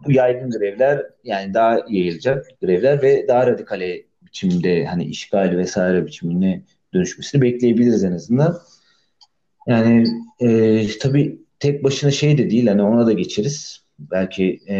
yaygın 0.08 0.50
grevler 0.50 1.06
yani 1.24 1.54
daha 1.54 1.80
yayılacak 1.88 2.46
grevler 2.62 3.02
ve 3.02 3.28
daha 3.28 3.46
radikale 3.46 4.02
biçimde 4.22 4.84
hani 4.84 5.04
işgal 5.04 5.56
vesaire 5.56 6.06
biçimine 6.06 6.62
dönüşmesini 6.94 7.42
bekleyebiliriz 7.42 8.04
en 8.04 8.12
azından. 8.12 8.58
Yani 9.66 10.04
e, 10.40 10.86
tabii 11.00 11.38
tek 11.58 11.84
başına 11.84 12.10
şey 12.10 12.38
de 12.38 12.50
değil 12.50 12.66
hani 12.66 12.82
ona 12.82 13.06
da 13.06 13.12
geçeriz. 13.12 13.80
Belki 13.98 14.60
e, 14.68 14.76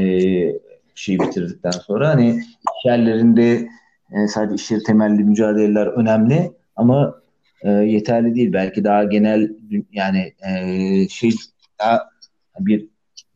şeyi 0.94 1.20
bitirdikten 1.20 1.70
sonra 1.70 2.08
hani 2.08 2.30
iş 2.38 2.84
yerlerinde 2.84 3.68
e, 4.12 4.28
sadece 4.28 4.54
iş 4.54 4.70
yeri 4.70 4.82
temelli 4.82 5.24
mücadeleler 5.24 5.86
önemli 5.86 6.52
ama 6.76 7.20
e, 7.62 7.70
yeterli 7.70 8.34
değil. 8.34 8.52
Belki 8.52 8.84
daha 8.84 9.04
genel 9.04 9.50
yani 9.92 10.34
e, 10.48 11.08
şey 11.08 11.30
daha 11.78 12.10
bir 12.58 12.89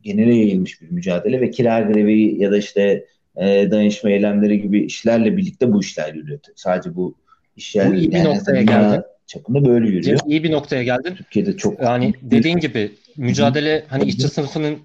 genele 0.05 0.35
yayılmış 0.35 0.81
bir 0.81 0.91
mücadele 0.91 1.41
ve 1.41 1.51
kira 1.51 1.79
grevi 1.79 2.41
ya 2.41 2.51
da 2.51 2.57
işte 2.57 3.05
e, 3.37 3.71
dayanışma 3.71 4.09
eylemleri 4.09 4.61
gibi 4.61 4.85
işlerle 4.85 5.37
birlikte 5.37 5.73
bu 5.73 5.81
işler 5.81 6.13
yürüyor. 6.13 6.39
Sadece 6.55 6.95
bu 6.95 7.15
işler 7.55 7.91
bu 7.91 7.95
iyi 7.95 8.11
bir 8.11 8.17
yani 8.17 8.35
noktaya 8.35 8.61
geldi. 8.61 9.03
Çapında 9.27 9.65
böyle 9.65 9.87
yürüyor. 9.87 10.19
İyi 10.27 10.43
bir 10.43 10.51
noktaya 10.51 10.83
geldin. 10.83 11.15
Türkiye'de 11.15 11.57
çok 11.57 11.81
yani 11.81 12.13
dediğin 12.21 12.57
gibi 12.57 12.91
mücadele 13.17 13.85
hani 13.87 14.03
işçi 14.03 14.27
sınıfının 14.27 14.79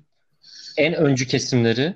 en 0.76 0.94
öncü 0.94 1.26
kesimleri, 1.26 1.94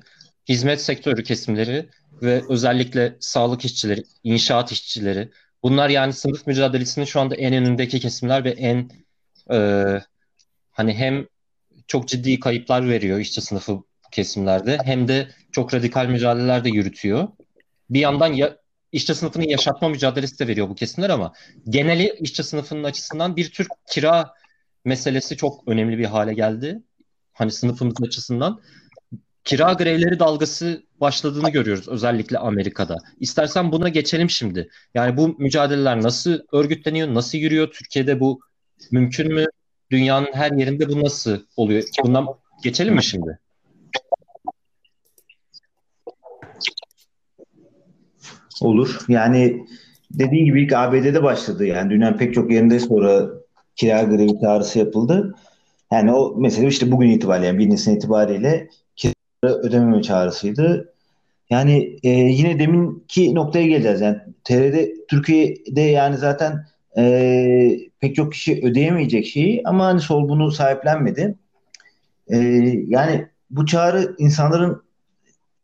hizmet 0.48 0.80
sektörü 0.80 1.22
kesimleri 1.22 1.86
ve 2.22 2.42
özellikle 2.48 3.12
sağlık 3.20 3.64
işçileri, 3.64 4.02
inşaat 4.24 4.72
işçileri. 4.72 5.28
Bunlar 5.62 5.90
yani 5.90 6.12
sınıf 6.12 6.46
mücadelesinin 6.46 7.04
şu 7.04 7.20
anda 7.20 7.34
en 7.34 7.54
önündeki 7.54 8.00
kesimler 8.00 8.44
ve 8.44 8.50
en 8.50 8.90
e, 9.52 9.58
hani 10.70 10.94
hem 10.94 11.26
çok 11.86 12.08
ciddi 12.08 12.40
kayıplar 12.40 12.88
veriyor 12.88 13.18
işçi 13.18 13.40
sınıfı 13.40 13.78
kesimlerde 14.12 14.78
hem 14.84 15.08
de 15.08 15.28
çok 15.52 15.74
radikal 15.74 16.06
mücadeleler 16.06 16.64
de 16.64 16.68
yürütüyor. 16.68 17.28
Bir 17.90 18.00
yandan 18.00 18.32
ya, 18.32 18.56
işçi 18.92 19.14
sınıfının 19.14 19.48
yaşatma 19.48 19.88
mücadelesi 19.88 20.38
de 20.38 20.46
veriyor 20.46 20.68
bu 20.68 20.74
kesimler 20.74 21.10
ama 21.10 21.32
geneli 21.68 22.16
işçi 22.20 22.42
sınıfının 22.42 22.84
açısından 22.84 23.36
bir 23.36 23.52
tür 23.52 23.66
kira 23.90 24.34
meselesi 24.84 25.36
çok 25.36 25.68
önemli 25.68 25.98
bir 25.98 26.04
hale 26.04 26.34
geldi. 26.34 26.82
Hani 27.32 27.50
sınıfımız 27.50 28.02
açısından. 28.02 28.60
Kira 29.44 29.72
grevleri 29.72 30.18
dalgası 30.18 30.82
başladığını 31.00 31.50
görüyoruz 31.50 31.88
özellikle 31.88 32.38
Amerika'da. 32.38 32.96
İstersen 33.20 33.72
buna 33.72 33.88
geçelim 33.88 34.30
şimdi. 34.30 34.68
Yani 34.94 35.16
bu 35.16 35.28
mücadeleler 35.28 36.02
nasıl 36.02 36.38
örgütleniyor, 36.52 37.14
nasıl 37.14 37.38
yürüyor? 37.38 37.70
Türkiye'de 37.70 38.20
bu 38.20 38.40
mümkün 38.90 39.34
mü? 39.34 39.46
Dünyanın 39.90 40.28
her 40.32 40.52
yerinde 40.52 40.88
bu 40.88 41.04
nasıl 41.04 41.40
oluyor? 41.56 41.82
Bundan 42.04 42.26
geçelim 42.62 42.94
mi 42.94 43.04
şimdi? 43.04 43.38
Olur. 48.60 48.98
Yani 49.08 49.66
dediğin 50.10 50.44
gibi 50.44 50.62
ilk 50.62 50.72
ABD'de 50.72 51.22
başladı. 51.22 51.66
Yani 51.66 51.90
dünyanın 51.90 52.18
pek 52.18 52.34
çok 52.34 52.50
yerinde 52.50 52.80
sonra 52.80 53.28
kira 53.76 54.02
grevi 54.02 54.40
çağrısı 54.40 54.78
yapıldı. 54.78 55.34
Yani 55.92 56.12
o 56.12 56.34
mesela 56.38 56.68
işte 56.68 56.92
bugün 56.92 57.10
itibariyle 57.10 57.46
yani 57.46 57.58
1 57.58 57.70
Nisan 57.70 57.94
itibariyle 57.94 58.68
kira 58.96 59.14
ödememe 59.42 60.02
çağrısıydı. 60.02 60.94
Yani 61.50 61.98
e, 62.02 62.10
yine 62.10 62.58
deminki 62.58 63.34
noktaya 63.34 63.66
geleceğiz. 63.66 64.00
Yani 64.00 64.18
TR'de 64.44 64.94
Türkiye'de 65.08 65.80
yani 65.80 66.16
zaten 66.16 66.66
e, 66.98 67.78
pek 68.00 68.16
çok 68.16 68.32
kişi 68.32 68.60
ödeyemeyecek 68.64 69.26
şeyi 69.26 69.62
ama 69.64 69.84
hani 69.86 70.00
sol 70.00 70.28
bunu 70.28 70.50
sahiplenmedi. 70.52 71.38
E, 72.28 72.36
yani 72.86 73.28
bu 73.50 73.66
çağrı 73.66 74.14
insanların 74.18 74.84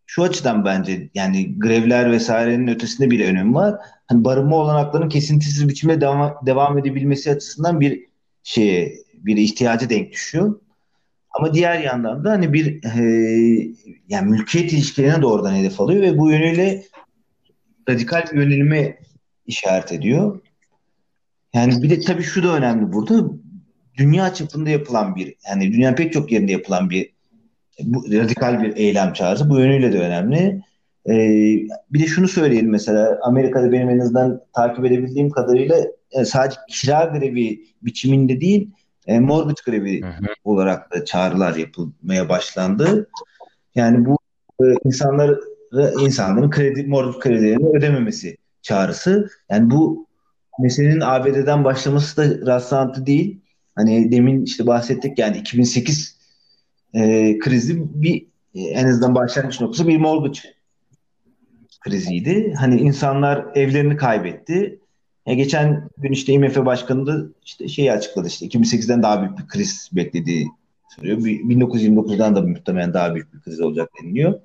şu 0.07 0.23
açıdan 0.23 0.65
bence 0.65 1.11
yani 1.15 1.59
grevler 1.59 2.13
vesairenin 2.13 2.69
ötesinde 2.69 3.11
bir 3.11 3.29
önemi 3.29 3.55
var. 3.55 3.75
Hani 4.07 4.25
barınma 4.25 4.57
olanaklarının 4.57 5.09
kesintisiz 5.09 5.69
biçimde 5.69 6.01
devam, 6.01 6.35
devam 6.47 6.79
edebilmesi 6.79 7.31
açısından 7.31 7.81
bir 7.81 8.07
şeye 8.43 8.95
bir 9.15 9.37
ihtiyacı 9.37 9.91
denk 9.91 10.13
düşüyor. 10.13 10.61
Ama 11.31 11.55
diğer 11.55 11.81
yandan 11.81 12.25
da 12.25 12.31
hani 12.31 12.53
bir 12.53 12.85
e, 12.85 13.03
yani 14.09 14.31
mülkiyet 14.31 14.73
ilişkilerine 14.73 15.23
doğrudan 15.23 15.55
hedef 15.55 15.81
alıyor 15.81 16.03
ve 16.03 16.19
bu 16.19 16.31
yönüyle 16.31 16.83
radikal 17.89 18.25
bir 18.33 18.37
yönelime 18.37 18.99
işaret 19.47 19.93
ediyor. 19.93 20.41
Yani 21.55 21.83
bir 21.83 21.91
de 21.91 22.01
tabii 22.01 22.23
şu 22.23 22.43
da 22.43 22.57
önemli 22.57 22.93
burada. 22.93 23.31
Dünya 23.97 24.35
çapında 24.35 24.71
yapılan 24.71 25.17
bir 25.17 25.35
yani 25.49 25.73
dünyanın 25.73 25.97
pek 25.97 26.13
çok 26.13 26.33
yerinde 26.33 26.53
yapılan 26.53 26.91
bir 26.91 27.13
bu 27.83 28.05
radikal 28.13 28.63
bir 28.63 28.77
eylem 28.77 29.13
çağrısı. 29.13 29.51
Bu 29.51 29.59
yönüyle 29.59 29.93
de 29.93 29.99
önemli. 29.99 30.63
Ee, 31.09 31.13
bir 31.91 32.03
de 32.03 32.07
şunu 32.07 32.29
söyleyelim 32.29 32.71
mesela 32.71 33.19
Amerika'da 33.23 33.73
benim 33.73 33.91
en 33.91 33.99
azından 33.99 34.41
takip 34.53 34.85
edebildiğim 34.85 35.31
kadarıyla 35.31 35.77
e, 36.13 36.25
sadece 36.25 36.57
kira 36.69 37.05
grevi 37.05 37.61
biçiminde 37.83 38.41
değil 38.41 38.71
e, 39.07 39.21
mortgage 39.21 39.63
grevi 39.67 40.03
hı 40.03 40.07
hı. 40.07 40.27
olarak 40.45 40.93
da 40.93 41.05
çağrılar 41.05 41.57
yapılmaya 41.57 42.29
başlandı. 42.29 43.09
Yani 43.75 44.07
bu 44.07 44.19
e, 44.63 44.65
insanlar 44.85 45.39
insanların 46.01 46.51
kredi 46.51 46.87
mortgage 46.87 47.19
kredilerini 47.19 47.69
ödememesi 47.77 48.37
çağrısı. 48.63 49.29
Yani 49.51 49.71
bu 49.71 50.07
meselenin 50.63 51.01
ABD'den 51.01 51.65
başlaması 51.65 52.17
da 52.17 52.47
rastlantı 52.47 53.07
değil. 53.07 53.41
Hani 53.75 54.13
demin 54.13 54.45
işte 54.45 54.67
bahsettik 54.67 55.19
yani 55.19 55.39
2008 55.39 56.17
e, 56.95 57.39
krizi 57.39 57.83
bir 57.95 58.27
en 58.55 58.87
azından 58.87 59.15
başlangıç 59.15 59.61
noktası 59.61 59.89
bir 59.89 59.99
mortgage 59.99 60.41
kriziydi. 61.81 62.55
Hani 62.59 62.81
insanlar 62.81 63.47
evlerini 63.55 63.97
kaybetti. 63.97 64.81
Ya 65.27 65.35
geçen 65.35 65.89
gün 65.99 66.13
işte 66.13 66.33
IMF 66.33 66.57
Başkanı 66.57 67.07
da 67.07 67.27
işte 67.45 67.69
şeyi 67.69 67.93
açıkladı 67.93 68.29
işte 68.29 68.47
2008'den 68.47 69.03
daha 69.03 69.23
büyük 69.23 69.39
bir 69.39 69.47
kriz 69.47 69.91
beklediği 69.93 70.49
söylüyor. 70.97 71.19
1929'dan 71.19 72.37
da 72.37 72.43
muhtemelen 72.43 72.95
daha 72.95 73.15
büyük 73.15 73.35
bir 73.35 73.41
kriz 73.41 73.61
olacak 73.61 73.91
deniliyor. 74.03 74.41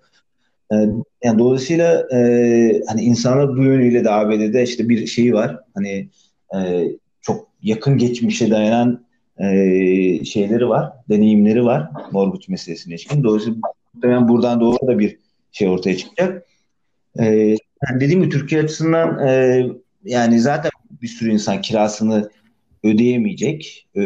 Ee, 0.74 0.76
yani 1.24 1.40
dolayısıyla 1.40 2.08
e, 2.14 2.82
hani 2.88 3.02
insanlar 3.02 3.58
bu 3.58 3.64
yönüyle 3.64 4.06
de 4.54 4.64
işte 4.64 4.90
bir 4.90 5.08
şeyi 5.08 5.34
var. 5.34 5.60
Hani 5.76 6.10
e, 6.56 6.84
çok 7.22 7.48
yakın 7.62 7.98
geçmişe 7.98 8.52
dayanan 8.52 9.06
e, 9.38 10.26
şeyleri 10.26 10.70
var, 10.70 10.92
deneyimleri 11.10 11.66
var 11.66 11.90
mortgage 12.12 12.46
meselesine 12.50 12.94
ilişkin. 12.94 13.24
Dolayısıyla 13.24 13.58
muhtemelen 13.94 14.28
buradan 14.28 14.60
doğru 14.60 14.88
da 14.88 15.00
bir 15.00 15.20
şey 15.52 15.68
ortaya 15.68 15.98
çıkacak. 15.98 16.46
E, 17.20 17.26
yani 17.88 18.00
dediğim 18.00 18.22
gibi 18.22 18.32
Türkiye 18.32 18.62
açısından 18.62 19.28
e, 19.28 19.66
yani 20.04 20.40
zaten 20.40 20.72
bir 21.02 21.08
sürü 21.08 21.32
insan 21.32 21.62
kirasını 21.62 22.30
ödeyemeyecek. 22.84 23.88
E, 23.98 24.02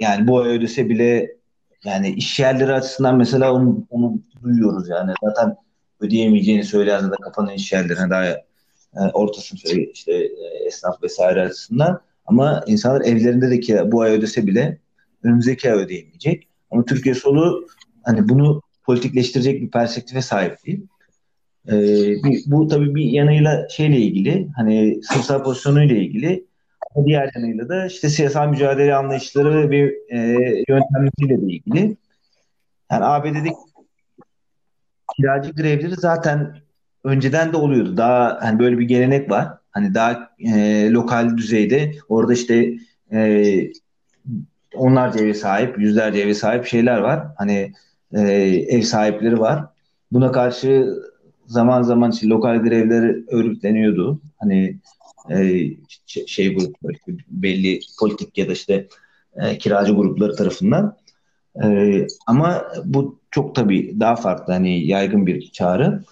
yani 0.00 0.28
bu 0.28 0.40
ay 0.40 0.48
ödese 0.48 0.88
bile 0.88 1.36
yani 1.84 2.10
iş 2.10 2.40
yerleri 2.40 2.72
açısından 2.72 3.16
mesela 3.16 3.52
onu, 3.52 3.86
onu 3.90 4.20
duyuyoruz 4.42 4.88
yani. 4.88 5.12
Zaten 5.24 5.56
ödeyemeyeceğini 6.02 6.64
söyleyen 6.64 7.10
de 7.10 7.14
kapanan 7.22 7.54
iş 7.54 7.72
yerlerine 7.72 8.10
daha 8.10 8.26
e, 8.26 9.00
orta 9.12 9.40
sınıf 9.40 9.64
işte 9.92 10.12
e, 10.12 10.66
esnaf 10.66 11.02
vesaire 11.02 11.42
açısından 11.42 12.00
ama 12.26 12.64
insanlar 12.66 13.00
evlerinde 13.00 13.50
de 13.50 13.60
kira 13.60 13.92
bu 13.92 14.00
ay 14.00 14.12
ödese 14.12 14.46
bile 14.46 14.78
önümüzdeki 15.22 15.72
ay 15.72 15.78
ödeyemeyecek. 15.78 16.48
Ama 16.70 16.84
Türkiye 16.84 17.14
solu 17.14 17.66
hani 18.02 18.28
bunu 18.28 18.62
politikleştirecek 18.84 19.62
bir 19.62 19.70
perspektife 19.70 20.22
sahip 20.22 20.64
değil. 20.66 20.86
Ee, 21.68 21.72
bir, 22.24 22.42
bu 22.46 22.68
tabii 22.68 22.94
bir 22.94 23.04
yanıyla 23.04 23.68
şeyle 23.68 23.98
ilgili 23.98 24.48
hani 24.56 25.00
sınıfsal 25.02 25.44
pozisyonuyla 25.44 25.96
ilgili 25.96 26.46
ama 26.94 27.06
diğer 27.06 27.30
yanıyla 27.36 27.68
da 27.68 27.86
işte 27.86 28.08
siyasal 28.08 28.48
mücadele 28.48 28.94
anlayışları 28.94 29.70
ve 29.70 29.94
e, 30.08 30.18
yöntemleriyle 30.68 31.42
de 31.42 31.52
ilgili. 31.52 31.96
Yani 32.92 33.04
ABD'deki 33.04 33.54
kiracı 35.16 35.50
grevleri 35.52 35.94
zaten 35.94 36.56
önceden 37.04 37.52
de 37.52 37.56
oluyordu. 37.56 37.96
Daha 37.96 38.38
hani 38.42 38.58
böyle 38.58 38.78
bir 38.78 38.88
gelenek 38.88 39.30
var. 39.30 39.48
Hani 39.70 39.94
daha 39.94 40.30
e, 40.38 40.90
lokal 40.90 41.36
düzeyde 41.36 41.92
orada 42.08 42.32
işte 42.32 42.74
e, 43.12 43.44
onlarca 44.74 45.20
eve 45.20 45.34
sahip, 45.34 45.78
yüzlerce 45.78 46.20
eve 46.20 46.34
sahip 46.34 46.66
şeyler 46.66 46.98
var. 46.98 47.26
Hani 47.36 47.72
e, 48.12 48.20
ev 48.68 48.82
sahipleri 48.82 49.40
var. 49.40 49.64
Buna 50.12 50.32
karşı 50.32 50.88
zaman 51.46 51.82
zaman 51.82 52.10
işte 52.10 52.28
lokal 52.28 52.56
grevler 52.56 53.32
örgütleniyordu. 53.32 54.20
Hani 54.38 54.76
e, 55.30 55.64
şey 56.26 56.54
grupları 56.54 56.96
belli 57.28 57.80
politik 58.00 58.38
ya 58.38 58.48
da 58.48 58.52
işte 58.52 58.86
e, 59.36 59.58
kiracı 59.58 59.92
grupları 59.92 60.36
tarafından. 60.36 60.96
E, 61.64 62.06
ama 62.26 62.64
bu 62.84 63.18
çok 63.30 63.54
tabii 63.54 64.00
daha 64.00 64.16
farklı 64.16 64.52
hani 64.52 64.86
yaygın 64.86 65.26
bir 65.26 65.50
çağrı. 65.50 66.02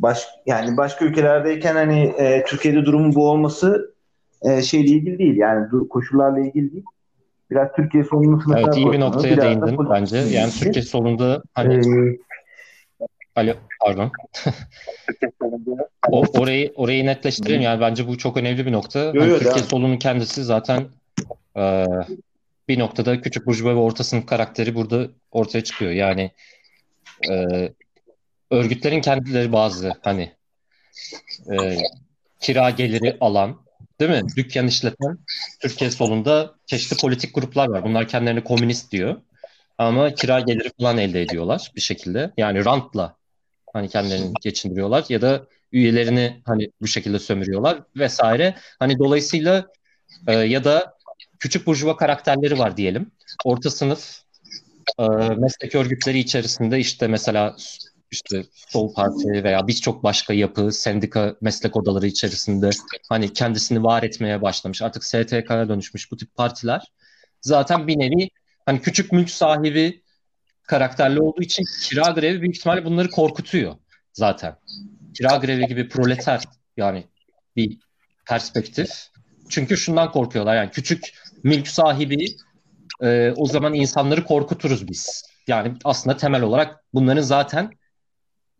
Baş, 0.00 0.26
yani 0.46 0.76
başka 0.76 1.04
ülkelerdeyken 1.04 1.74
hani 1.74 2.00
e, 2.00 2.44
Türkiye'de 2.44 2.84
durumun 2.84 3.14
bu 3.14 3.30
olması 3.30 3.94
e, 4.42 4.62
şeyle 4.62 4.88
ilgili 4.88 5.18
değil. 5.18 5.36
Yani 5.36 5.88
koşullarla 5.90 6.40
ilgili 6.40 6.72
değil. 6.72 6.84
Biraz 7.50 7.68
Türkiye 7.76 8.04
solunun 8.04 8.38
sınıfına 8.38 8.60
Evet 8.60 8.76
iyi 8.76 8.92
bir 8.92 9.00
noktaya 9.00 9.42
değindin 9.42 9.78
bence. 9.90 10.16
Yani 10.16 10.50
Türkiye 10.50 10.82
solunda 10.84 11.42
hani 11.54 11.74
ee, 11.74 12.18
Alo 13.36 13.52
pardon. 13.80 14.10
o, 16.10 16.24
orayı 16.38 16.72
orayı 16.76 17.06
netleştirelim 17.06 17.60
yani 17.60 17.80
bence 17.80 18.08
bu 18.08 18.18
çok 18.18 18.36
önemli 18.36 18.66
bir 18.66 18.72
nokta. 18.72 18.98
Yo, 18.98 19.22
hani 19.22 19.38
Türkiye 19.38 19.64
solunun 19.64 19.96
kendisi 19.96 20.44
zaten 20.44 20.84
e, 21.56 21.84
bir 22.68 22.78
noktada 22.78 23.20
küçük 23.20 23.46
burjuva 23.46 23.70
ve 23.70 23.78
orta 23.78 24.04
sınıf 24.04 24.26
karakteri 24.26 24.74
burada 24.74 25.08
ortaya 25.30 25.64
çıkıyor. 25.64 25.92
Yani 25.92 26.30
e, 27.30 27.34
örgütlerin 28.50 29.00
kendileri 29.00 29.52
bazı 29.52 29.92
hani 30.02 30.32
e, 31.52 31.76
kira 32.40 32.70
geliri 32.70 33.16
alan 33.20 33.66
değil 34.00 34.10
mi? 34.10 34.22
Dükkan 34.36 34.66
işleten 34.66 35.18
Türkiye 35.60 35.90
solunda 35.90 36.54
çeşitli 36.66 36.96
politik 36.96 37.34
gruplar 37.34 37.68
var. 37.68 37.84
Bunlar 37.84 38.08
kendilerini 38.08 38.44
komünist 38.44 38.92
diyor. 38.92 39.20
Ama 39.78 40.14
kira 40.14 40.40
geliri 40.40 40.70
falan 40.80 40.98
elde 40.98 41.22
ediyorlar 41.22 41.72
bir 41.76 41.80
şekilde. 41.80 42.30
Yani 42.36 42.64
rantla 42.64 43.16
hani 43.72 43.88
kendilerini 43.88 44.32
geçindiriyorlar 44.42 45.04
ya 45.08 45.22
da 45.22 45.46
üyelerini 45.72 46.42
hani 46.44 46.70
bu 46.80 46.86
şekilde 46.86 47.18
sömürüyorlar 47.18 47.82
vesaire. 47.96 48.54
Hani 48.78 48.98
dolayısıyla 48.98 49.66
e, 50.26 50.32
ya 50.32 50.64
da 50.64 50.95
küçük 51.40 51.66
burjuva 51.66 51.96
karakterleri 51.96 52.58
var 52.58 52.76
diyelim. 52.76 53.10
Orta 53.44 53.70
sınıf 53.70 54.20
e, 54.98 55.04
meslek 55.36 55.74
örgütleri 55.74 56.18
içerisinde 56.18 56.78
işte 56.78 57.08
mesela 57.08 57.56
işte 58.10 58.44
Sol 58.68 58.94
Parti 58.94 59.44
veya 59.44 59.68
birçok 59.68 60.02
başka 60.02 60.34
yapı, 60.34 60.72
sendika 60.72 61.36
meslek 61.40 61.76
odaları 61.76 62.06
içerisinde 62.06 62.70
hani 63.08 63.32
kendisini 63.32 63.82
var 63.82 64.02
etmeye 64.02 64.42
başlamış. 64.42 64.82
Artık 64.82 65.04
STK'ya 65.04 65.68
dönüşmüş 65.68 66.10
bu 66.10 66.16
tip 66.16 66.34
partiler 66.34 66.92
zaten 67.40 67.86
bir 67.86 67.98
nevi 67.98 68.28
hani 68.66 68.80
küçük 68.80 69.12
mülk 69.12 69.30
sahibi 69.30 70.02
karakterli 70.62 71.20
olduğu 71.20 71.42
için 71.42 71.64
kira 71.82 72.10
grevi 72.10 72.40
büyük 72.40 72.56
ihtimalle 72.56 72.84
bunları 72.84 73.10
korkutuyor 73.10 73.74
zaten. 74.12 74.56
Kira 75.14 75.36
grevi 75.36 75.66
gibi 75.66 75.88
proleter 75.88 76.42
yani 76.76 77.06
bir 77.56 77.78
perspektif. 78.28 78.90
Çünkü 79.48 79.76
şundan 79.76 80.10
korkuyorlar 80.10 80.56
yani 80.56 80.70
küçük 80.70 81.12
mülk 81.46 81.68
sahibi 81.68 82.36
e, 83.02 83.32
o 83.36 83.46
zaman 83.46 83.74
insanları 83.74 84.24
korkuturuz 84.24 84.88
biz. 84.88 85.22
Yani 85.46 85.74
aslında 85.84 86.16
temel 86.16 86.42
olarak 86.42 86.84
bunların 86.94 87.22
zaten 87.22 87.70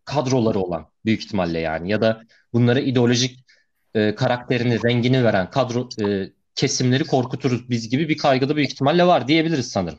kadroları 0.04 0.58
olan 0.58 0.86
büyük 1.04 1.24
ihtimalle 1.24 1.58
yani 1.58 1.90
ya 1.90 2.00
da 2.00 2.22
bunlara 2.52 2.80
ideolojik 2.80 3.44
e, 3.94 4.14
karakterini, 4.14 4.78
rengini 4.84 5.24
veren 5.24 5.50
kadro 5.50 5.88
e, 6.06 6.30
kesimleri 6.54 7.04
korkuturuz 7.04 7.70
biz 7.70 7.88
gibi 7.88 8.08
bir 8.08 8.18
kaygıda 8.18 8.56
büyük 8.56 8.70
ihtimalle 8.70 9.06
var 9.06 9.28
diyebiliriz 9.28 9.70
sanırım. 9.70 9.98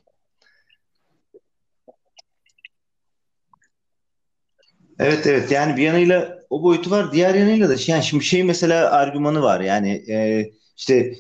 Evet 5.00 5.28
evet 5.28 5.52
yani 5.52 5.78
bir 5.78 5.84
yanıyla 5.84 6.40
o 6.50 6.64
boyutu 6.64 6.92
var 6.92 7.12
diğer 7.12 7.36
yanıyla 7.36 7.70
da 7.70 7.76
yani 7.88 8.04
şimdi 8.04 8.24
şey 8.24 8.44
mesela 8.44 8.92
argümanı 8.92 9.42
var 9.42 9.60
yani 9.60 10.04
e, 10.10 10.46
işte 10.78 11.14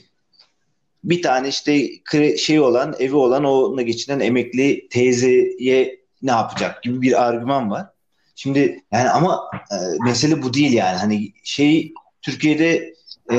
bir 1.08 1.22
tane 1.22 1.47
işte 1.47 1.89
şey 2.38 2.60
olan 2.60 2.95
evi 2.99 3.16
olan 3.16 3.43
onunla 3.43 3.82
geçinen 3.82 4.20
emekli 4.20 4.89
teyzeye 4.89 5.99
ne 6.22 6.32
yapacak 6.32 6.84
gibi 6.84 7.01
bir 7.01 7.24
argüman 7.24 7.72
var. 7.72 7.88
Şimdi 8.36 8.84
yani 8.91 9.10
ama 9.10 9.51
e, 9.72 9.76
mesele 10.05 10.41
bu 10.43 10.53
değil 10.53 10.74
yani 10.74 10.97
hani 10.97 11.34
şey 11.43 11.93
Türkiye'de 12.22 12.93
e, 13.32 13.38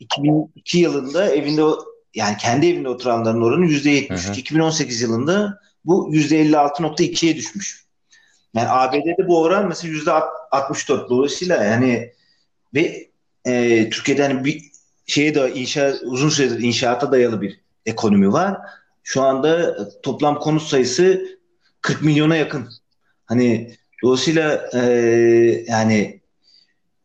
2002 0.00 0.78
yılında 0.78 1.34
evinde 1.34 1.62
yani 2.14 2.36
kendi 2.36 2.66
evinde 2.66 2.88
oturanların 2.88 3.42
oranı 3.42 3.66
%73. 3.66 4.38
2018 4.38 5.02
yılında 5.02 5.60
bu 5.84 6.14
%56.2'ye 6.14 7.36
düşmüş. 7.36 7.84
Yani 8.54 8.68
ABD'de 8.68 9.28
bu 9.28 9.42
oran 9.42 9.68
mesela 9.68 9.94
%64. 10.60 11.08
Dolayısıyla 11.08 11.64
yani 11.64 12.12
ve 12.74 13.08
e, 13.46 13.90
Türkiye'de 13.90 14.22
hani 14.22 14.44
bir 14.44 14.73
şeye 15.06 15.34
de 15.34 15.54
inşa 15.54 15.94
uzun 16.02 16.28
süredir 16.28 16.62
inşaata 16.62 17.12
dayalı 17.12 17.40
bir 17.40 17.60
ekonomi 17.86 18.32
var. 18.32 18.56
Şu 19.02 19.22
anda 19.22 19.76
toplam 20.00 20.38
konut 20.38 20.62
sayısı 20.62 21.38
40 21.80 22.02
milyona 22.02 22.36
yakın. 22.36 22.68
Hani 23.26 23.76
dolayısıyla 24.02 24.70
e, 24.74 24.80
yani 25.68 26.20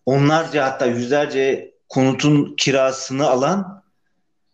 onlarca 0.05 0.65
hatta 0.65 0.85
yüzlerce 0.85 1.73
konutun 1.89 2.55
kirasını 2.57 3.27
alan 3.29 3.83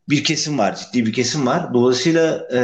bir 0.09 0.23
kesim 0.23 0.57
var. 0.57 0.75
Ciddi 0.75 1.05
bir 1.05 1.13
kesim 1.13 1.45
var. 1.45 1.73
Dolayısıyla 1.73 2.47
e, 2.53 2.59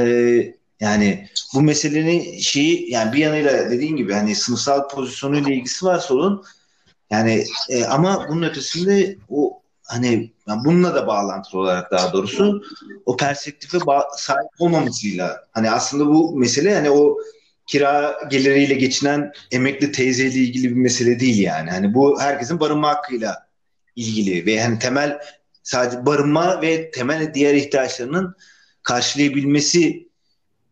yani 0.80 1.30
bu 1.54 1.62
meselenin 1.62 2.40
şeyi 2.40 2.92
yani 2.92 3.14
bir 3.14 3.18
yanıyla 3.18 3.72
dediğin 3.72 3.96
gibi 3.96 4.14
hani 4.14 4.36
sınıfsal 4.36 4.90
pozisyonuyla 4.90 5.52
ilgisi 5.52 5.86
var 5.86 6.00
sorun. 6.00 6.44
Yani 7.12 7.46
e, 7.70 7.86
ama 7.86 8.26
bunun 8.30 8.44
ötesinde 8.44 9.18
o 9.30 9.61
hani 9.92 10.32
yani 10.48 10.66
bununla 10.66 10.96
da 10.96 11.08
bağlantılı 11.08 11.62
olarak 11.62 11.92
daha 11.92 12.14
doğrusu 12.14 12.64
o 13.06 13.18
perspektife 13.18 13.78
sahip 14.18 14.50
olmamasıyla 14.60 15.44
hani 15.52 15.72
aslında 15.72 16.06
bu 16.06 16.36
mesele 16.38 16.76
hani 16.76 16.90
o 16.90 17.18
kira 17.68 18.20
geliriyle 18.30 18.74
geçinen 18.74 19.32
emekli 19.52 19.92
teyzeyle 19.92 20.40
ilgili 20.40 20.70
bir 20.70 20.76
mesele 20.76 21.20
değil 21.20 21.40
yani. 21.40 21.70
Hani 21.70 21.94
bu 21.94 22.22
herkesin 22.22 22.60
barınma 22.60 22.90
hakkıyla 22.90 23.48
ilgili 23.96 24.46
ve 24.46 24.64
hani 24.64 24.80
temel 24.80 25.20
sadece 25.64 26.06
barınma 26.06 26.62
ve 26.62 26.92
temel 26.92 27.34
diğer 27.34 27.54
ihtiyaçlarının 27.54 28.36
karşılayabilmesi 28.84 30.08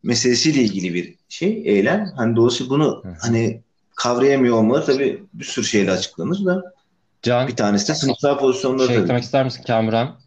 meselesiyle 0.03 0.61
ilgili 0.61 0.93
bir 0.93 1.15
şey, 1.29 1.61
eylem. 1.65 2.11
Hani 2.15 2.35
dolayısıyla 2.35 2.69
bunu 2.69 3.03
hani 3.21 3.61
kavrayamıyor 3.95 4.55
olmaları 4.55 4.85
tabii 4.85 5.23
bir 5.33 5.43
sürü 5.43 5.65
şeyle 5.65 5.91
açıklanır 5.91 6.45
da 6.45 6.73
Can, 7.21 7.47
bir 7.47 7.55
tanesi 7.55 7.87
de 7.87 7.95
sınıfsal 7.95 8.39
pozisyonları 8.39 8.87
şey 8.87 8.95
tabii. 8.95 9.03
eklemek 9.03 9.23
ister 9.23 9.45
misin 9.45 9.63
Kamuran? 9.63 10.19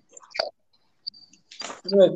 Evet. 1.95 2.12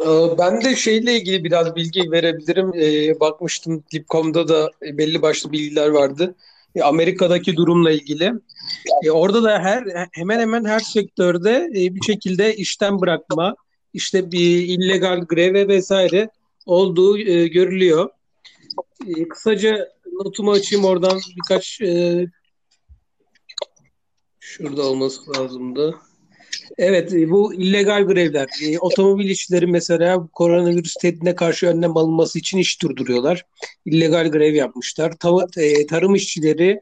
Ee, 0.00 0.38
ben 0.38 0.64
de 0.64 0.76
şeyle 0.76 1.16
ilgili 1.16 1.44
biraz 1.44 1.76
bilgi 1.76 2.10
verebilirim. 2.10 2.72
Ee, 2.74 3.20
bakmıştım 3.20 3.84
Dipcom'da 3.92 4.48
da 4.48 4.70
belli 4.82 5.22
başlı 5.22 5.52
bilgiler 5.52 5.88
vardı. 5.88 6.34
Ee, 6.74 6.82
Amerika'daki 6.82 7.56
durumla 7.56 7.90
ilgili. 7.90 8.32
orada 9.10 9.42
da 9.42 9.58
her 9.58 10.08
hemen 10.12 10.40
hemen 10.40 10.64
her 10.64 10.78
sektörde 10.78 11.70
e, 11.70 11.94
bir 11.94 12.02
şekilde 12.06 12.56
işten 12.56 13.00
bırakma, 13.00 13.54
işte 13.94 14.32
bir 14.32 14.68
illegal 14.68 15.20
greve 15.20 15.68
vesaire 15.68 16.28
olduğu 16.66 17.18
e, 17.18 17.48
görülüyor. 17.48 18.08
kısaca 19.30 19.93
notumu 20.14 20.52
açayım 20.52 20.84
oradan 20.84 21.20
birkaç 21.36 21.80
e, 21.80 22.26
şurada 24.40 24.82
olması 24.82 25.38
lazımdı. 25.38 25.94
Evet 26.78 27.14
e, 27.14 27.30
bu 27.30 27.54
illegal 27.54 28.02
grevler. 28.02 28.48
E, 28.62 28.78
otomobil 28.78 29.30
işçileri 29.30 29.66
mesela 29.66 30.28
koronavirüs 30.32 30.94
tehdidine 30.94 31.34
karşı 31.34 31.66
önlem 31.66 31.96
alınması 31.96 32.38
için 32.38 32.58
iş 32.58 32.82
durduruyorlar. 32.82 33.46
İllegal 33.84 34.30
grev 34.30 34.54
yapmışlar. 34.54 35.12
Tav- 35.12 35.60
e, 35.60 35.86
tarım 35.86 36.14
işçileri 36.14 36.80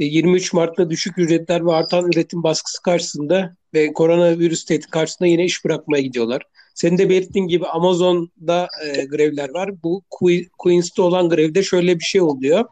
e, 0.00 0.04
23 0.04 0.52
Mart'ta 0.52 0.90
düşük 0.90 1.18
ücretler 1.18 1.66
ve 1.66 1.72
artan 1.72 2.12
üretim 2.12 2.42
baskısı 2.42 2.82
karşısında 2.82 3.56
ve 3.74 3.92
koronavirüs 3.92 4.64
tehdit 4.64 4.90
karşısında 4.90 5.28
yine 5.28 5.44
iş 5.44 5.64
bırakmaya 5.64 6.02
gidiyorlar. 6.02 6.42
Senin 6.74 6.98
de 6.98 7.08
belirttiğin 7.08 7.46
gibi 7.46 7.66
Amazon'da 7.66 8.68
e, 8.86 9.04
grevler 9.04 9.48
var. 9.48 9.82
Bu 9.82 10.02
Queens'te 10.58 11.02
olan 11.02 11.28
grevde 11.28 11.62
şöyle 11.62 11.98
bir 11.98 12.04
şey 12.04 12.20
oluyor. 12.20 12.64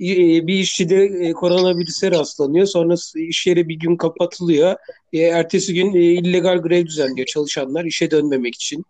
E, 0.00 0.46
bir 0.46 0.54
işçi 0.54 0.88
de 0.88 1.04
e, 1.04 1.32
koronavirüse 1.32 2.10
rastlanıyor. 2.10 2.66
Sonra 2.66 2.94
iş 3.16 3.46
yeri 3.46 3.68
bir 3.68 3.74
gün 3.74 3.96
kapatılıyor. 3.96 4.76
E, 5.12 5.18
ertesi 5.18 5.74
gün 5.74 5.92
illegal 5.92 6.58
grev 6.58 6.86
düzenliyor 6.86 7.26
çalışanlar 7.26 7.84
işe 7.84 8.10
dönmemek 8.10 8.54
için. 8.54 8.84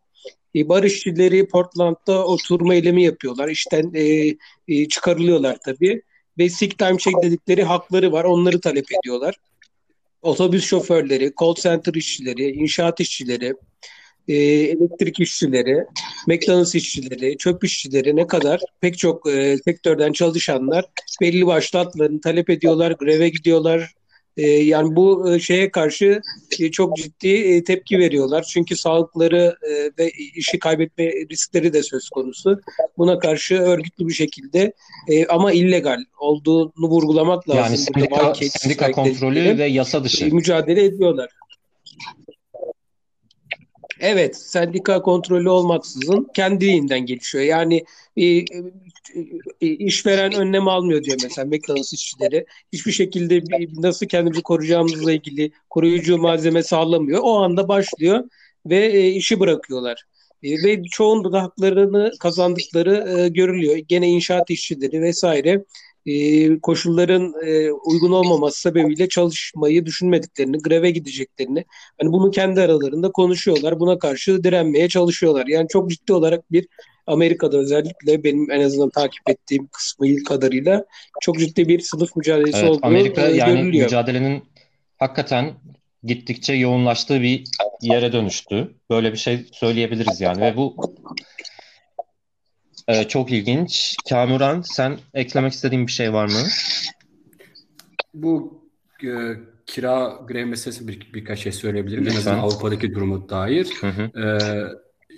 Bar 0.57 0.84
işçileri 0.84 1.49
Portland'da 1.49 2.26
oturma 2.26 2.74
eylemi 2.74 3.03
yapıyorlar. 3.03 3.49
İşten 3.49 3.93
çıkarılıyorlar 4.89 5.59
tabii. 5.64 6.03
Ve 6.39 6.49
sick 6.49 6.78
time 6.78 6.99
check 6.99 7.22
dedikleri 7.22 7.64
hakları 7.64 8.12
var. 8.12 8.24
Onları 8.24 8.61
talep 8.61 8.87
ediyorlar. 8.93 9.34
Otobüs 10.22 10.64
şoförleri, 10.64 11.32
call 11.41 11.55
center 11.55 11.95
işçileri, 11.95 12.51
inşaat 12.51 13.01
işçileri, 13.01 13.55
e, 14.29 14.35
elektrik 14.35 15.20
işçileri, 15.20 15.85
McDonald's 16.27 16.74
işçileri, 16.74 17.37
çöp 17.37 17.64
işçileri 17.64 18.16
ne 18.16 18.27
kadar 18.27 18.61
pek 18.81 18.99
çok 18.99 19.31
e, 19.31 19.59
sektörden 19.64 20.12
çalışanlar 20.12 20.85
belli 21.20 21.47
başlı 21.47 21.79
hatlarını 21.79 22.20
talep 22.20 22.51
ediyorlar, 22.51 22.91
greve 22.91 23.29
gidiyorlar. 23.29 23.93
E, 24.37 24.47
yani 24.51 24.97
bu 24.97 25.35
e, 25.35 25.41
şeye 25.41 25.70
karşı 25.70 26.20
e, 26.61 26.70
çok 26.70 26.97
ciddi 26.97 27.29
e, 27.29 27.64
tepki 27.64 27.99
veriyorlar. 27.99 28.43
Çünkü 28.43 28.77
sağlıkları 28.77 29.57
e, 29.62 29.91
ve 29.99 30.11
işi 30.37 30.59
kaybetme 30.59 31.05
riskleri 31.31 31.72
de 31.72 31.83
söz 31.83 32.09
konusu. 32.09 32.61
Buna 32.99 33.18
karşı 33.18 33.55
örgütlü 33.55 34.09
bir 34.09 34.12
şekilde 34.12 34.72
e, 35.09 35.27
ama 35.27 35.53
illegal 35.53 35.99
olduğunu 36.20 36.89
vurgulamak 36.89 37.49
lazım. 37.49 37.62
Yani 37.62 37.79
sendika, 37.79 38.35
sendika 38.35 38.91
kontrolü 38.91 39.59
ve 39.59 39.66
yasa 39.66 40.05
dışı. 40.05 40.24
E, 40.24 40.29
mücadele 40.29 40.85
ediyorlar. 40.85 41.31
Evet, 44.01 44.37
sendika 44.37 45.03
kontrolü 45.03 45.49
olmaksızın 45.49 46.29
kendiliğinden 46.35 47.07
gelişiyor. 47.07 47.45
Yani 47.45 47.85
e, 48.17 48.25
e, 48.25 48.45
e, 49.61 49.67
işveren 49.67 50.33
önlem 50.33 50.69
almıyor 50.69 51.05
diyor 51.05 51.19
mesela 51.23 51.47
McDonald's 51.47 51.93
işçileri. 51.93 52.47
Hiçbir 52.73 52.93
şekilde 52.93 53.43
nasıl 53.77 54.07
kendimizi 54.07 54.43
koruyacağımızla 54.43 55.13
ilgili 55.13 55.51
koruyucu 55.71 56.19
malzeme 56.19 56.63
sağlamıyor. 56.63 57.21
O 57.23 57.39
anda 57.39 57.69
başlıyor 57.69 58.25
ve 58.67 59.11
işi 59.11 59.41
bırakıyorlar. 59.41 60.05
Ve 60.43 60.83
çoğunda 60.85 61.33
da 61.33 61.43
haklarını 61.43 62.13
kazandıkları 62.21 63.27
görülüyor. 63.29 63.77
Gene 63.77 64.09
inşaat 64.09 64.51
işçileri 64.51 65.03
vesaire 65.03 65.65
e, 66.07 66.61
koşulların 66.61 67.35
e, 67.47 67.71
uygun 67.71 68.13
olmaması 68.13 68.61
sebebiyle 68.61 69.09
çalışmayı 69.09 69.87
düşünmediklerini, 69.87 70.59
greve 70.59 70.91
gideceklerini, 70.91 71.65
hani 72.01 72.13
bunu 72.13 72.31
kendi 72.31 72.61
aralarında 72.61 73.13
konuşuyorlar. 73.13 73.81
Buna 73.81 73.99
karşı 73.99 74.45
direnmeye 74.45 74.89
çalışıyorlar. 74.89 75.47
Yani 75.47 75.69
çok 75.69 75.91
ciddi 75.91 76.13
olarak 76.13 76.53
bir 76.53 76.69
Amerika'da 77.07 77.59
özellikle 77.59 78.25
benim 78.25 78.51
en 78.51 78.61
azından 78.61 78.91
takip 78.91 79.31
ettiğim 79.31 79.67
kısmı 79.67 80.07
ilk 80.07 80.27
kadarıyla 80.27 80.85
çok 81.21 81.39
ciddi 81.39 81.69
bir 81.69 81.81
sınıf 81.81 82.17
mücadelesi 82.17 82.59
evet, 82.59 82.71
olduğu 82.71 82.87
Amerika 82.87 83.29
e, 83.29 83.37
yani 83.37 83.61
görülüyor. 83.61 83.85
mücadelenin 83.85 84.43
hakikaten 84.99 85.55
gittikçe 86.05 86.53
yoğunlaştığı 86.53 87.23
bir 87.23 87.45
yere 87.83 88.13
dönüştü. 88.13 88.75
Böyle 88.91 89.13
bir 89.13 89.19
şey 89.19 89.47
söyleyebiliriz 89.53 90.21
yani 90.21 90.41
ve 90.41 90.57
bu 90.57 90.77
e, 92.89 93.09
çok 93.09 93.32
ilginç. 93.32 93.97
Kamuran 94.09 94.61
sen 94.62 94.99
eklemek 95.14 95.53
istediğin 95.53 95.87
bir 95.87 95.93
şey 95.93 96.12
var 96.12 96.26
mı? 96.26 96.49
Bu 98.14 98.62
e, 99.05 99.09
kira 99.66 100.20
grev 100.28 100.47
meselesi 100.47 100.89
bir, 100.89 101.11
birkaç 101.14 101.39
şey 101.39 101.53
söyleyebilirim. 101.53 102.09
En 102.09 102.16
azından 102.16 102.39
Avrupa'daki 102.39 102.95
durumu 102.95 103.28
dair. 103.28 103.68
Hı 103.80 103.89
hı. 103.89 104.22
E, 104.22 104.39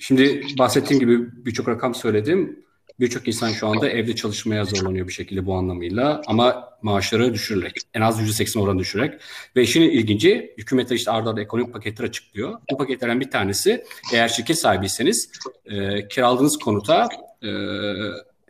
şimdi 0.00 0.42
bahsettiğim 0.58 1.00
gibi 1.00 1.44
birçok 1.44 1.68
rakam 1.68 1.94
söyledim. 1.94 2.64
Birçok 3.00 3.28
insan 3.28 3.50
şu 3.50 3.68
anda 3.68 3.88
evde 3.88 4.16
çalışmaya 4.16 4.64
zorlanıyor 4.64 5.08
bir 5.08 5.12
şekilde 5.12 5.46
bu 5.46 5.54
anlamıyla 5.54 6.22
ama 6.26 6.68
maaşları 6.82 7.34
düşürerek, 7.34 7.76
en 7.94 8.00
az 8.00 8.20
%80 8.20 8.58
oranı 8.58 8.78
düşürerek 8.78 9.20
ve 9.56 9.62
işin 9.62 9.82
ilginci 9.82 10.54
hükümet 10.58 10.90
işte 10.90 11.10
arda 11.10 11.30
arda 11.30 11.40
ekonomik 11.40 11.72
paketler 11.72 12.04
açıklıyor. 12.04 12.60
Bu 12.72 12.76
paketlerden 12.76 13.20
bir 13.20 13.30
tanesi 13.30 13.84
eğer 14.12 14.28
şirket 14.28 14.58
sahibiyseniz 14.58 15.30
e, 15.64 16.08
kiraladığınız 16.08 16.58
konuta 16.58 17.08
e, 17.44 17.50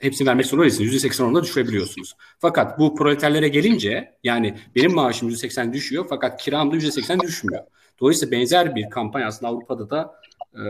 hepsini 0.01 0.28
vermek 0.28 0.47
zorunda 0.47 0.64
değilsiniz. 0.64 1.05
%80 1.05 1.22
oranında 1.22 1.43
düşürebiliyorsunuz. 1.43 2.14
Fakat 2.39 2.78
bu 2.78 2.95
proleterlere 2.95 3.49
gelince 3.49 4.14
yani 4.24 4.59
benim 4.76 4.95
maaşım 4.95 5.30
%80 5.30 5.72
düşüyor 5.72 6.07
fakat 6.09 6.43
kiram 6.43 6.72
da 6.72 6.76
%80 6.76 7.20
düşmüyor. 7.20 7.62
Dolayısıyla 8.01 8.39
benzer 8.39 8.76
bir 8.76 8.91
kampanya 8.91 9.26
aslında 9.26 9.53
Avrupa'da 9.53 9.91
da 9.91 10.14
e, 10.55 10.64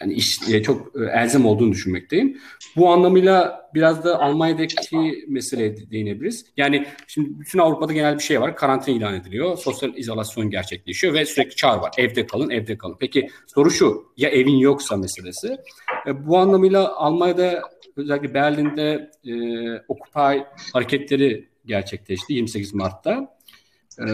yani 0.00 0.12
iş 0.12 0.48
e, 0.48 0.62
çok 0.62 1.00
e, 1.00 1.04
elzem 1.04 1.46
olduğunu 1.46 1.72
düşünmekteyim. 1.72 2.40
Bu 2.76 2.90
anlamıyla 2.92 3.68
biraz 3.74 4.04
da 4.04 4.20
Almanya'daki 4.20 5.24
meseleye 5.28 5.76
değinebiliriz. 5.90 6.46
Yani 6.56 6.86
şimdi 7.06 7.40
bütün 7.40 7.58
Avrupa'da 7.58 7.92
genel 7.92 8.18
bir 8.18 8.22
şey 8.22 8.40
var. 8.40 8.56
Karantina 8.56 8.96
ilan 8.96 9.14
ediliyor. 9.14 9.58
Sosyal 9.58 9.96
izolasyon 9.96 10.50
gerçekleşiyor 10.50 11.14
ve 11.14 11.26
sürekli 11.26 11.56
çağrı 11.56 11.80
var. 11.80 11.92
Evde 11.98 12.26
kalın, 12.26 12.50
evde 12.50 12.78
kalın. 12.78 12.96
Peki 13.00 13.28
soru 13.46 13.70
şu. 13.70 14.12
Ya 14.16 14.28
evin 14.28 14.56
yoksa 14.56 14.96
meselesi. 14.96 15.56
E, 16.06 16.26
bu 16.26 16.38
anlamıyla 16.38 16.96
Almanya'da 16.96 17.62
özellikle 17.96 18.34
Berlin'de 18.34 19.10
e, 19.24 19.32
Occupy 19.88 20.38
hareketleri 20.72 21.48
gerçekleşti 21.66 22.32
28 22.32 22.74
Mart'ta. 22.74 23.36
E, 23.98 24.04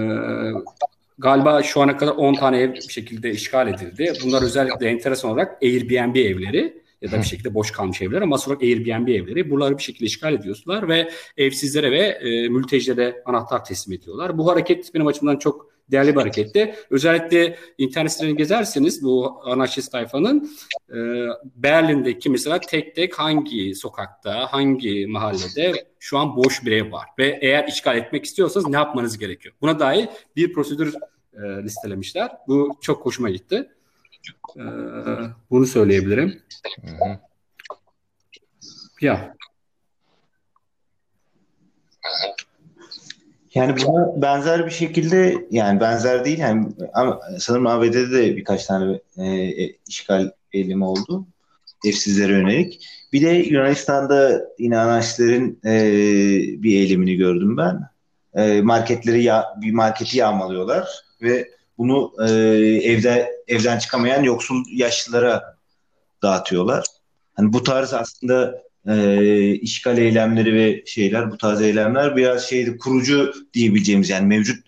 Galiba 1.20 1.62
şu 1.62 1.80
ana 1.80 1.96
kadar 1.96 2.12
10 2.12 2.34
tane 2.34 2.60
ev 2.60 2.74
bir 2.74 2.80
şekilde 2.80 3.30
işgal 3.30 3.68
edildi. 3.68 4.12
Bunlar 4.24 4.42
özellikle 4.42 4.88
enteresan 4.88 5.30
olarak 5.30 5.62
Airbnb 5.62 6.16
evleri 6.16 6.82
ya 7.02 7.12
da 7.12 7.18
bir 7.18 7.22
şekilde 7.22 7.54
boş 7.54 7.70
kalmış 7.70 8.02
evler 8.02 8.22
ama 8.22 8.38
sonra 8.38 8.58
Airbnb 8.62 9.08
evleri. 9.08 9.50
Buraları 9.50 9.78
bir 9.78 9.82
şekilde 9.82 10.06
işgal 10.06 10.34
ediyorlar 10.34 10.88
ve 10.88 11.10
evsizlere 11.36 11.90
ve 11.90 11.98
e, 11.98 12.48
mültecilere 12.48 13.22
anahtar 13.26 13.64
teslim 13.64 13.94
ediyorlar. 13.94 14.38
Bu 14.38 14.50
hareket 14.50 14.94
benim 14.94 15.06
açımdan 15.06 15.36
çok 15.36 15.70
değerli 15.90 16.14
bir 16.14 16.20
hareketti. 16.20 16.74
Özellikle 16.90 17.58
internet 17.78 18.12
sitelerini 18.12 18.36
gezerseniz 18.36 19.02
bu 19.02 19.40
anarşist 19.44 19.92
tayfanın 19.92 20.50
e, 20.90 20.96
Berlin'deki 21.56 22.30
mesela 22.30 22.60
tek 22.60 22.96
tek 22.96 23.18
hangi 23.18 23.74
sokakta, 23.74 24.52
hangi 24.52 25.06
mahallede 25.06 25.86
şu 25.98 26.18
an 26.18 26.36
boş 26.36 26.64
bir 26.64 26.72
ev 26.72 26.92
var. 26.92 27.06
Ve 27.18 27.38
eğer 27.42 27.68
işgal 27.68 27.96
etmek 27.96 28.24
istiyorsanız 28.24 28.68
ne 28.68 28.76
yapmanız 28.76 29.18
gerekiyor? 29.18 29.54
Buna 29.60 29.78
dair 29.78 30.08
bir 30.36 30.52
prosedür 30.52 30.94
e, 31.34 31.62
listelemişler. 31.62 32.30
Bu 32.48 32.78
çok 32.80 33.06
hoşuma 33.06 33.30
gitti. 33.30 33.68
E, 34.56 34.62
bunu 35.50 35.66
söyleyebilirim. 35.66 36.42
Hı 36.80 36.90
hı. 36.90 37.18
Ya. 39.00 39.34
Yani 43.54 43.76
buna 43.86 44.22
benzer 44.22 44.66
bir 44.66 44.70
şekilde 44.70 45.46
yani 45.50 45.80
benzer 45.80 46.24
değil 46.24 46.38
yani 46.38 46.68
sanırım 47.38 47.66
ABD'de 47.66 48.10
de 48.10 48.36
birkaç 48.36 48.66
tane 48.66 49.00
e, 49.16 49.26
e, 49.26 49.76
işgal 49.88 50.30
eylemi 50.52 50.84
oldu 50.84 51.26
evsizlere 51.84 52.32
yönelik. 52.32 52.86
Bir 53.12 53.22
de 53.22 53.28
Yunanistan'da 53.28 54.42
yine 54.58 54.78
anarşistlerin 54.78 55.60
e, 55.64 55.72
bir 56.62 56.80
eylemini 56.80 57.16
gördüm 57.16 57.56
ben. 57.56 57.90
E, 58.34 58.62
marketleri 58.62 59.22
ya, 59.22 59.46
bir 59.60 59.72
marketi 59.72 60.18
yağmalıyorlar 60.18 60.88
ve 61.22 61.50
bunu 61.78 62.12
e, 62.20 62.30
evde 62.84 63.32
evden 63.48 63.78
çıkamayan 63.78 64.22
yoksul 64.22 64.64
yaşlılara 64.72 65.56
dağıtıyorlar. 66.22 66.84
Hani 67.34 67.52
bu 67.52 67.62
tarz 67.62 67.94
aslında 67.94 68.62
e, 68.90 69.54
işgal 69.54 69.98
eylemleri 69.98 70.54
ve 70.54 70.82
şeyler 70.86 71.30
bu 71.30 71.38
tarz 71.38 71.60
eylemler 71.60 72.16
biraz 72.16 72.42
şeydi 72.48 72.78
kurucu 72.78 73.32
diyebileceğimiz 73.54 74.10
yani 74.10 74.26
mevcut 74.26 74.64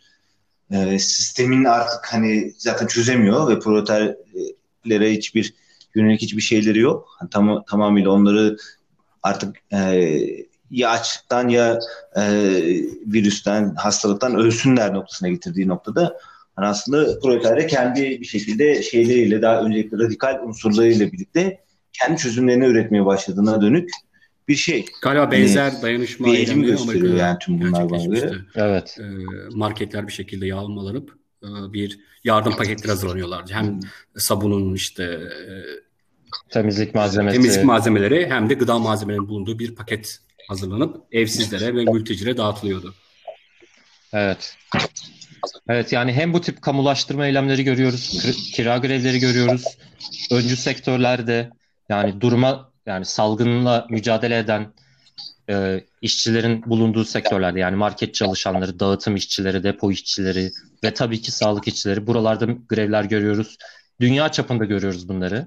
e, 0.70 0.98
sistemin 0.98 1.64
artık 1.64 2.12
hani 2.12 2.52
zaten 2.58 2.86
çözemiyor 2.86 3.48
ve 3.48 3.58
proleterlere 3.58 5.12
hiçbir 5.12 5.54
yönelik 5.94 6.22
hiçbir 6.22 6.42
şeyleri 6.42 6.78
yok. 6.78 7.08
Hani 7.18 7.30
tam, 7.30 7.64
tamamıyla 7.64 8.10
onları 8.10 8.56
artık 9.22 9.56
e, 9.72 10.18
ya 10.70 10.90
açlıktan 10.90 11.48
ya 11.48 11.78
e, 12.16 12.22
virüsten, 13.06 13.74
hastalıktan 13.74 14.36
ölsünler 14.36 14.94
noktasına 14.94 15.28
getirdiği 15.28 15.68
noktada 15.68 16.18
hani 16.56 16.66
aslında 16.66 17.20
proletarya 17.20 17.66
kendi 17.66 18.20
bir 18.20 18.26
şekilde 18.26 18.82
şeyleriyle 18.82 19.42
daha 19.42 19.60
öncelikle 19.60 19.98
radikal 19.98 20.40
unsurlarıyla 20.44 21.12
birlikte 21.12 21.60
kendi 21.92 22.20
çözümlerini 22.20 22.64
üretmeye 22.64 23.06
başladığına 23.06 23.62
dönük 23.62 23.90
bir 24.52 24.56
şey. 24.56 24.86
Galiba 25.02 25.30
benzer 25.30 25.72
yani, 25.72 25.82
dayanışma 25.82 26.26
bir 26.26 26.34
eğilim 26.34 26.62
gösteriyor 26.62 27.16
yani 27.16 27.38
tüm 27.38 27.60
bunlar 27.60 27.88
Evet. 28.54 28.98
E, 29.00 29.04
marketler 29.56 30.08
bir 30.08 30.12
şekilde 30.12 30.46
yağmalanıp 30.46 31.16
e, 31.42 31.48
bir 31.72 31.98
yardım 32.24 32.56
paketleri 32.56 32.88
hazırlanıyorlar. 32.88 33.44
Hem 33.50 33.80
sabunun 34.16 34.74
işte 34.74 35.04
e, 35.04 35.44
temizlik 36.50 36.94
malzemesi 36.94 37.36
temizlik 37.36 37.64
malzemeleri 37.64 38.26
hem 38.30 38.50
de 38.50 38.54
gıda 38.54 38.78
malzemelerinin 38.78 39.28
bulunduğu 39.28 39.58
bir 39.58 39.74
paket 39.74 40.18
hazırlanıp 40.48 40.96
evsizlere 41.12 41.76
ve 41.76 41.84
mültecilere 41.84 42.36
dağıtılıyordu. 42.36 42.94
Evet. 44.12 44.56
Evet 45.68 45.92
yani 45.92 46.12
hem 46.12 46.32
bu 46.32 46.40
tip 46.40 46.62
kamulaştırma 46.62 47.26
eylemleri 47.26 47.64
görüyoruz, 47.64 48.10
kira 48.54 48.78
grevleri 48.78 49.18
görüyoruz. 49.18 49.64
Öncü 50.30 50.56
sektörlerde 50.56 51.50
yani 51.88 52.20
duruma 52.20 52.71
yani 52.86 53.04
salgınla 53.04 53.86
mücadele 53.90 54.38
eden 54.38 54.72
e, 55.50 55.84
işçilerin 56.02 56.62
bulunduğu 56.66 57.04
sektörlerde 57.04 57.60
yani 57.60 57.76
market 57.76 58.14
çalışanları, 58.14 58.80
dağıtım 58.80 59.16
işçileri, 59.16 59.62
depo 59.62 59.92
işçileri 59.92 60.50
ve 60.84 60.94
tabii 60.94 61.20
ki 61.20 61.32
sağlık 61.32 61.68
işçileri 61.68 62.06
buralarda 62.06 62.46
grevler 62.68 63.04
görüyoruz. 63.04 63.56
Dünya 64.00 64.32
çapında 64.32 64.64
görüyoruz 64.64 65.08
bunları. 65.08 65.46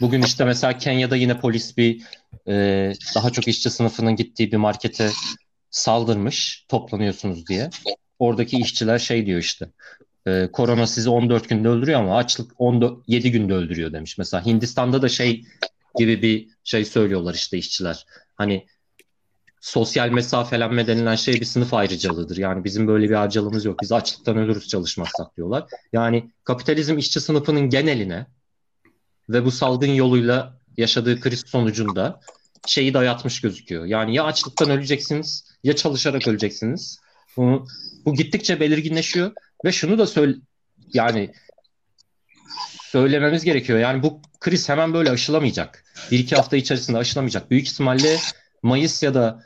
Bugün 0.00 0.22
işte 0.22 0.44
mesela 0.44 0.78
Kenya'da 0.78 1.16
yine 1.16 1.40
polis 1.40 1.76
bir 1.76 2.02
e, 2.48 2.92
daha 3.14 3.30
çok 3.30 3.48
işçi 3.48 3.70
sınıfının 3.70 4.16
gittiği 4.16 4.52
bir 4.52 4.56
markete 4.56 5.10
saldırmış 5.70 6.64
toplanıyorsunuz 6.68 7.46
diye. 7.46 7.70
Oradaki 8.18 8.56
işçiler 8.56 8.98
şey 8.98 9.26
diyor 9.26 9.40
işte 9.40 9.68
e, 10.26 10.48
korona 10.52 10.86
sizi 10.86 11.10
14 11.10 11.48
günde 11.48 11.68
öldürüyor 11.68 12.00
ama 12.00 12.16
açlık 12.16 12.60
14, 12.60 12.98
7 13.06 13.30
günde 13.30 13.54
öldürüyor 13.54 13.92
demiş. 13.92 14.18
Mesela 14.18 14.46
Hindistan'da 14.46 15.02
da 15.02 15.08
şey 15.08 15.44
gibi 15.98 16.22
bir 16.22 16.48
şey 16.64 16.84
söylüyorlar 16.84 17.34
işte 17.34 17.58
işçiler. 17.58 18.06
Hani 18.34 18.66
sosyal 19.60 20.08
mesafelenme 20.08 20.86
denilen 20.86 21.14
şey 21.14 21.34
bir 21.34 21.44
sınıf 21.44 21.74
ayrıcalığıdır. 21.74 22.36
Yani 22.36 22.64
bizim 22.64 22.88
böyle 22.88 23.08
bir 23.08 23.20
ayrıcalığımız 23.20 23.64
yok. 23.64 23.80
Biz 23.82 23.92
açlıktan 23.92 24.36
ölürüz 24.36 24.68
çalışmazsak 24.68 25.36
diyorlar. 25.36 25.64
Yani 25.92 26.30
kapitalizm 26.44 26.98
işçi 26.98 27.20
sınıfının 27.20 27.70
geneline 27.70 28.26
ve 29.28 29.44
bu 29.44 29.50
salgın 29.50 29.94
yoluyla 29.94 30.60
yaşadığı 30.76 31.20
kriz 31.20 31.44
sonucunda 31.46 32.20
şeyi 32.66 32.94
dayatmış 32.94 33.40
gözüküyor. 33.40 33.84
Yani 33.84 34.14
ya 34.14 34.24
açlıktan 34.24 34.70
öleceksiniz 34.70 35.44
ya 35.64 35.76
çalışarak 35.76 36.28
öleceksiniz. 36.28 37.00
Bu, 37.36 37.66
bu 38.04 38.14
gittikçe 38.14 38.60
belirginleşiyor 38.60 39.32
ve 39.64 39.72
şunu 39.72 39.98
da 39.98 40.06
söyle 40.06 40.34
yani 40.92 41.32
söylememiz 42.90 43.44
gerekiyor. 43.44 43.78
Yani 43.78 44.02
bu 44.02 44.20
kriz 44.40 44.68
hemen 44.68 44.94
böyle 44.94 45.10
aşılamayacak. 45.10 45.84
Bir 46.10 46.18
iki 46.18 46.36
hafta 46.36 46.56
içerisinde 46.56 46.98
aşılamayacak. 46.98 47.50
Büyük 47.50 47.68
ihtimalle 47.68 48.16
Mayıs 48.62 49.02
ya 49.02 49.14
da 49.14 49.42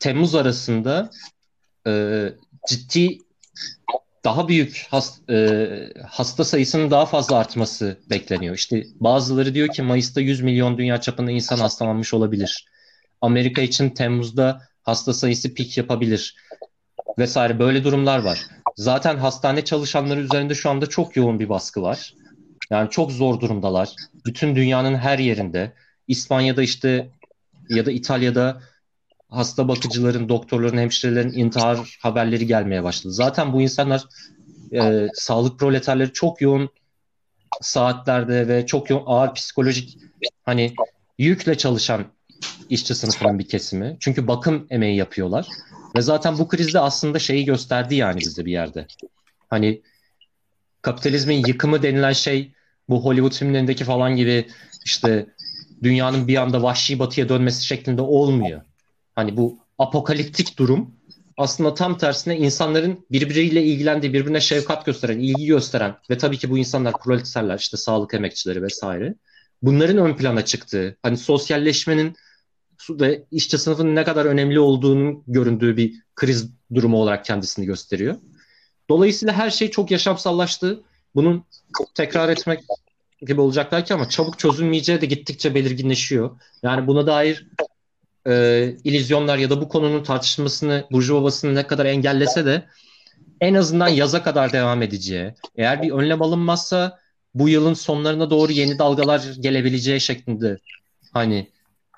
Temmuz 0.00 0.34
arasında 0.34 1.10
e, 1.86 2.22
ciddi 2.68 3.18
daha 4.24 4.48
büyük 4.48 4.86
hast, 4.90 5.30
e, 5.30 5.68
hasta 6.08 6.44
sayısının 6.44 6.90
daha 6.90 7.06
fazla 7.06 7.36
artması 7.36 7.98
bekleniyor. 8.10 8.54
İşte 8.54 8.84
bazıları 9.00 9.54
diyor 9.54 9.68
ki 9.68 9.82
Mayıs'ta 9.82 10.20
100 10.20 10.40
milyon 10.40 10.78
dünya 10.78 11.00
çapında 11.00 11.30
insan 11.30 11.58
hastalanmış 11.58 12.14
olabilir. 12.14 12.66
Amerika 13.20 13.62
için 13.62 13.90
Temmuz'da 13.90 14.62
hasta 14.82 15.12
sayısı 15.12 15.54
pik 15.54 15.78
yapabilir 15.78 16.36
vesaire 17.18 17.58
böyle 17.58 17.84
durumlar 17.84 18.18
var. 18.18 18.46
Zaten 18.76 19.16
hastane 19.16 19.64
çalışanları 19.64 20.20
üzerinde 20.20 20.54
şu 20.54 20.70
anda 20.70 20.86
çok 20.86 21.16
yoğun 21.16 21.40
bir 21.40 21.48
baskı 21.48 21.82
var. 21.82 22.14
Yani 22.70 22.90
çok 22.90 23.12
zor 23.12 23.40
durumdalar. 23.40 23.88
Bütün 24.26 24.56
dünyanın 24.56 24.94
her 24.94 25.18
yerinde. 25.18 25.72
İspanya'da 26.08 26.62
işte 26.62 27.10
ya 27.68 27.86
da 27.86 27.90
İtalya'da 27.90 28.62
hasta 29.28 29.68
bakıcıların, 29.68 30.28
doktorların, 30.28 30.78
hemşirelerin 30.78 31.32
intihar 31.32 31.98
haberleri 32.02 32.46
gelmeye 32.46 32.84
başladı. 32.84 33.12
Zaten 33.12 33.52
bu 33.52 33.62
insanlar 33.62 34.04
e, 34.72 35.08
sağlık 35.14 35.58
proleterleri 35.58 36.12
çok 36.12 36.40
yoğun 36.40 36.68
saatlerde 37.60 38.48
ve 38.48 38.66
çok 38.66 38.90
yoğun 38.90 39.02
ağır 39.06 39.34
psikolojik 39.34 39.98
hani 40.44 40.74
yükle 41.18 41.58
çalışan 41.58 42.04
işçi 42.70 42.94
sınıfının 42.94 43.38
bir 43.38 43.48
kesimi. 43.48 43.96
Çünkü 44.00 44.28
bakım 44.28 44.66
emeği 44.70 44.96
yapıyorlar. 44.96 45.46
Ve 45.96 46.02
zaten 46.02 46.38
bu 46.38 46.48
krizde 46.48 46.80
aslında 46.80 47.18
şeyi 47.18 47.44
gösterdi 47.44 47.94
yani 47.94 48.20
bize 48.20 48.44
bir 48.44 48.52
yerde. 48.52 48.86
Hani 49.50 49.82
kapitalizmin 50.82 51.44
yıkımı 51.46 51.82
denilen 51.82 52.12
şey 52.12 52.52
bu 52.88 53.04
Hollywood 53.04 53.32
filmlerindeki 53.32 53.84
falan 53.84 54.16
gibi 54.16 54.46
işte 54.84 55.26
dünyanın 55.82 56.28
bir 56.28 56.36
anda 56.36 56.62
vahşi 56.62 56.98
batıya 56.98 57.28
dönmesi 57.28 57.66
şeklinde 57.66 58.02
olmuyor. 58.02 58.62
Hani 59.14 59.36
bu 59.36 59.58
apokaliptik 59.78 60.58
durum 60.58 60.96
aslında 61.36 61.74
tam 61.74 61.98
tersine 61.98 62.36
insanların 62.36 63.06
birbiriyle 63.10 63.62
ilgilendiği, 63.62 64.12
birbirine 64.12 64.40
şefkat 64.40 64.86
gösteren, 64.86 65.18
ilgi 65.18 65.46
gösteren 65.46 65.96
ve 66.10 66.18
tabii 66.18 66.38
ki 66.38 66.50
bu 66.50 66.58
insanlar 66.58 66.94
proleterler, 67.04 67.58
işte 67.58 67.76
sağlık 67.76 68.14
emekçileri 68.14 68.62
vesaire. 68.62 69.14
Bunların 69.62 69.98
ön 69.98 70.16
plana 70.16 70.44
çıktığı, 70.44 70.96
hani 71.02 71.16
sosyalleşmenin 71.16 72.16
ve 72.90 73.24
işçi 73.30 73.58
sınıfının 73.58 73.94
ne 73.94 74.04
kadar 74.04 74.24
önemli 74.24 74.60
olduğunu 74.60 75.24
göründüğü 75.26 75.76
bir 75.76 75.94
kriz 76.14 76.50
durumu 76.74 76.96
olarak 76.96 77.24
kendisini 77.24 77.66
gösteriyor. 77.66 78.16
Dolayısıyla 78.88 79.34
her 79.34 79.50
şey 79.50 79.70
çok 79.70 79.90
yaşamsallaştı. 79.90 80.82
Bunun 81.16 81.44
tekrar 81.94 82.28
etmek 82.28 82.60
gibi 83.20 83.40
olacak 83.40 83.72
belki 83.72 83.94
ama 83.94 84.08
çabuk 84.08 84.38
çözülmeyeceği 84.38 85.00
de 85.00 85.06
gittikçe 85.06 85.54
belirginleşiyor. 85.54 86.30
Yani 86.62 86.86
buna 86.86 87.06
dair 87.06 87.46
e, 88.26 88.74
illüzyonlar 88.84 89.38
ya 89.38 89.50
da 89.50 89.60
bu 89.60 89.68
konunun 89.68 90.02
tartışmasını 90.02 90.86
Burjuva 90.92 91.22
basını 91.22 91.54
ne 91.54 91.66
kadar 91.66 91.86
engellese 91.86 92.46
de 92.46 92.66
en 93.40 93.54
azından 93.54 93.88
yaza 93.88 94.22
kadar 94.22 94.52
devam 94.52 94.82
edeceği, 94.82 95.34
eğer 95.56 95.82
bir 95.82 95.90
önlem 95.90 96.22
alınmazsa 96.22 96.98
bu 97.34 97.48
yılın 97.48 97.74
sonlarına 97.74 98.30
doğru 98.30 98.52
yeni 98.52 98.78
dalgalar 98.78 99.34
gelebileceği 99.40 100.00
şeklinde 100.00 100.58
hani 101.12 101.50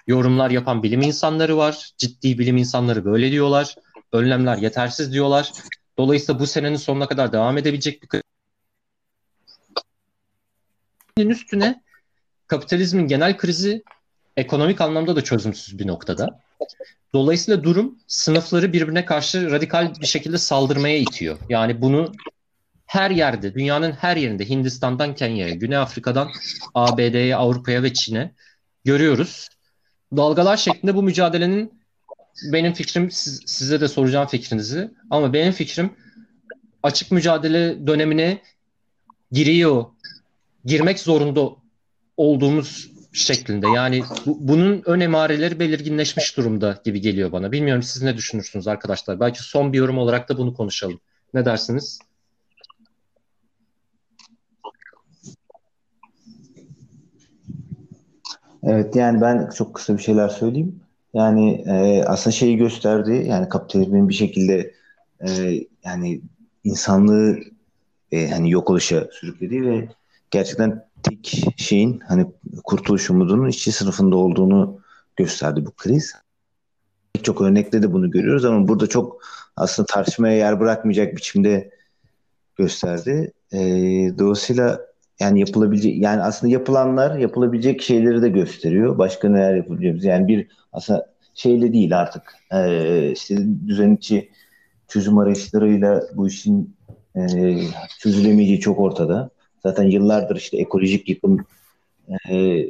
yorumlar 0.06 0.50
yapan 0.50 0.82
bilim 0.82 1.02
insanları 1.02 1.56
var. 1.56 1.90
Ciddi 1.98 2.38
bilim 2.38 2.56
insanları 2.56 3.04
böyle 3.04 3.30
diyorlar. 3.30 3.74
Önlemler 4.12 4.56
yetersiz 4.56 5.12
diyorlar. 5.12 5.52
Dolayısıyla 5.98 6.40
bu 6.40 6.46
senenin 6.46 6.76
sonuna 6.76 7.08
kadar 7.08 7.32
devam 7.32 7.58
edebilecek 7.58 8.02
bir 8.02 8.08
üstüne 11.26 11.82
kapitalizmin 12.46 13.06
genel 13.06 13.36
krizi 13.36 13.82
ekonomik 14.36 14.80
anlamda 14.80 15.16
da 15.16 15.24
çözümsüz 15.24 15.78
bir 15.78 15.86
noktada. 15.86 16.40
Dolayısıyla 17.12 17.64
durum 17.64 17.98
sınıfları 18.06 18.72
birbirine 18.72 19.04
karşı 19.04 19.50
radikal 19.50 19.94
bir 20.00 20.06
şekilde 20.06 20.38
saldırmaya 20.38 20.98
itiyor. 20.98 21.38
Yani 21.48 21.82
bunu 21.82 22.12
her 22.86 23.10
yerde, 23.10 23.54
dünyanın 23.54 23.92
her 23.92 24.16
yerinde, 24.16 24.48
Hindistan'dan 24.48 25.14
Kenya'ya, 25.14 25.54
Güney 25.54 25.78
Afrika'dan 25.78 26.30
ABD'ye, 26.74 27.36
Avrupa'ya 27.36 27.82
ve 27.82 27.92
Çin'e 27.92 28.32
görüyoruz. 28.84 29.48
Dalgalar 30.16 30.56
şeklinde 30.56 30.94
bu 30.94 31.02
mücadelenin 31.02 31.72
benim 32.52 32.72
fikrim, 32.72 33.10
siz, 33.10 33.42
size 33.46 33.80
de 33.80 33.88
soracağım 33.88 34.28
fikrinizi 34.28 34.90
ama 35.10 35.32
benim 35.32 35.52
fikrim 35.52 35.92
açık 36.82 37.12
mücadele 37.12 37.86
dönemine 37.86 38.42
giriyor, 39.32 39.84
girmek 40.68 40.98
zorunda 40.98 41.50
olduğumuz 42.16 42.90
şeklinde. 43.12 43.66
Yani 43.68 44.02
bu, 44.26 44.36
bunun 44.40 44.82
ön 44.86 45.00
emareleri 45.00 45.60
belirginleşmiş 45.60 46.36
durumda 46.36 46.80
gibi 46.84 47.00
geliyor 47.00 47.32
bana. 47.32 47.52
Bilmiyorum 47.52 47.82
siz 47.82 48.02
ne 48.02 48.16
düşünürsünüz 48.16 48.68
arkadaşlar. 48.68 49.20
Belki 49.20 49.42
son 49.42 49.72
bir 49.72 49.78
yorum 49.78 49.98
olarak 49.98 50.28
da 50.28 50.38
bunu 50.38 50.54
konuşalım. 50.54 51.00
Ne 51.34 51.44
dersiniz? 51.44 51.98
Evet 58.62 58.96
yani 58.96 59.20
ben 59.20 59.50
çok 59.56 59.74
kısa 59.74 59.96
bir 59.96 60.02
şeyler 60.02 60.28
söyleyeyim. 60.28 60.80
Yani 61.14 61.64
e, 61.66 62.04
aslında 62.04 62.36
şeyi 62.36 62.56
gösterdi. 62.56 63.24
Yani 63.28 63.48
kapitalizmin 63.48 64.08
bir 64.08 64.14
şekilde 64.14 64.74
e, 65.28 65.60
yani 65.84 66.20
insanlığı 66.64 67.38
e, 68.12 68.30
hani 68.30 68.50
yok 68.50 68.70
oluşa 68.70 69.08
sürüklediği 69.12 69.62
ve 69.62 69.88
gerçekten 70.30 70.88
tek 71.02 71.44
şeyin 71.56 72.00
hani 72.08 72.26
kurtuluş 72.64 73.10
umudunun 73.10 73.48
işçi 73.48 73.72
sınıfında 73.72 74.16
olduğunu 74.16 74.80
gösterdi 75.16 75.66
bu 75.66 75.70
kriz. 75.70 76.14
Çok 77.22 77.40
örnekte 77.40 77.82
de 77.82 77.92
bunu 77.92 78.10
görüyoruz 78.10 78.44
ama 78.44 78.68
burada 78.68 78.86
çok 78.86 79.22
aslında 79.56 79.86
tartışmaya 79.86 80.36
yer 80.36 80.60
bırakmayacak 80.60 81.16
biçimde 81.16 81.70
gösterdi. 82.56 83.32
E, 83.52 83.58
dolayısıyla 84.18 84.80
yani 85.20 85.40
yapılabilecek 85.40 86.02
yani 86.02 86.22
aslında 86.22 86.52
yapılanlar 86.52 87.18
yapılabilecek 87.18 87.82
şeyleri 87.82 88.22
de 88.22 88.28
gösteriyor. 88.28 88.98
Başka 88.98 89.28
neler 89.28 89.56
yapabiliriz? 89.56 90.04
Yani 90.04 90.28
bir 90.28 90.48
aslında 90.72 91.14
şeyle 91.34 91.72
değil 91.72 91.98
artık. 91.98 92.22
E, 92.52 93.12
işte 93.12 93.36
düzen 93.66 93.96
içi 93.96 94.30
çözüm 94.88 95.18
arayışlarıyla 95.18 96.02
bu 96.14 96.28
işin 96.28 96.76
e, 97.16 97.20
çözülemeyeceği 97.98 98.60
çok 98.60 98.80
ortada. 98.80 99.30
Zaten 99.62 99.84
yıllardır 99.84 100.36
işte 100.36 100.56
ekolojik 100.56 101.08
yıkım 101.08 101.46
e, 102.30 102.64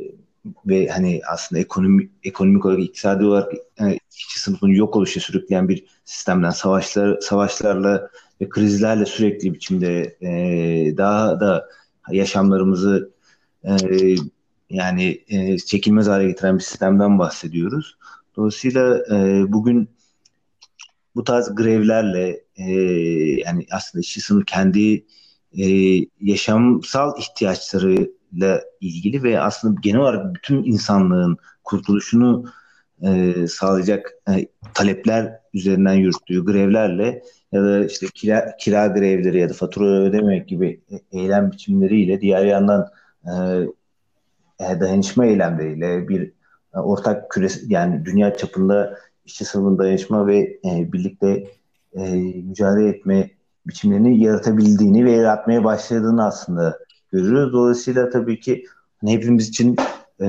ve 0.66 0.88
hani 0.88 1.20
aslında 1.28 1.60
ekonomi, 1.60 2.08
ekonomik 2.24 2.66
olarak, 2.66 2.80
iktisadi 2.80 3.24
olarak 3.24 3.52
e, 3.80 3.98
işçi 4.16 4.40
sınıfının 4.40 4.72
yok 4.72 4.96
oluşu 4.96 5.20
sürükleyen 5.20 5.68
bir 5.68 5.84
sistemden 6.04 6.50
savaşlar 6.50 7.20
savaşlarla 7.20 8.10
ve 8.40 8.48
krizlerle 8.48 9.06
sürekli 9.06 9.54
biçimde 9.54 10.16
e, 10.20 10.96
daha 10.96 11.40
da 11.40 11.68
yaşamlarımızı 12.10 13.10
e, 13.64 13.70
yani 14.70 15.24
e, 15.28 15.58
çekilmez 15.58 16.06
hale 16.06 16.26
getiren 16.28 16.58
bir 16.58 16.62
sistemden 16.62 17.18
bahsediyoruz. 17.18 17.98
Dolayısıyla 18.36 19.04
e, 19.10 19.44
bugün 19.52 19.88
bu 21.14 21.24
tarz 21.24 21.54
grevlerle 21.54 22.40
e, 22.56 22.70
yani 23.40 23.66
aslında 23.70 24.00
işçi 24.00 24.20
sınıf 24.20 24.46
kendi 24.46 25.04
e, 25.58 25.64
yaşamsal 26.20 27.18
ihtiyaçlarıyla 27.18 28.62
ilgili 28.80 29.22
ve 29.22 29.40
aslında 29.40 29.80
genel 29.82 30.00
olarak 30.00 30.34
bütün 30.34 30.64
insanlığın 30.64 31.36
kurtuluşunu 31.64 32.44
e, 33.02 33.34
sağlayacak 33.46 34.14
e, 34.28 34.46
talepler 34.74 35.40
üzerinden 35.54 35.94
yürüttüğü 35.94 36.44
grevlerle 36.44 37.22
ya 37.52 37.62
da 37.62 37.84
işte 37.84 38.06
kira, 38.14 38.56
kira 38.56 38.86
grevleri 38.86 39.38
ya 39.38 39.48
da 39.48 39.52
fatura 39.52 39.86
ödememek 39.86 40.48
gibi 40.48 40.80
eylem 41.12 41.52
biçimleriyle 41.52 42.20
diğer 42.20 42.44
yandan 42.44 42.88
e, 43.24 43.32
e 44.60 44.80
dayanışma 44.80 45.26
eylemleriyle 45.26 46.08
bir 46.08 46.32
e, 46.74 46.78
ortak 46.78 47.30
küre 47.30 47.48
yani 47.66 48.04
dünya 48.04 48.36
çapında 48.36 48.98
işçi 49.24 49.44
sınıfının 49.44 49.78
dayanışma 49.78 50.26
ve 50.26 50.38
e, 50.64 50.92
birlikte 50.92 51.44
e, 51.92 52.14
mücadele 52.42 52.88
etme 52.88 53.30
biçimlerini 53.68 54.24
yaratabildiğini 54.24 55.04
ve 55.04 55.12
yaratmaya 55.12 55.64
başladığını 55.64 56.26
aslında 56.26 56.78
görüyoruz. 57.12 57.52
Dolayısıyla 57.52 58.10
tabii 58.10 58.40
ki 58.40 58.64
hani 59.00 59.12
hepimiz 59.12 59.48
için 59.48 59.76
e, 60.20 60.26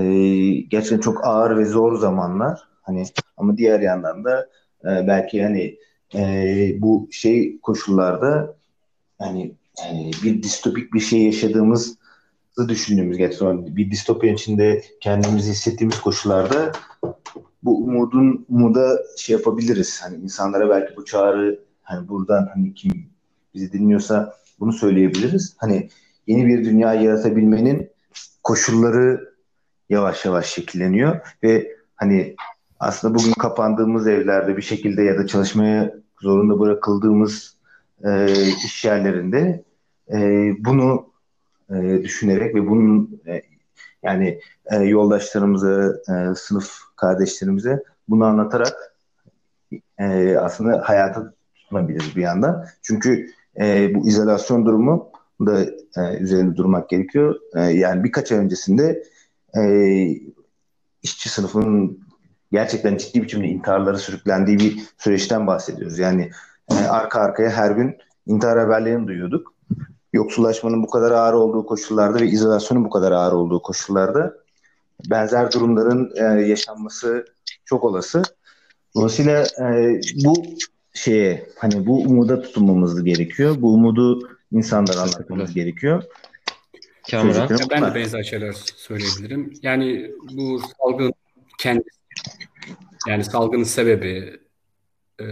gerçekten 0.53 0.99
çok 0.99 1.27
ağır 1.27 1.57
ve 1.57 1.65
zor 1.65 1.99
zamanlar. 1.99 2.59
Hani 2.81 3.05
ama 3.37 3.57
diğer 3.57 3.79
yandan 3.79 4.23
da 4.23 4.49
e, 4.83 5.07
belki 5.07 5.43
hani 5.43 5.77
e, 6.15 6.21
bu 6.77 7.07
şey 7.11 7.59
koşullarda 7.59 8.55
hani 9.19 9.55
yani 9.83 10.11
bir 10.23 10.43
distopik 10.43 10.93
bir 10.93 10.99
şey 10.99 11.23
yaşadığımızı 11.23 11.99
düşündüğümüz 12.67 13.17
gerçekten 13.17 13.75
bir 13.75 13.91
distopya 13.91 14.33
içinde 14.33 14.83
kendimizi 15.01 15.51
hissettiğimiz 15.51 16.01
koşullarda 16.01 16.71
bu 17.63 17.83
umudun 17.83 18.45
umuda 18.49 18.99
şey 19.17 19.35
yapabiliriz. 19.35 20.01
Hani 20.03 20.17
insanlara 20.17 20.69
belki 20.69 20.95
bu 20.95 21.05
çağrı 21.05 21.59
hani 21.81 22.07
buradan 22.07 22.49
hani 22.53 22.73
kim 22.73 22.98
bizi 23.53 23.71
dinliyorsa 23.73 24.33
bunu 24.59 24.73
söyleyebiliriz. 24.73 25.55
Hani 25.57 25.89
yeni 26.27 26.47
bir 26.47 26.65
dünya 26.65 26.93
yaratabilmenin 26.93 27.89
koşulları 28.43 29.33
yavaş 29.89 30.25
yavaş 30.25 30.45
şekilleniyor 30.45 31.19
ve 31.43 31.71
hani 31.95 32.35
aslında 32.79 33.15
bugün 33.15 33.31
kapandığımız 33.31 34.07
evlerde 34.07 34.57
bir 34.57 34.61
şekilde 34.61 35.03
ya 35.03 35.17
da 35.17 35.27
çalışmaya 35.27 35.93
zorunda 36.21 36.59
bırakıldığımız 36.59 37.57
e, 38.03 38.31
iş 38.65 38.85
yerlerinde 38.85 39.63
e, 40.13 40.17
bunu 40.59 41.09
e, 41.69 42.03
düşünerek 42.03 42.55
ve 42.55 42.67
bunun 42.67 43.21
e, 43.27 43.41
yani 44.03 44.39
e, 44.65 44.75
yoldaşlarımıza, 44.75 45.93
e, 46.09 46.35
sınıf 46.35 46.79
kardeşlerimize 46.95 47.83
bunu 48.09 48.25
anlatarak 48.25 48.95
e, 49.99 50.37
aslında 50.37 50.81
hayata 50.85 51.33
tutunabiliriz 51.55 52.15
bir 52.15 52.21
yandan. 52.21 52.65
Çünkü 52.81 53.29
e, 53.59 53.95
bu 53.95 54.07
izolasyon 54.07 54.65
durumu 54.65 55.11
da 55.45 55.63
e, 55.97 56.17
üzerinde 56.19 56.55
durmak 56.55 56.89
gerekiyor. 56.89 57.35
E, 57.55 57.61
yani 57.61 58.03
birkaç 58.03 58.31
ay 58.31 58.37
öncesinde 58.37 59.03
e, 59.57 59.61
işçi 61.03 61.29
sınıfının 61.29 61.99
gerçekten 62.51 62.97
ciddi 62.97 63.23
biçimde 63.23 63.47
intiharlara 63.47 63.97
sürüklendiği 63.97 64.59
bir 64.59 64.83
süreçten 64.97 65.47
bahsediyoruz. 65.47 65.99
Yani 65.99 66.31
e, 66.71 66.75
arka 66.75 67.19
arkaya 67.19 67.49
her 67.49 67.71
gün 67.71 67.97
intihar 68.27 68.59
haberlerini 68.59 69.07
duyuyorduk. 69.07 69.53
Yoksullaşmanın 70.13 70.83
bu 70.83 70.87
kadar 70.87 71.11
ağır 71.11 71.33
olduğu 71.33 71.65
koşullarda 71.65 72.19
ve 72.19 72.27
izolasyonun 72.27 72.85
bu 72.85 72.89
kadar 72.89 73.11
ağır 73.11 73.33
olduğu 73.33 73.61
koşullarda 73.61 74.33
benzer 75.09 75.51
durumların 75.51 76.11
e, 76.15 76.23
yaşanması 76.23 77.25
çok 77.65 77.83
olası. 77.83 78.21
Dolayısıyla 78.95 79.43
e, 79.43 79.99
bu 80.25 80.33
şeye 80.99 81.49
hani 81.57 81.85
bu 81.85 82.01
umuda 82.01 82.41
tutunmamız 82.41 83.03
gerekiyor. 83.03 83.55
Bu 83.59 83.73
umudu 83.73 84.29
insanlara 84.51 84.99
anlatmamız 84.99 85.53
gerekiyor. 85.53 86.03
Kamuran. 87.11 87.49
Ben 87.71 87.83
de 87.83 87.95
benzer 87.95 88.23
şeyler 88.23 88.53
söyleyebilirim. 88.75 89.53
Yani 89.63 90.11
bu 90.31 90.61
salgın 90.77 91.13
kendisi 91.59 91.89
yani 93.07 93.23
salgının 93.23 93.63
sebebi 93.63 94.39
e, 95.21 95.25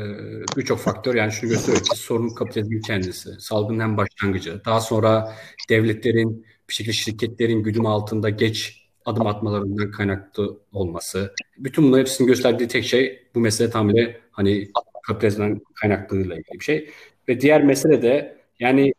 birçok 0.58 0.80
faktör 0.80 1.16
yani 1.16 1.32
şunu 1.32 1.50
gösteriyor 1.50 1.84
ki 1.84 1.98
sorun 1.98 2.30
kapitalizmin 2.30 2.82
kendisi. 2.82 3.30
Salgının 3.40 3.80
hem 3.80 3.98
başlangıcı. 3.98 4.62
Daha 4.66 4.82
sonra 4.82 5.34
devletlerin 5.70 6.46
bir 6.70 6.74
şekilde 6.74 6.94
şirketlerin 6.94 7.64
güdüm 7.64 7.86
altında 7.86 8.30
geç 8.30 8.88
adım 9.06 9.28
atmalarından 9.28 9.92
kaynaklı 9.92 10.60
olması. 10.72 11.34
Bütün 11.58 11.84
bunların 11.84 12.02
hepsini 12.02 12.28
gösterdiği 12.28 12.68
tek 12.68 12.86
şey 12.86 13.28
bu 13.36 13.40
mesele 13.40 13.70
tamamıyla 13.70 14.12
hani 14.32 14.72
kapitalizmden 15.08 15.62
kaynaklılığıyla 15.82 16.36
ilgili 16.36 16.60
bir 16.60 16.64
şey. 16.64 16.90
Ve 17.28 17.42
diğer 17.42 17.64
mesele 17.64 18.02
de 18.02 18.38
yani 18.60 18.94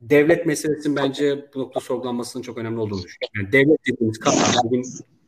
devlet 0.00 0.46
meselesinin 0.46 0.96
bence 0.96 1.46
bu 1.54 1.58
nokta 1.60 1.80
sorgulanmasının 1.80 2.42
çok 2.42 2.58
önemli 2.58 2.80
olduğunu 2.80 3.02
düşünüyorum. 3.02 3.32
Yani 3.36 3.52
devlet 3.52 3.86
dediğimiz 3.86 4.18
kavram 4.18 4.82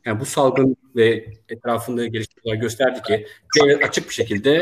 yani 0.05 0.19
bu 0.19 0.25
salgın 0.25 0.75
ve 0.95 1.25
etrafında 1.49 2.07
gelişmeler 2.07 2.55
gösterdi 2.55 3.01
ki 3.01 3.27
devlet 3.59 3.83
açık 3.83 4.09
bir 4.09 4.13
şekilde 4.13 4.61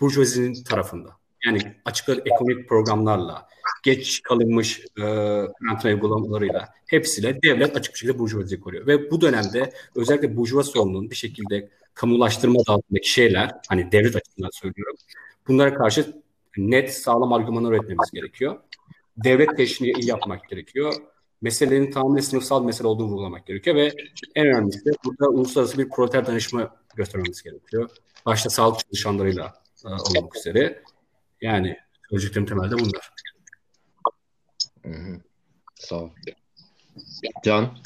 burjuvazinin 0.00 0.64
tarafında. 0.64 1.10
Yani 1.46 1.58
açık 1.84 2.08
ekonomik 2.08 2.68
programlarla, 2.68 3.48
geç 3.82 4.22
kalınmış 4.22 4.80
e, 4.98 5.04
uygulamalarıyla 5.84 6.68
hepsiyle 6.86 7.42
devlet 7.42 7.76
açık 7.76 7.94
bir 7.94 7.98
şekilde 7.98 8.18
burjuvaziyi 8.18 8.60
koruyor. 8.60 8.86
Ve 8.86 9.10
bu 9.10 9.20
dönemde 9.20 9.72
özellikle 9.96 10.36
burjuva 10.36 10.62
sorununun 10.62 11.10
bir 11.10 11.16
şekilde 11.16 11.68
kamulaştırma 11.98 12.58
dağıtındaki 12.68 13.10
şeyler, 13.10 13.54
hani 13.68 13.92
devlet 13.92 14.16
açısından 14.16 14.50
söylüyorum, 14.52 14.96
bunlara 15.48 15.74
karşı 15.74 16.22
net 16.56 16.94
sağlam 16.94 17.32
argümanlar 17.32 17.72
üretmemiz 17.72 18.10
gerekiyor. 18.10 18.60
Devlet 19.16 19.56
teşhini 19.56 19.92
iyi 19.92 20.08
yapmak 20.08 20.48
gerekiyor 20.48 20.94
meselenin 21.40 21.90
tamamen 21.90 22.20
sınıfsal 22.20 22.64
mesele 22.64 22.88
olduğunu 22.88 23.08
vurgulamak 23.08 23.46
gerekiyor 23.46 23.76
ve 23.76 23.92
en 24.34 24.46
önemlisi 24.46 24.84
de 24.84 24.90
burada 25.04 25.28
uluslararası 25.28 25.78
bir 25.78 25.88
proleter 25.88 26.26
danışma 26.26 26.76
göstermemiz 26.94 27.42
gerekiyor. 27.42 27.90
Başta 28.26 28.50
sağlık 28.50 28.80
çalışanlarıyla 28.80 29.54
e, 29.84 29.88
olmak 29.88 30.36
üzere. 30.36 30.82
Yani 31.40 31.76
söyleyeceklerim 32.10 32.46
temelde 32.46 32.74
bunlar. 32.74 33.10
Hı 34.82 34.88
hı. 34.88 35.20
Sağ 35.74 35.96
ol. 35.96 36.10
Can? 37.44 37.78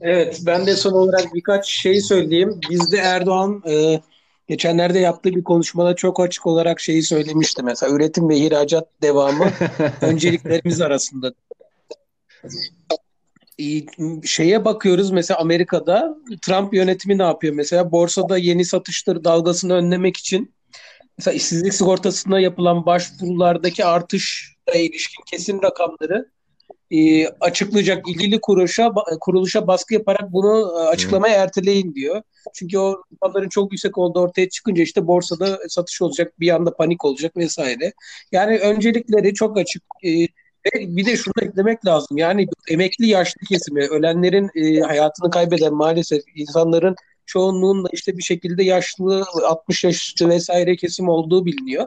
Evet, 0.00 0.40
ben 0.46 0.66
de 0.66 0.76
son 0.76 0.92
olarak 0.92 1.34
birkaç 1.34 1.68
şey 1.68 2.00
söyleyeyim. 2.00 2.60
Bizde 2.70 2.96
Erdoğan 2.96 3.62
e, 3.68 4.00
geçenlerde 4.48 4.98
yaptığı 4.98 5.30
bir 5.30 5.44
konuşmada 5.44 5.96
çok 5.96 6.20
açık 6.20 6.46
olarak 6.46 6.80
şeyi 6.80 7.02
söylemişti. 7.02 7.62
Mesela 7.62 7.92
üretim 7.92 8.28
ve 8.28 8.36
ihracat 8.36 8.88
devamı 9.02 9.50
önceliklerimiz 10.00 10.80
arasında. 10.80 11.34
Şeye 14.24 14.64
bakıyoruz 14.64 15.10
mesela 15.10 15.40
Amerika'da 15.40 16.16
Trump 16.42 16.74
yönetimi 16.74 17.18
ne 17.18 17.22
yapıyor? 17.22 17.54
Mesela 17.54 17.92
borsada 17.92 18.38
yeni 18.38 18.64
satışları 18.64 19.24
dalgasını 19.24 19.74
önlemek 19.74 20.16
için 20.16 20.54
mesela 21.18 21.34
işsizlik 21.34 21.74
sigortasına 21.74 22.40
yapılan 22.40 22.86
başvurulardaki 22.86 23.84
artışla 23.84 24.74
ilişkin 24.74 25.24
kesin 25.30 25.62
rakamları 25.62 26.30
e, 26.92 27.28
açıklayacak 27.28 28.08
ilgili 28.08 28.40
kuruluşa 28.40 28.92
kuruluşa 29.20 29.66
baskı 29.66 29.94
yaparak 29.94 30.32
bunu 30.32 30.72
e, 30.78 30.88
açıklamaya 30.88 31.34
hmm. 31.34 31.42
erteleyin 31.42 31.94
diyor. 31.94 32.22
Çünkü 32.54 32.78
o 32.78 33.02
rakamların 33.14 33.48
çok 33.48 33.72
yüksek 33.72 33.98
olduğu 33.98 34.20
ortaya 34.20 34.48
çıkınca 34.48 34.82
işte 34.82 35.06
borsada 35.06 35.58
satış 35.68 36.02
olacak, 36.02 36.40
bir 36.40 36.54
anda 36.54 36.74
panik 36.74 37.04
olacak 37.04 37.36
vesaire. 37.36 37.92
Yani 38.32 38.58
öncelikleri 38.58 39.34
çok 39.34 39.58
açık. 39.58 39.82
E, 40.04 40.10
bir 40.74 41.06
de 41.06 41.16
şunu 41.16 41.34
eklemek 41.42 41.86
lazım. 41.86 42.18
Yani 42.18 42.46
emekli 42.68 43.06
yaşlı 43.06 43.46
kesimi, 43.48 43.84
ölenlerin 43.84 44.50
e, 44.54 44.80
hayatını 44.80 45.30
kaybeden 45.30 45.74
maalesef 45.74 46.22
insanların 46.36 46.94
çoğunluğun 47.26 47.84
da 47.84 47.88
işte 47.92 48.18
bir 48.18 48.22
şekilde 48.22 48.64
yaşlı 48.64 49.24
60 49.46 49.84
yaş 49.84 49.96
üstü 49.96 50.28
vesaire 50.28 50.76
kesim 50.76 51.08
olduğu 51.08 51.46
biliniyor. 51.46 51.86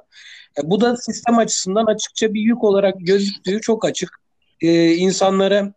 E, 0.58 0.70
bu 0.70 0.82
da 0.82 0.98
sistem 0.98 1.38
açısından 1.38 1.86
açıkça 1.86 2.34
bir 2.34 2.42
yük 2.42 2.64
olarak 2.64 2.96
gözüktüğü 3.00 3.62
çok 3.62 3.86
açık 3.86 4.25
e, 4.62 4.94
insanlara 4.94 5.74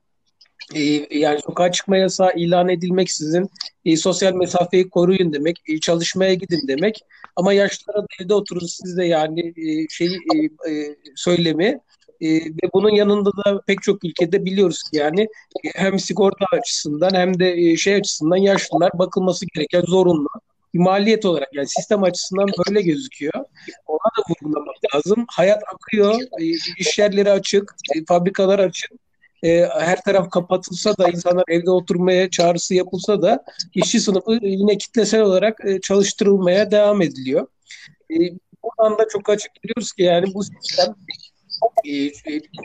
e, 0.75 0.81
yani 1.19 1.41
sokağa 1.47 1.73
çıkma 1.73 1.97
yasağı 1.97 2.33
ilan 2.37 2.69
edilmeksizin 2.69 3.51
e, 3.85 3.97
sosyal 3.97 4.35
mesafeyi 4.35 4.91
koruyun 4.91 5.33
demek, 5.33 5.63
e, 5.69 5.81
çalışmaya 5.81 6.35
gidin 6.35 6.69
demek. 6.69 7.01
Ama 7.37 7.53
yaşlılara 7.53 8.03
da 8.03 8.07
evde 8.21 8.35
oturun 8.35 8.67
siz 8.67 8.97
de 8.97 9.05
yani 9.05 9.41
e, 9.41 9.89
şey 9.89 10.07
e, 10.07 10.71
e, 10.73 10.97
söylemi 11.17 11.81
e, 12.21 12.29
ve 12.31 12.71
bunun 12.75 12.91
yanında 12.91 13.31
da 13.31 13.61
pek 13.67 13.83
çok 13.83 14.05
ülkede 14.05 14.45
biliyoruz 14.45 14.83
ki 14.83 14.97
yani 14.97 15.21
e, 15.65 15.69
hem 15.75 15.99
sigorta 15.99 16.45
açısından 16.53 17.11
hem 17.15 17.39
de 17.39 17.53
e, 17.53 17.77
şey 17.77 17.95
açısından 17.95 18.37
yaşlılar 18.37 18.91
bakılması 18.95 19.47
gereken 19.55 19.83
zorunlu 19.83 20.29
bir 20.75 20.79
maliyet 20.79 21.25
olarak 21.25 21.49
yani 21.53 21.69
sistem 21.69 22.03
açısından 22.03 22.47
böyle 22.67 22.83
gözüküyor. 22.83 23.45
Ona 23.87 23.99
da 23.99 24.23
vurgulamak 24.31 24.77
lazım. 24.95 25.25
Hayat 25.31 25.63
akıyor, 25.75 26.15
e, 26.41 26.45
iş 26.79 26.99
yerleri 26.99 27.31
açık, 27.31 27.75
e, 27.97 28.05
fabrikalar 28.09 28.59
açık. 28.59 28.93
E, 29.43 29.69
her 29.79 30.03
taraf 30.03 30.31
kapatılsa 30.31 30.97
da 30.99 31.09
insanlar 31.09 31.45
evde 31.49 31.71
oturmaya 31.71 32.31
çağrısı 32.31 32.75
yapılsa 32.75 33.23
da 33.23 33.45
işçi 33.75 34.01
sınıfı 34.01 34.39
yine 34.43 34.79
kitlesel 34.79 35.21
olarak 35.21 35.61
çalıştırılmaya 35.83 36.71
devam 36.71 37.03
ediliyor. 37.03 37.47
Buradan 38.63 38.99
da 38.99 39.09
çok 39.09 39.29
açık 39.29 39.51
biliyoruz 39.65 39.93
ki 39.93 40.03
yani 40.03 40.35
bu 40.35 40.43
sistem 40.45 40.95
e, 41.87 42.11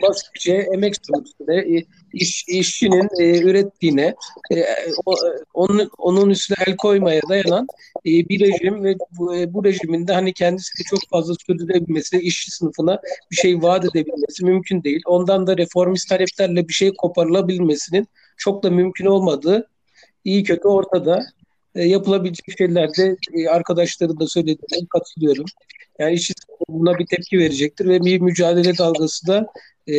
basitçe 0.02 0.68
emek 0.74 0.94
sonuçları 1.02 1.76
e, 1.76 1.84
iş, 2.12 2.44
işçinin 2.48 3.08
e, 3.20 3.40
ürettiğine 3.42 4.14
e, 4.52 4.64
o, 5.06 5.14
onun, 5.54 5.90
onun 5.98 6.30
üstüne 6.30 6.56
el 6.66 6.76
koymaya 6.76 7.20
dayanan 7.28 7.66
e, 8.06 8.10
bir 8.10 8.40
rejim 8.40 8.84
ve 8.84 8.94
bu, 9.18 9.36
e, 9.36 9.54
bu 9.54 9.64
rejimin 9.64 10.08
de 10.08 10.12
hani 10.12 10.32
kendisini 10.32 10.84
çok 10.84 11.00
fazla 11.10 11.34
sürdürebilmesi, 11.46 12.18
işçi 12.18 12.50
sınıfına 12.50 13.00
bir 13.30 13.36
şey 13.36 13.62
vaat 13.62 13.84
edebilmesi 13.84 14.44
mümkün 14.44 14.82
değil. 14.82 15.02
Ondan 15.06 15.46
da 15.46 15.56
reformist 15.56 16.08
taleplerle 16.08 16.68
bir 16.68 16.74
şey 16.74 16.94
koparılabilmesinin 16.94 18.08
çok 18.36 18.62
da 18.62 18.70
mümkün 18.70 19.06
olmadığı 19.06 19.68
iyi 20.24 20.44
kötü 20.44 20.68
ortada. 20.68 21.26
E, 21.74 21.84
yapılabilecek 21.84 22.58
şeylerde 22.58 23.16
e, 23.32 23.48
arkadaşların 23.48 24.20
da 24.20 24.26
söylediğine 24.26 24.86
katılıyorum. 24.90 25.44
Yani 25.98 26.14
işçi 26.14 26.34
buna 26.68 26.98
bir 26.98 27.06
tepki 27.06 27.38
verecektir 27.38 27.88
ve 27.88 28.00
bir 28.00 28.20
mücadele 28.20 28.78
dalgası 28.78 29.26
da 29.26 29.46
e, 29.86 29.96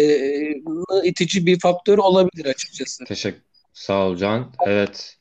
itici 1.03 1.45
bir 1.45 1.59
faktör 1.59 1.97
olabilir 1.97 2.45
açıkçası. 2.45 3.05
Teşekkür. 3.05 3.41
Sağ 3.73 4.07
ol 4.07 4.17
Can. 4.17 4.53
Evet. 4.65 5.17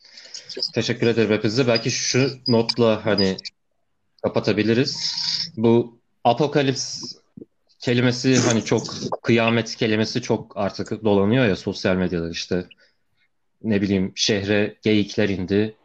Teşekkür 0.74 1.06
ederim 1.06 1.30
hepinize. 1.30 1.66
Belki 1.66 1.90
şu 1.90 2.30
notla 2.48 3.06
hani 3.06 3.36
kapatabiliriz. 4.22 5.12
Bu 5.56 5.98
apokalips 6.24 7.02
kelimesi 7.78 8.36
hani 8.38 8.64
çok 8.64 8.82
kıyamet 9.22 9.76
kelimesi 9.76 10.22
çok 10.22 10.56
artık 10.56 11.04
dolanıyor 11.04 11.46
ya 11.46 11.56
sosyal 11.56 11.96
medyada 11.96 12.30
işte 12.30 12.64
ne 13.62 13.82
bileyim 13.82 14.12
şehre 14.14 14.76
geyikler 14.82 15.28
indi 15.28 15.76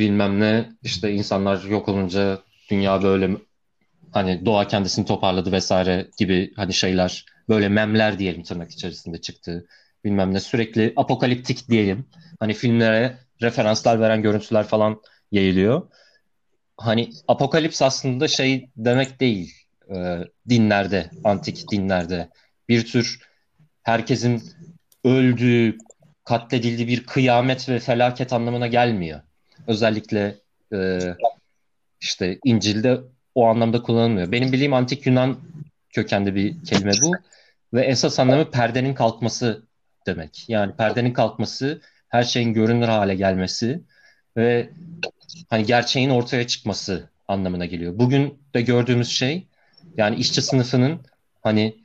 bilmem 0.00 0.40
ne 0.40 0.68
işte 0.82 1.12
insanlar 1.12 1.64
yok 1.64 1.88
olunca 1.88 2.38
dünya 2.70 3.02
böyle 3.02 3.30
hani 4.12 4.46
doğa 4.46 4.68
kendisini 4.68 5.06
toparladı 5.06 5.52
vesaire 5.52 6.08
gibi 6.18 6.52
hani 6.56 6.74
şeyler 6.74 7.24
böyle 7.48 7.68
memler 7.68 8.18
diyelim 8.18 8.42
tırnak 8.42 8.70
içerisinde 8.70 9.20
çıktı. 9.20 9.66
Bilmem 10.04 10.34
ne 10.34 10.40
sürekli 10.40 10.92
apokaliptik 10.96 11.68
diyelim. 11.68 12.06
Hani 12.40 12.54
filmlere 12.54 13.18
referanslar 13.42 14.00
veren 14.00 14.22
görüntüler 14.22 14.66
falan 14.66 15.02
yayılıyor. 15.32 15.90
Hani 16.76 17.10
apokalips 17.28 17.82
aslında 17.82 18.28
şey 18.28 18.70
demek 18.76 19.20
değil 19.20 19.54
e, 19.94 20.18
dinlerde, 20.48 21.10
antik 21.24 21.70
dinlerde. 21.70 22.30
Bir 22.68 22.86
tür 22.86 23.18
herkesin 23.82 24.42
öldüğü, 25.04 25.78
katledildiği 26.24 26.88
bir 26.88 27.06
kıyamet 27.06 27.68
ve 27.68 27.78
felaket 27.78 28.32
anlamına 28.32 28.66
gelmiyor. 28.66 29.20
Özellikle 29.70 30.36
e, 30.72 31.00
işte 32.00 32.38
İncil'de 32.44 33.00
o 33.34 33.46
anlamda 33.46 33.82
kullanılmıyor. 33.82 34.32
Benim 34.32 34.52
bildiğim 34.52 34.74
antik 34.74 35.06
Yunan 35.06 35.38
kökenli 35.90 36.34
bir 36.34 36.64
kelime 36.64 36.92
bu 37.02 37.12
ve 37.74 37.84
esas 37.84 38.18
anlamı 38.18 38.50
perdenin 38.50 38.94
kalkması 38.94 39.62
demek. 40.06 40.44
Yani 40.48 40.72
perdenin 40.76 41.12
kalkması, 41.12 41.80
her 42.08 42.22
şeyin 42.22 42.54
görünür 42.54 42.88
hale 42.88 43.14
gelmesi 43.14 43.80
ve 44.36 44.70
hani 45.50 45.66
gerçeğin 45.66 46.10
ortaya 46.10 46.46
çıkması 46.46 47.08
anlamına 47.28 47.66
geliyor. 47.66 47.98
Bugün 47.98 48.38
de 48.54 48.62
gördüğümüz 48.62 49.08
şey 49.08 49.46
yani 49.96 50.16
işçi 50.16 50.42
sınıfının 50.42 51.00
hani 51.42 51.76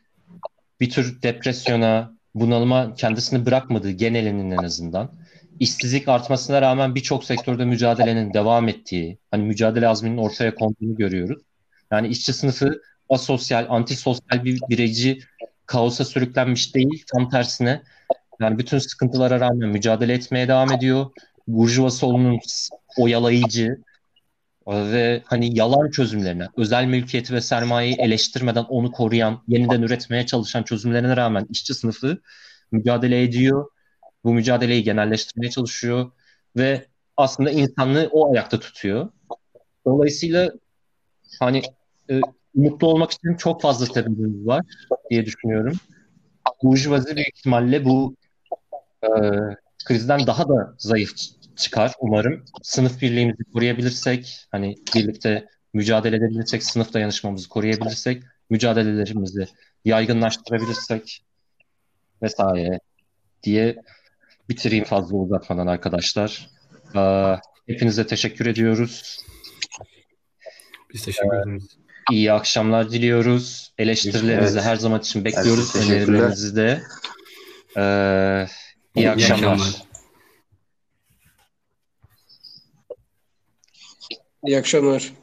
bir 0.80 0.90
tür 0.90 1.22
depresyona, 1.22 2.14
bunalıma 2.36 2.96
kendisini 2.96 3.46
bırakmadığı 3.46 3.92
genelinin 3.92 4.52
en 4.52 4.64
azından 4.64 5.12
işsizlik 5.60 6.08
artmasına 6.08 6.62
rağmen 6.62 6.96
birçok 6.96 7.24
sektörde 7.24 7.66
mücadelenin 7.66 8.34
devam 8.34 8.68
ettiği, 8.68 9.18
hani 9.32 9.44
mücadele 9.44 9.88
azminin 9.88 10.18
ortaya 10.18 10.56
konduğunu 10.56 10.96
görüyoruz. 10.96 11.42
Yani 11.92 12.08
işçi 12.08 12.34
sınıfı 12.34 12.82
asosyal, 13.10 13.66
antisosyal 13.70 14.44
bir 14.44 14.60
bireyci 14.70 15.20
kaosa 15.66 16.06
sürüklenmiş 16.06 16.76
değil, 16.76 17.04
tam 17.14 17.30
tersine 17.30 17.82
yani 18.40 18.58
bütün 18.58 18.80
sıkıntılara 18.80 19.40
rağmen 19.40 19.70
mücadele 19.70 20.14
etmeye 20.14 20.48
devam 20.48 20.72
ediyor. 20.72 21.06
Burjuva 21.48 21.90
solunun 21.90 22.40
oyalayıcı 22.98 23.78
ve 24.68 25.22
hani 25.26 25.58
yalan 25.58 25.90
çözümlerine, 25.90 26.48
özel 26.58 26.86
mülkiyeti 26.86 27.34
ve 27.34 27.42
sermayeyi 27.42 27.96
eleştirmeden 27.96 28.64
onu 28.64 28.92
koruyan, 28.92 29.44
yeniden 29.48 29.82
üretmeye 29.82 30.26
çalışan 30.26 30.64
çözümlerine 30.64 31.16
rağmen 31.18 31.48
işçi 31.50 31.74
sınıfı 31.74 32.22
mücadele 32.72 33.24
ediyor. 33.24 33.66
Bu 34.26 34.34
mücadeleyi 34.34 34.84
genelleştirmeye 34.84 35.52
çalışıyor 35.52 36.12
ve 36.58 36.86
aslında 37.18 37.52
insanlığı 37.52 38.10
o 38.12 38.34
ayakta 38.34 38.60
tutuyor. 38.60 39.10
Dolayısıyla 39.86 40.52
hani 41.40 41.62
e, 42.10 42.22
mutlu 42.56 42.88
olmak 42.88 43.12
için 43.12 43.36
çok 43.36 43.62
fazla 43.62 43.86
sebebimiz 43.86 44.48
var 44.48 44.66
diye 45.10 45.26
düşünüyorum. 45.26 45.74
Burjuvazi 46.64 47.16
büyük 47.16 47.38
ihtimalle 47.38 47.86
bu 47.86 48.16
e, 49.04 49.10
krizden 49.86 50.28
daha 50.28 50.50
da 50.50 50.76
zayıf 50.78 51.12
çıkar 51.56 51.94
umarım. 52.00 52.46
Sınıf 52.64 53.02
birliğimizi 53.02 53.44
koruyabilirsek, 53.54 54.48
hani 54.52 54.76
birlikte 54.96 55.48
mücadele 55.74 56.16
edebilirsek, 56.16 56.64
sınıf 56.64 56.94
dayanışmamızı 56.94 57.50
koruyabilirsek, 57.50 58.24
mücadelelerimizi 58.50 59.48
yaygınlaştırabilirsek 59.86 61.26
vesaire 62.22 62.80
diye 63.44 63.76
bitireyim 64.50 64.86
fazla 64.86 65.18
uzatmadan 65.18 65.68
arkadaşlar. 65.68 66.50
Ee, 66.96 67.36
hepinize 67.68 68.08
teşekkür 68.08 68.46
ediyoruz. 68.46 69.20
Biz 70.94 71.06
teşekkür 71.06 71.28
ederiz. 71.28 71.78
İyi 72.12 72.34
akşamlar 72.34 72.92
diliyoruz. 72.92 73.74
Eleştirilerinizi 73.78 74.58
evet. 74.58 74.68
her 74.68 74.76
zaman 74.76 75.00
için 75.00 75.26
bekliyoruz. 75.26 75.76
Önerilerinizi 75.76 76.56
de. 76.56 76.84
Ee, 77.78 78.48
iyi 78.96 79.10
akşamlar. 79.10 79.60
İyi 84.48 84.58
akşamlar. 84.58 85.14